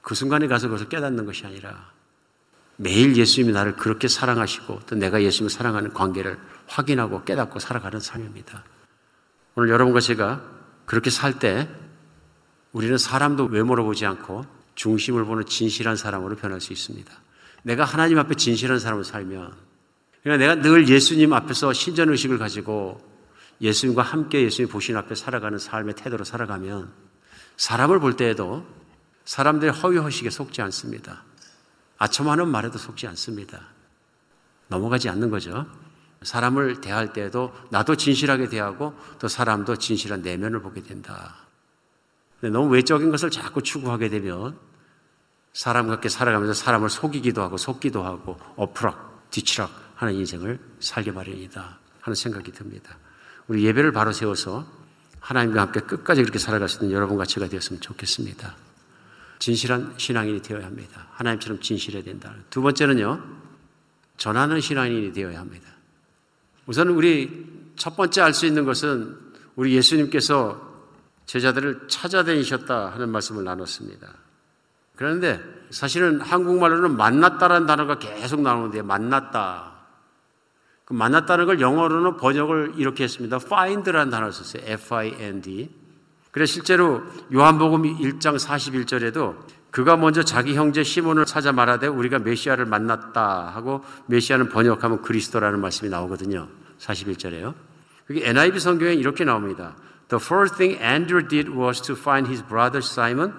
그 0.00 0.14
순간에 0.14 0.46
가서 0.46 0.68
그것을 0.68 0.88
깨닫는 0.88 1.26
것이 1.26 1.44
아니라 1.44 1.90
매일 2.76 3.16
예수님이 3.16 3.52
나를 3.52 3.76
그렇게 3.76 4.08
사랑하시고 4.08 4.80
또 4.86 4.94
내가 4.96 5.22
예수님을 5.22 5.50
사랑하는 5.50 5.92
관계를 5.92 6.38
확인하고 6.66 7.24
깨닫고 7.24 7.58
살아가는 7.58 7.98
삶입니다. 8.00 8.64
오늘 9.54 9.70
여러분과 9.70 10.00
제가 10.00 10.42
그렇게 10.86 11.10
살 11.10 11.38
때 11.38 11.68
우리는 12.72 12.96
사람도 12.96 13.46
외모로 13.46 13.84
보지 13.84 14.06
않고 14.06 14.44
중심을 14.78 15.24
보는 15.24 15.44
진실한 15.46 15.96
사람으로 15.96 16.36
변할 16.36 16.60
수 16.60 16.72
있습니다. 16.72 17.12
내가 17.64 17.84
하나님 17.84 18.16
앞에 18.20 18.36
진실한 18.36 18.78
사람으로 18.78 19.02
살면 19.02 19.52
그러니까 20.22 20.46
내가 20.46 20.62
늘 20.62 20.88
예수님 20.88 21.32
앞에서 21.32 21.72
신전 21.72 22.10
의식을 22.10 22.38
가지고 22.38 23.00
예수님과 23.60 24.02
함께 24.02 24.40
예수님 24.42 24.70
보신 24.70 24.96
앞에 24.96 25.16
살아가는 25.16 25.58
삶의 25.58 25.96
태도로 25.96 26.24
살아가면 26.24 26.92
사람을 27.56 27.98
볼 27.98 28.14
때에도 28.14 28.64
사람들의 29.24 29.72
허위 29.72 29.98
허식에 29.98 30.30
속지 30.30 30.62
않습니다. 30.62 31.24
아첨하는 31.98 32.46
말에도 32.46 32.78
속지 32.78 33.08
않습니다. 33.08 33.60
넘어가지 34.68 35.08
않는 35.08 35.30
거죠. 35.30 35.66
사람을 36.22 36.80
대할 36.80 37.12
때에도 37.12 37.52
나도 37.70 37.96
진실하게 37.96 38.48
대하고 38.48 38.96
또 39.18 39.26
사람도 39.26 39.76
진실한 39.76 40.22
내면을 40.22 40.62
보게 40.62 40.84
된다. 40.84 41.47
너무 42.40 42.68
외적인 42.72 43.10
것을 43.10 43.30
자꾸 43.30 43.62
추구하게 43.62 44.08
되면 44.08 44.56
사람 45.52 45.88
같게 45.88 46.08
살아가면서 46.08 46.54
사람을 46.54 46.88
속이기도 46.88 47.42
하고 47.42 47.56
속기도 47.56 48.04
하고 48.04 48.38
엎으락 48.56 49.30
뒤치락 49.30 49.70
하는 49.96 50.14
인생을 50.14 50.58
살게 50.78 51.10
마련이다 51.10 51.78
하는 52.00 52.14
생각이 52.14 52.52
듭니다. 52.52 52.96
우리 53.48 53.64
예배를 53.64 53.92
바로 53.92 54.12
세워서 54.12 54.66
하나님과 55.20 55.60
함께 55.62 55.80
끝까지 55.80 56.22
그렇게 56.22 56.38
살아갈 56.38 56.68
수 56.68 56.78
있는 56.78 56.94
여러분과 56.94 57.24
제가 57.24 57.48
되었으면 57.48 57.80
좋겠습니다. 57.80 58.54
진실한 59.40 59.94
신앙인이 59.96 60.42
되어야 60.42 60.66
합니다. 60.66 61.08
하나님처럼 61.12 61.60
진실해야 61.60 62.02
된다. 62.02 62.34
두 62.50 62.62
번째는요, 62.62 63.22
전하는 64.16 64.60
신앙인이 64.60 65.12
되어야 65.12 65.40
합니다. 65.40 65.68
우선 66.66 66.88
우리 66.88 67.72
첫 67.76 67.96
번째 67.96 68.20
알 68.22 68.34
수 68.34 68.46
있는 68.46 68.64
것은 68.64 69.16
우리 69.56 69.74
예수님께서 69.74 70.67
제자들을 71.28 71.88
찾아다니셨다 71.88 72.92
하는 72.94 73.10
말씀을 73.10 73.44
나눴습니다. 73.44 74.08
그런데 74.96 75.40
사실은 75.70 76.20
한국말로는 76.20 76.96
만났다라는 76.96 77.66
단어가 77.66 77.98
계속 77.98 78.40
나오는데 78.40 78.80
만났다. 78.80 79.74
그 80.86 80.94
만났다는 80.94 81.44
걸 81.44 81.60
영어로는 81.60 82.16
번역을 82.16 82.74
이렇게 82.78 83.04
했습니다. 83.04 83.36
find라는 83.36 84.10
단어를 84.10 84.32
썼어요. 84.32 84.62
F-I-N-D. 84.64 85.70
그래서 86.30 86.50
실제로 86.50 87.02
요한복음 87.32 87.82
1장 87.82 88.38
41절에도 88.38 89.36
그가 89.70 89.98
먼저 89.98 90.22
자기 90.22 90.54
형제 90.54 90.82
시몬을 90.82 91.26
찾아 91.26 91.52
말하되 91.52 91.88
우리가 91.88 92.20
메시아를 92.20 92.64
만났다 92.64 93.52
하고 93.54 93.84
메시아는 94.06 94.48
번역하면 94.48 95.02
그리스도라는 95.02 95.60
말씀이 95.60 95.90
나오거든요. 95.90 96.48
41절에요. 96.78 97.52
그게 98.06 98.26
NIV 98.26 98.60
성경에 98.60 98.94
이렇게 98.94 99.24
나옵니다. 99.24 99.76
The 100.08 100.18
first 100.18 100.56
thing 100.56 100.78
Andrew 100.78 101.22
did 101.22 101.54
was 101.54 101.80
to 101.82 101.94
find 101.94 102.26
his 102.26 102.42
brother 102.42 102.80
Simon 102.80 103.34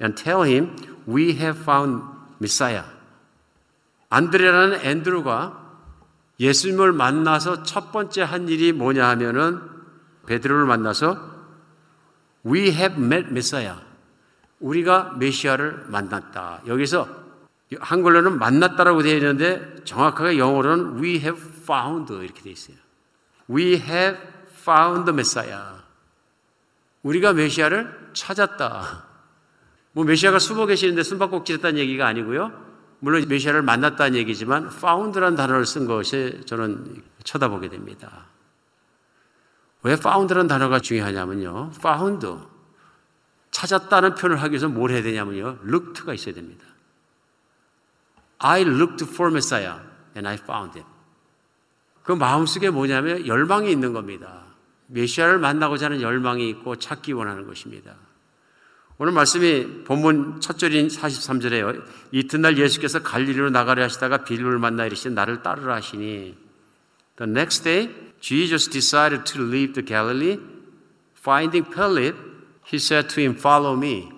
and 0.00 0.16
tell 0.16 0.42
him, 0.42 0.76
We 1.06 1.36
have 1.38 1.58
found 1.62 2.02
Messiah. 2.40 2.84
안드레라는 4.08 4.84
앤드루가 4.84 5.62
예수님을 6.40 6.92
만나서 6.92 7.62
첫 7.64 7.92
번째 7.92 8.22
한 8.22 8.48
일이 8.48 8.72
뭐냐 8.72 9.08
하면은 9.10 9.60
베드로를 10.26 10.66
만나서 10.66 11.18
We 12.46 12.70
have 12.70 13.02
met 13.02 13.28
Messiah. 13.30 13.80
우리가 14.60 15.14
메시아를 15.18 15.86
만났다. 15.88 16.62
여기서 16.66 17.08
한글로는 17.78 18.38
만났다라고 18.38 19.02
되어 19.02 19.16
있는데 19.16 19.84
정확하게 19.84 20.38
영어로는 20.38 21.02
We 21.02 21.16
have 21.16 21.40
found 21.62 22.12
이렇게 22.12 22.42
되어 22.42 22.52
있어요. 22.52 22.76
We 23.50 23.74
have 23.74 24.18
found 24.62 25.04
the 25.04 25.14
Messiah. 25.14 25.85
우리가 27.06 27.34
메시아를 27.34 28.10
찾았다. 28.14 29.04
뭐 29.92 30.04
메시아가 30.04 30.40
숨어 30.40 30.66
계시는데 30.66 31.04
숨바꼭질 31.04 31.56
했다는 31.56 31.78
얘기가 31.78 32.04
아니고요. 32.06 32.50
물론 32.98 33.26
메시아를 33.28 33.62
만났다는 33.62 34.18
얘기지만 34.18 34.66
found라는 34.66 35.36
단어를 35.36 35.66
쓴 35.66 35.86
것이 35.86 36.40
저는 36.46 37.04
쳐다보게 37.22 37.68
됩니다. 37.68 38.26
왜 39.82 39.92
found라는 39.92 40.48
단어가 40.48 40.80
중요하냐면요. 40.80 41.70
found 41.76 42.26
찾았다는 43.52 44.16
표현을 44.16 44.42
하기 44.42 44.54
위해서 44.54 44.68
뭘 44.68 44.90
해야 44.90 45.02
되냐면요. 45.02 45.58
looked가 45.64 46.12
있어야 46.12 46.34
됩니다. 46.34 46.66
I 48.38 48.62
looked 48.62 49.04
for 49.04 49.30
Messiah 49.30 49.80
and 50.16 50.26
I 50.26 50.34
found 50.34 50.76
him. 50.76 50.90
그 52.02 52.12
마음속에 52.12 52.70
뭐냐면 52.70 53.26
열망이 53.26 53.70
있는 53.70 53.92
겁니다. 53.92 54.45
메시아를 54.88 55.38
만나고자 55.38 55.86
하는 55.86 56.00
열망이 56.00 56.48
있고 56.50 56.76
찾기 56.76 57.12
원하는 57.12 57.46
것입니다. 57.46 57.94
오늘 58.98 59.12
말씀이 59.12 59.84
본문 59.84 60.40
첫 60.40 60.58
절인 60.58 60.88
43절에요. 60.88 61.82
이튿날 62.12 62.56
예수께서 62.56 63.02
갈릴리로 63.02 63.50
나가려 63.50 63.82
하시다가 63.84 64.24
빌립을 64.24 64.58
만나 64.58 64.86
이르시되 64.86 65.10
나를 65.14 65.42
따르라 65.42 65.74
하시니 65.74 66.34
The 67.18 67.30
next 67.30 67.62
day 67.64 67.90
Jesus 68.20 68.70
decided 68.70 69.24
to 69.24 69.42
leave 69.46 69.74
the 69.74 69.84
Galilee. 69.84 70.40
Finding 71.18 71.70
Philip, 71.70 72.16
he 72.72 72.76
said 72.76 73.08
to 73.14 73.22
him, 73.22 73.36
Follow 73.36 73.76
me. 73.76 74.08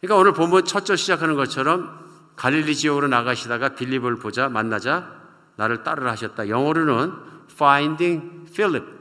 그러니까 0.00 0.16
오늘 0.16 0.32
본문 0.32 0.64
첫 0.64 0.84
절 0.84 0.96
시작하는 0.96 1.34
것처럼 1.36 2.00
갈릴리 2.36 2.74
지역으로 2.74 3.06
나가시다가 3.08 3.74
빌립을 3.74 4.16
보자 4.16 4.48
만나자 4.48 5.20
나를 5.56 5.82
따르라 5.82 6.12
하셨다. 6.12 6.48
영어로는 6.48 7.12
Finding 7.52 8.50
Philip. 8.52 8.99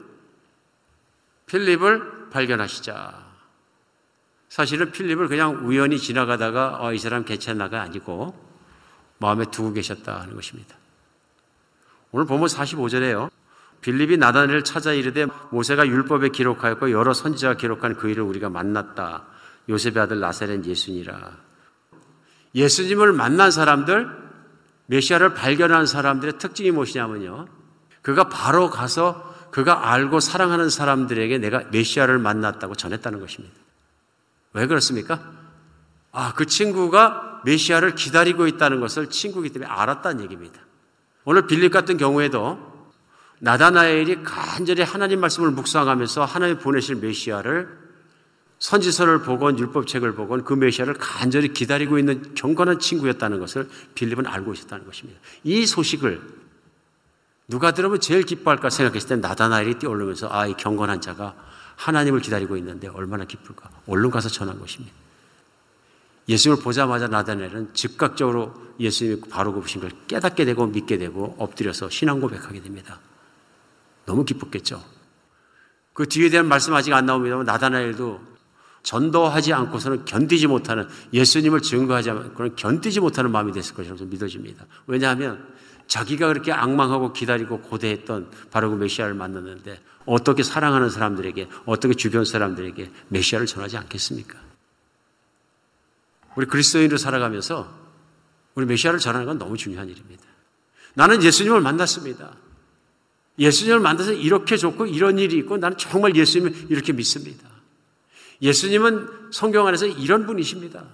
필립을 1.50 2.30
발견하시자. 2.30 3.28
사실은 4.50 4.92
필립을 4.92 5.28
그냥 5.28 5.68
우연히 5.68 6.00
지나가다가 6.00 6.78
어, 6.80 6.94
이 6.94 7.00
사람 7.00 7.26
괜찮나가 7.26 7.82
아니고 7.82 8.36
마음에 9.18 9.46
두고 9.52 9.74
계셨다 9.74 10.22
하는 10.22 10.36
것입니다. 10.36 10.76
오늘 12.12 12.26
보면 12.26 12.48
45절에요. 12.48 13.30
빌립이 13.82 14.18
나단을 14.18 14.64
찾아 14.64 14.94
이르되 14.94 15.28
모세가 15.52 15.88
율법에 15.88 16.30
기록하였고 16.30 16.92
여러 16.92 17.14
선지자가 17.14 17.56
기록한 17.56 17.96
그 17.96 18.10
일을 18.10 18.24
우리가 18.24 18.50
만났다. 18.50 19.26
요셉의 19.70 20.00
아들 20.00 20.20
나사렛 20.20 20.66
예수니라. 20.66 21.38
예수님을 22.56 23.14
만난 23.14 23.52
사람들, 23.52 24.10
메시아를 24.88 25.36
발견한 25.36 25.86
사람들의 25.86 26.40
특징이 26.40 26.72
무엇이냐면요. 26.72 27.48
그가 28.02 28.28
바로 28.28 28.70
가서 28.70 29.29
그가 29.52 29.92
알고 29.92 30.20
사랑하는 30.20 30.70
사람들에게 30.70 31.38
내가 31.40 31.64
메시아를 31.72 32.20
만났다고 32.20 32.76
전했다는 32.76 33.20
것입니다. 33.20 33.56
왜 34.54 34.68
그렇습니까? 34.68 35.22
아, 36.12 36.34
그 36.34 36.46
친구가 36.46 37.42
메시아를 37.46 37.96
기다리고 37.96 38.48
있다는 38.48 38.80
것을 38.80 39.10
친구기 39.10 39.50
때문에 39.50 39.70
알았다는 39.70 40.24
얘기입니다. 40.24 40.60
오늘 41.26 41.48
빌립 41.48 41.72
같은 41.72 41.98
경우에도 41.98 42.58
나다나엘이 43.40 44.24
간절히 44.24 44.84
하나님 44.84 45.22
말씀을 45.22 45.52
묵상하면서 45.52 46.26
하나님 46.26 46.60
보내실 46.60 46.96
메시아를 46.96 47.80
선지서를 48.60 49.22
보건 49.22 49.58
율법책을 49.58 50.16
보건 50.16 50.44
그 50.44 50.54
메시아를 50.54 50.96
간절히 50.96 51.54
기다리고 51.54 51.98
있는 51.98 52.36
경건한 52.36 52.80
친구였다는 52.80 53.40
것을 53.40 53.70
빌립은 53.96 54.28
알고 54.28 54.54
있었다는 54.54 54.86
것입니다. 54.86 55.20
이 55.44 55.66
소식을 55.66 56.22
누가 57.50 57.72
들으면 57.72 58.00
제일 58.00 58.24
기뻐할까 58.24 58.70
생각했을 58.70 59.10
때 59.10 59.16
나다나엘이 59.16 59.80
뛰어오르면서 59.80 60.30
아, 60.32 60.46
이 60.46 60.54
경건한 60.54 61.02
자가 61.02 61.36
하나님을 61.76 62.22
기다리고 62.22 62.56
있는데 62.58 62.88
얼마나 62.88 63.26
기쁠까. 63.26 63.70
얼른 63.88 64.12
가서 64.12 64.30
전한 64.30 64.60
것입니다. 64.60 64.96
예수님을 66.30 66.64
보자마자 66.64 67.08
나다나엘은 67.08 67.74
즉각적으로 67.74 68.54
예수님이 68.80 69.22
바로 69.30 69.52
굽으신 69.54 69.82
걸 69.82 69.90
깨닫게 70.08 70.46
되고 70.46 70.68
믿게 70.68 71.00
되고 71.00 71.36
엎드려서 71.40 71.90
신앙 71.90 72.22
고백하게 72.22 72.62
됩니다. 72.62 73.00
너무 74.06 74.26
기뻤겠죠. 74.26 74.84
그 75.94 76.08
뒤에 76.08 76.30
대한 76.30 76.48
말씀 76.48 76.76
아직 76.76 76.94
안 76.94 77.08
나옵니다만 77.08 77.46
나다나엘도 77.46 78.29
전도하지 78.84 79.54
않고서는 79.54 80.06
견디지 80.06 80.48
못하는 80.48 80.88
예수님을 81.14 81.62
증거하지 81.62 82.10
않고는 82.12 82.56
견디지 82.56 83.00
못하는 83.00 83.32
마음이 83.32 83.52
됐을 83.52 83.76
것이라고 83.76 84.06
믿어집니다. 84.06 84.66
왜냐하면 84.88 85.46
자기가 85.88 86.28
그렇게 86.28 86.52
악망하고 86.52 87.14
기다리고 87.14 87.62
고대했던 87.62 88.30
바로 88.52 88.70
그 88.70 88.76
메시아를 88.76 89.16
만났는데 89.16 89.82
어떻게 90.06 90.44
사랑하는 90.44 90.90
사람들에게 90.90 91.48
어떻게 91.66 91.94
주변 91.94 92.26
사람들에게 92.26 92.92
메시아를 93.10 93.48
전하지 93.48 93.78
않겠습니까? 93.78 94.38
우리 96.36 96.46
그리스도인으로 96.46 96.98
살아가면서 96.98 97.68
우리 98.56 98.66
메시아를 98.66 99.00
전하는 99.00 99.26
건 99.26 99.38
너무 99.40 99.58
중요한 99.58 99.90
일입니다. 99.90 100.24
나는 100.94 101.24
예수님을 101.24 101.62
만났습니다. 101.62 102.34
예수님을 103.40 103.80
만나서 103.80 104.14
이렇게 104.14 104.58
좋고 104.58 104.86
이런 104.86 105.18
일이 105.18 105.38
있고 105.38 105.58
나는 105.58 105.78
정말 105.78 106.16
예수님을 106.16 106.68
이렇게 106.70 106.94
믿습니다. 106.94 107.49
예수님은 108.42 109.32
성경 109.32 109.68
안에서 109.68 109.86
이런 109.86 110.26
분이십니다. 110.26 110.86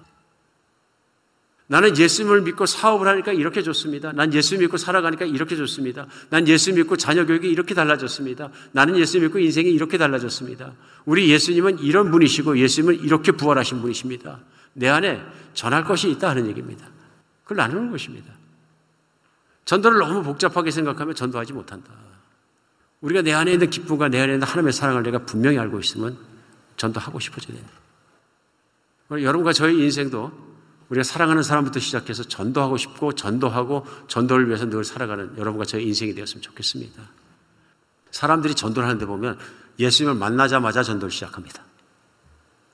나는 1.67 1.97
예수님을 1.97 2.41
믿고 2.41 2.67
사업을 2.67 3.07
하니까 3.07 3.33
이렇게 3.33 3.63
좋습니다. 3.63 4.11
난 4.11 4.31
예수 4.33 4.57
믿고 4.57 4.77
살아가니까 4.77 5.25
이렇게 5.25 5.55
좋습니다. 5.55 6.05
난 6.29 6.47
예수 6.47 6.71
믿고 6.73 6.95
자녀 6.95 7.25
교육이 7.25 7.49
이렇게 7.49 7.73
달라졌습니다. 7.73 8.51
나는 8.71 8.97
예수 8.97 9.19
믿고 9.19 9.39
인생이 9.39 9.71
이렇게 9.71 9.97
달라졌습니다. 9.97 10.73
우리 11.05 11.31
예수님은 11.31 11.79
이런 11.79 12.11
분이시고 12.11 12.59
예수님은 12.59 13.03
이렇게 13.03 13.31
부활하신 13.31 13.81
분이십니다. 13.81 14.41
내 14.73 14.89
안에 14.89 15.23
전할 15.55 15.83
것이 15.83 16.09
있다 16.11 16.29
하는 16.29 16.47
얘기입니다. 16.47 16.87
그걸 17.43 17.57
나누는 17.57 17.89
것입니다. 17.89 18.31
전도를 19.65 19.97
너무 19.97 20.21
복잡하게 20.21 20.69
생각하면 20.69 21.15
전도하지 21.15 21.53
못한다. 21.53 21.91
우리가 23.01 23.23
내 23.23 23.33
안에 23.33 23.53
있는 23.53 23.71
기쁨과 23.71 24.09
내 24.09 24.21
안에 24.21 24.33
있는 24.33 24.47
하나님의 24.47 24.71
사랑을 24.71 25.01
내가 25.01 25.19
분명히 25.19 25.57
알고 25.57 25.79
있으면 25.79 26.17
전도하고 26.77 27.19
싶어져야 27.19 27.57
된다. 27.57 27.71
여러분과 29.11 29.53
저희 29.53 29.81
인생도 29.83 30.31
우리가 30.89 31.03
사랑하는 31.03 31.43
사람부터 31.43 31.79
시작해서 31.79 32.23
전도하고 32.23 32.77
싶고 32.77 33.13
전도하고 33.13 33.85
전도를 34.07 34.47
위해서 34.47 34.65
늘 34.65 34.83
살아가는 34.83 35.37
여러분과 35.37 35.65
저희 35.65 35.85
인생이 35.85 36.13
되었으면 36.13 36.41
좋겠습니다. 36.41 37.01
사람들이 38.11 38.55
전도를 38.55 38.87
하는데 38.87 39.05
보면 39.05 39.37
예수님을 39.79 40.15
만나자마자 40.15 40.83
전도를 40.83 41.11
시작합니다. 41.11 41.63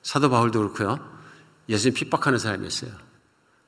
사도 0.03 0.29
바울도 0.29 0.59
그렇고요. 0.59 0.99
예수님 1.69 1.95
핍박하는 1.95 2.37
사람이었어요. 2.37 2.91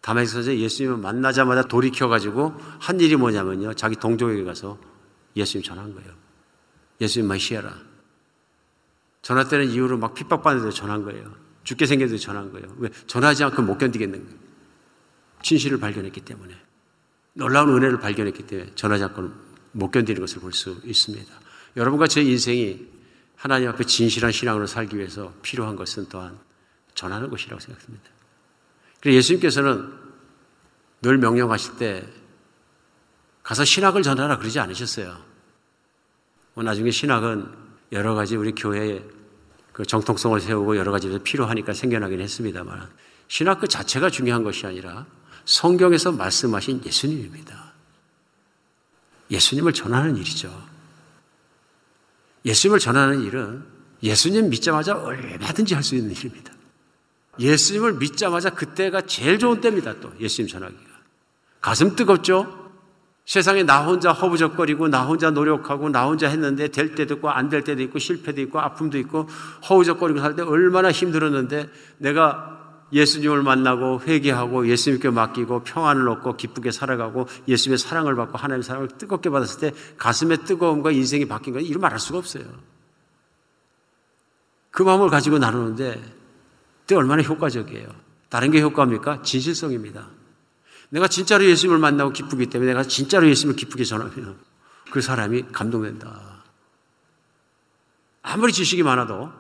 다메섹에서 0.01 0.57
예수님을 0.57 0.97
만나자마자 0.97 1.63
돌이켜가지고 1.63 2.55
한 2.79 2.99
일이 2.99 3.15
뭐냐면요. 3.15 3.73
자기 3.75 3.95
동족에게 3.95 4.43
가서 4.43 4.77
예수님 5.35 5.63
전한 5.63 5.93
거예요. 5.93 6.11
예수님 6.99 7.27
마시아라. 7.27 7.73
전화 9.23 9.45
때는 9.45 9.71
이후로 9.71 9.97
막 9.97 10.13
핍박받는데 10.13 10.75
전한 10.75 11.03
거예요. 11.03 11.33
죽게 11.63 11.87
생겼는데 11.87 12.21
전한 12.21 12.51
거예요. 12.51 12.67
왜? 12.77 12.89
전하지 13.07 13.45
않고 13.45 13.63
못 13.63 13.77
견디겠는 13.79 14.23
거예요. 14.23 14.39
진실을 15.41 15.79
발견했기 15.79 16.21
때문에. 16.21 16.53
놀라운 17.33 17.69
은혜를 17.69 17.99
발견했기 17.99 18.45
때문에 18.45 18.75
전하지 18.75 19.05
않고는 19.05 19.33
못 19.71 19.89
견디는 19.89 20.21
것을 20.21 20.39
볼 20.39 20.51
수 20.51 20.79
있습니다. 20.83 21.33
여러분과 21.77 22.07
제 22.07 22.21
인생이 22.21 22.85
하나님 23.35 23.69
앞에 23.69 23.85
진실한 23.85 24.31
신앙으로 24.31 24.67
살기 24.67 24.97
위해서 24.97 25.33
필요한 25.41 25.75
것은 25.75 26.07
또한 26.09 26.37
전하는 26.93 27.29
것이라고 27.29 27.59
생각합니다. 27.59 28.09
그래서 29.01 29.17
예수님께서는 29.17 29.91
늘 31.01 31.17
명령하실 31.17 31.77
때 31.77 32.07
가서 33.41 33.65
신학을 33.65 34.03
전하라 34.03 34.37
그러지 34.37 34.59
않으셨어요. 34.59 35.17
뭐 36.53 36.63
나중에 36.63 36.91
신학은 36.91 37.62
여러 37.93 38.15
가지 38.15 38.35
우리 38.35 38.53
교회에 38.53 39.03
그 39.71 39.85
정통성을 39.85 40.39
세우고 40.39 40.77
여러 40.77 40.91
가지 40.91 41.17
필요하니까 41.19 41.73
생겨나긴 41.73 42.19
했습니다만 42.19 42.89
신학 43.27 43.61
그 43.61 43.67
자체가 43.67 44.09
중요한 44.09 44.43
것이 44.43 44.65
아니라 44.65 45.05
성경에서 45.45 46.11
말씀하신 46.11 46.83
예수님입니다. 46.85 47.73
예수님을 49.31 49.73
전하는 49.73 50.17
일이죠. 50.17 50.51
예수님을 52.45 52.79
전하는 52.79 53.21
일은 53.21 53.63
예수님 54.01 54.49
믿자마자 54.49 54.95
얼마든지 54.97 55.73
할 55.73 55.83
수 55.83 55.95
있는 55.95 56.11
일입니다. 56.11 56.53
예수님을 57.39 57.93
믿자마자 57.93 58.49
그때가 58.51 59.01
제일 59.01 59.39
좋은 59.39 59.61
때입니다. 59.61 59.99
또 60.01 60.11
예수님 60.19 60.49
전하기가. 60.49 60.91
가슴 61.61 61.95
뜨겁죠? 61.95 62.62
세상에 63.25 63.63
나 63.63 63.85
혼자 63.85 64.11
허우적거리고 64.11 64.89
나 64.89 65.03
혼자 65.05 65.31
노력하고 65.31 65.89
나 65.89 66.05
혼자 66.05 66.27
했는데 66.27 66.67
될 66.67 66.93
때도 66.93 67.15
있고 67.15 67.29
안 67.29 67.49
될 67.49 67.63
때도 67.63 67.81
있고 67.83 67.97
실패도 67.99 68.41
있고 68.41 68.59
아픔도 68.59 68.97
있고 68.99 69.27
허우적거리고 69.69 70.19
살 70.19 70.35
때 70.35 70.41
얼마나 70.41 70.91
힘들었는데 70.91 71.69
내가 71.99 72.59
예수님을 72.91 73.41
만나고 73.41 74.01
회개하고 74.01 74.67
예수님께 74.67 75.09
맡기고 75.09 75.63
평안을 75.63 76.07
얻고 76.09 76.35
기쁘게 76.35 76.71
살아가고 76.71 77.27
예수님의 77.47 77.77
사랑을 77.79 78.15
받고 78.15 78.37
하나님의 78.37 78.63
사랑을 78.63 78.87
뜨겁게 78.89 79.29
받았을 79.29 79.59
때 79.61 79.77
가슴의 79.97 80.39
뜨거움과 80.45 80.91
인생이 80.91 81.27
바뀐 81.27 81.53
건 81.53 81.63
이루 81.63 81.79
말할 81.79 81.99
수가 81.99 82.19
없어요. 82.19 82.43
그 84.69 84.83
마음을 84.83 85.09
가지고 85.09 85.39
나누는데 85.39 86.03
그때 86.81 86.95
얼마나 86.95 87.23
효과적이에요. 87.23 87.87
다른 88.29 88.51
게 88.51 88.61
효과입니까? 88.61 89.21
진실성입니다. 89.21 90.07
내가 90.93 91.07
진짜로 91.07 91.43
예수님을 91.43 91.79
만나고 91.79 92.13
기쁘기 92.13 92.45
때문에 92.45 92.71
내가 92.71 92.83
진짜로 92.83 93.27
예수님을 93.27 93.55
기쁘게 93.55 93.83
전하면 93.83 94.37
그 94.91 95.01
사람이 95.01 95.45
감동된다. 95.51 96.43
아무리 98.21 98.53
지식이 98.53 98.83
많아도 98.83 99.31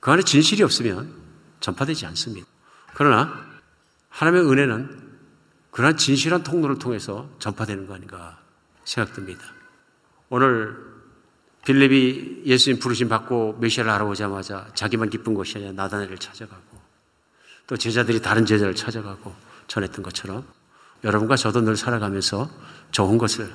그 0.00 0.10
안에 0.10 0.22
진실이 0.22 0.62
없으면 0.62 1.12
전파되지 1.60 2.06
않습니다. 2.06 2.46
그러나 2.94 3.46
하나님의 4.08 4.50
은혜는 4.50 5.10
그러한 5.70 5.98
진실한 5.98 6.42
통로를 6.42 6.78
통해서 6.78 7.28
전파되는 7.40 7.86
거 7.86 7.94
아닌가 7.94 8.40
생각됩니다. 8.84 9.44
오늘 10.30 10.78
빌립이 11.66 12.44
예수님 12.46 12.80
부르심 12.80 13.10
받고 13.10 13.58
메시아를 13.60 13.90
알아보자마자 13.90 14.70
자기만 14.74 15.10
기쁜 15.10 15.34
것이 15.34 15.58
아니라 15.58 15.72
나다네를 15.72 16.16
찾아가고 16.16 16.80
또 17.66 17.76
제자들이 17.76 18.22
다른 18.22 18.46
제자를 18.46 18.74
찾아가고 18.74 19.34
전했던 19.68 20.02
것처럼 20.02 20.59
여러분과 21.04 21.36
저도 21.36 21.62
늘 21.62 21.76
살아가면서 21.76 22.50
좋은 22.90 23.18
것을 23.18 23.50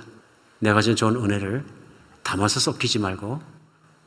내가 0.60 0.82
준 0.82 0.96
좋은 0.96 1.16
은혜를 1.16 1.64
담아서 2.24 2.60
썩히지 2.60 3.00
말고 3.00 3.42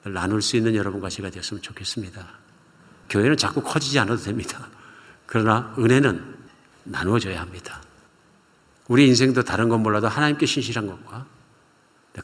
나눌 0.05 0.43
수 0.43 0.57
있는 0.57 0.74
여러분과 0.74 1.09
제가 1.09 1.30
되었으면 1.30 1.62
좋겠습니다. 1.62 2.26
교회는 3.11 3.36
자꾸 3.36 3.62
커지지 3.62 3.99
않아도 4.01 4.22
됩니다. 4.22 4.68
그러나 5.26 5.74
은혜는 5.78 6.36
나누어져야 6.84 7.41
합니다. 7.41 7.82
우리 8.89 9.07
인생도 9.07 9.43
다른 9.43 9.68
건 9.68 9.82
몰라도 9.82 10.09
하나님께 10.09 10.47
신실한 10.47 10.86
것과 10.86 11.26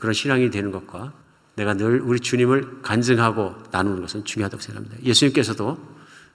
그런 0.00 0.12
신앙이 0.14 0.50
되는 0.50 0.72
것과 0.72 1.12
내가 1.56 1.74
늘 1.74 2.00
우리 2.00 2.18
주님을 2.18 2.82
간증하고 2.82 3.54
나누는 3.70 4.00
것은 4.00 4.24
중요하다고 4.24 4.60
생각합니다. 4.60 5.04
예수님께서도 5.04 5.78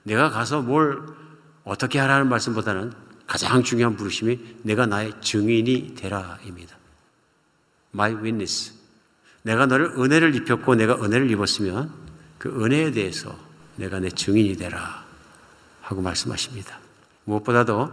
내가 0.04 0.30
가서 0.30 0.62
뭘 0.62 1.02
어떻게 1.64 1.98
하라는 1.98 2.28
말씀보다는 2.28 2.92
가장 3.30 3.62
중요한 3.62 3.94
부르심이 3.94 4.40
내가 4.62 4.86
나의 4.86 5.12
증인이 5.20 5.94
되라입니다. 5.94 6.76
My 7.94 8.12
witness. 8.14 8.72
내가 9.42 9.66
너를 9.66 9.94
은혜를 9.96 10.34
입혔고 10.34 10.74
내가 10.74 10.96
은혜를 10.96 11.30
입었으면 11.30 11.92
그 12.38 12.48
은혜에 12.48 12.90
대해서 12.90 13.38
내가 13.76 14.00
내 14.00 14.10
증인이 14.10 14.56
되라 14.56 15.04
하고 15.80 16.02
말씀하십니다. 16.02 16.80
무엇보다도 17.22 17.92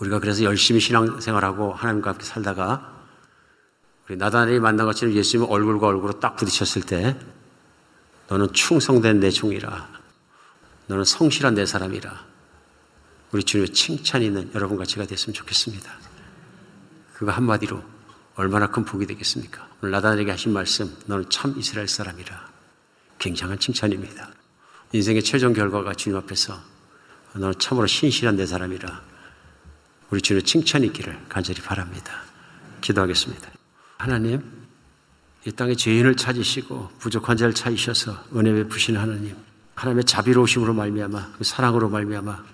우리가 0.00 0.18
그래서 0.18 0.42
열심히 0.42 0.80
신앙생활하고 0.80 1.72
하나님과 1.72 2.10
함께 2.10 2.24
살다가 2.24 2.92
우리 4.08 4.16
나단이 4.16 4.58
만난 4.58 4.86
것처럼 4.86 5.14
예수님 5.14 5.48
얼굴과 5.48 5.86
얼굴로 5.86 6.18
딱 6.18 6.34
부딪혔을 6.34 6.82
때 6.82 7.16
너는 8.28 8.52
충성된 8.52 9.20
내 9.20 9.30
종이라 9.30 9.88
너는 10.88 11.04
성실한 11.04 11.54
내 11.54 11.64
사람이라 11.66 12.33
우리 13.34 13.42
주님의 13.42 13.70
칭찬이 13.70 14.26
있는 14.26 14.48
여러분과 14.54 14.84
제가 14.84 15.06
됐으면 15.06 15.34
좋겠습니다. 15.34 15.92
그거 17.14 17.32
한마디로 17.32 17.82
얼마나 18.36 18.68
큰 18.68 18.84
복이 18.84 19.08
되겠습니까? 19.08 19.68
오늘 19.82 19.90
나단에게 19.90 20.30
하신 20.30 20.52
말씀 20.52 20.96
너는 21.06 21.28
참 21.30 21.52
이스라엘 21.58 21.88
사람이라 21.88 22.48
굉장한 23.18 23.58
칭찬입니다. 23.58 24.30
인생의 24.92 25.24
최종 25.24 25.52
결과가 25.52 25.94
주님 25.94 26.16
앞에서 26.18 26.60
너는 27.32 27.58
참으로 27.58 27.88
신실한 27.88 28.36
내 28.36 28.46
사람이라 28.46 29.02
우리 30.10 30.20
주님 30.20 30.44
칭찬이 30.44 30.86
있기를 30.86 31.18
간절히 31.28 31.60
바랍니다. 31.60 32.22
기도하겠습니다. 32.82 33.50
하나님, 33.98 34.48
이 35.44 35.50
땅에 35.50 35.74
죄인을 35.74 36.14
찾으시고 36.14 36.92
부족한 37.00 37.36
자를 37.36 37.52
찾으셔서 37.52 38.26
은혜 38.36 38.52
베푸시는 38.52 39.00
하나님, 39.00 39.34
하나님의 39.74 40.04
자비로우심으로 40.04 40.72
말미암아 40.72 41.32
그 41.38 41.42
사랑으로 41.42 41.88
말미암아 41.88 42.53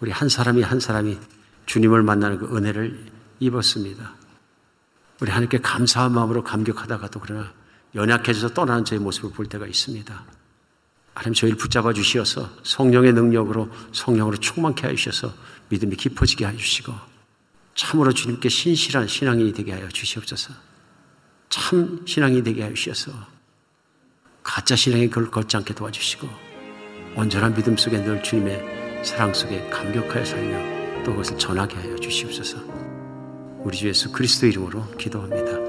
우리 0.00 0.10
한 0.10 0.28
사람이 0.28 0.62
한 0.62 0.80
사람이 0.80 1.18
주님을 1.66 2.02
만나는 2.02 2.38
그 2.38 2.56
은혜를 2.56 3.06
입었습니다. 3.40 4.14
우리 5.20 5.30
하나님께 5.30 5.60
감사한 5.60 6.12
마음으로 6.12 6.44
감격하다가도 6.44 7.20
그러나 7.20 7.52
연약해져서 7.94 8.48
떠나는 8.54 8.84
저의 8.84 9.00
모습을 9.00 9.30
볼 9.30 9.46
때가 9.46 9.66
있습니다. 9.66 10.24
하나님 11.14 11.32
저희를 11.32 11.56
붙잡아 11.56 11.94
주시어서 11.94 12.50
성령의 12.62 13.14
능력으로 13.14 13.70
성령으로 13.92 14.36
충만케 14.36 14.86
하셔서 14.86 15.32
믿음이 15.70 15.96
깊어지게 15.96 16.46
해주시고 16.46 16.92
참으로 17.74 18.12
주님께 18.12 18.50
신실한 18.50 19.08
신앙이 19.08 19.52
되게 19.54 19.72
하여 19.72 19.88
주시옵소서. 19.88 20.52
참 21.48 22.02
신앙이 22.06 22.42
되게 22.42 22.62
하여 22.62 22.74
주셔서 22.74 23.12
가짜 24.42 24.76
신앙에 24.76 25.08
걸 25.08 25.30
걷지 25.30 25.56
않게 25.56 25.74
도와주시고 25.74 26.28
온전한 27.16 27.54
믿음 27.54 27.76
속에 27.76 28.02
늘 28.04 28.22
주님의 28.22 28.85
사랑 29.06 29.32
속에 29.32 29.70
감격하여 29.70 30.24
살며 30.24 31.04
또 31.04 31.12
그것을 31.12 31.38
전하게 31.38 31.76
하여 31.76 31.96
주시옵소서. 31.96 32.58
우리 33.60 33.76
주 33.76 33.88
예수 33.88 34.10
그리스도 34.10 34.46
이름으로 34.46 34.84
기도합니다. 34.98 35.65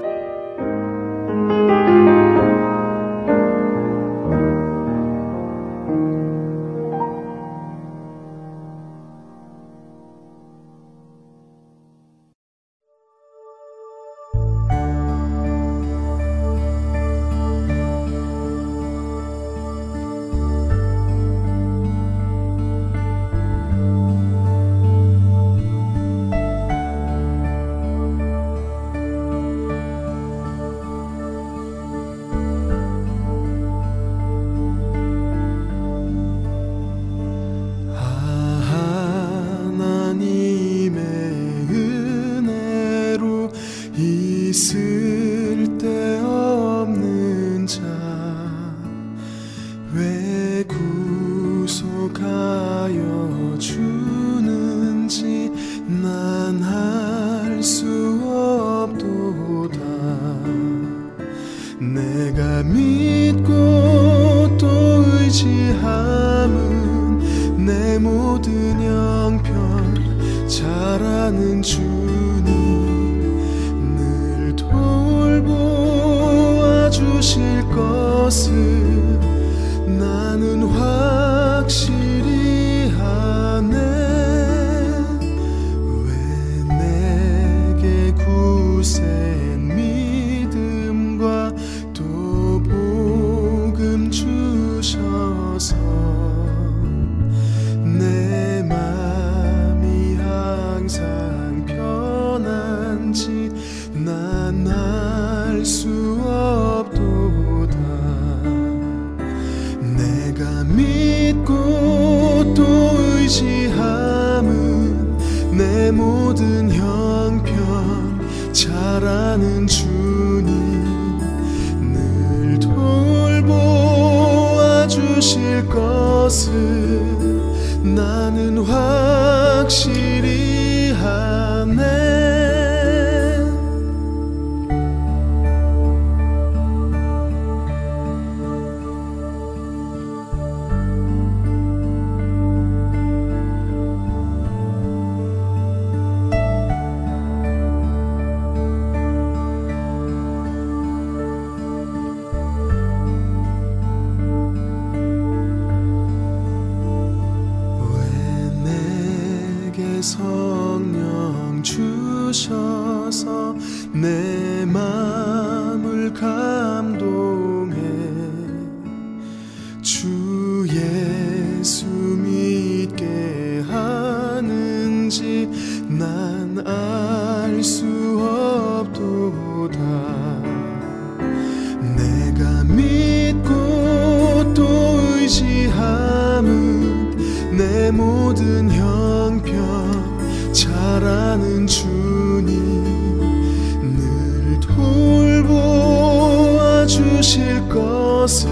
것을 198.28 198.50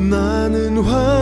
나는 0.00 0.78
확 0.78 1.21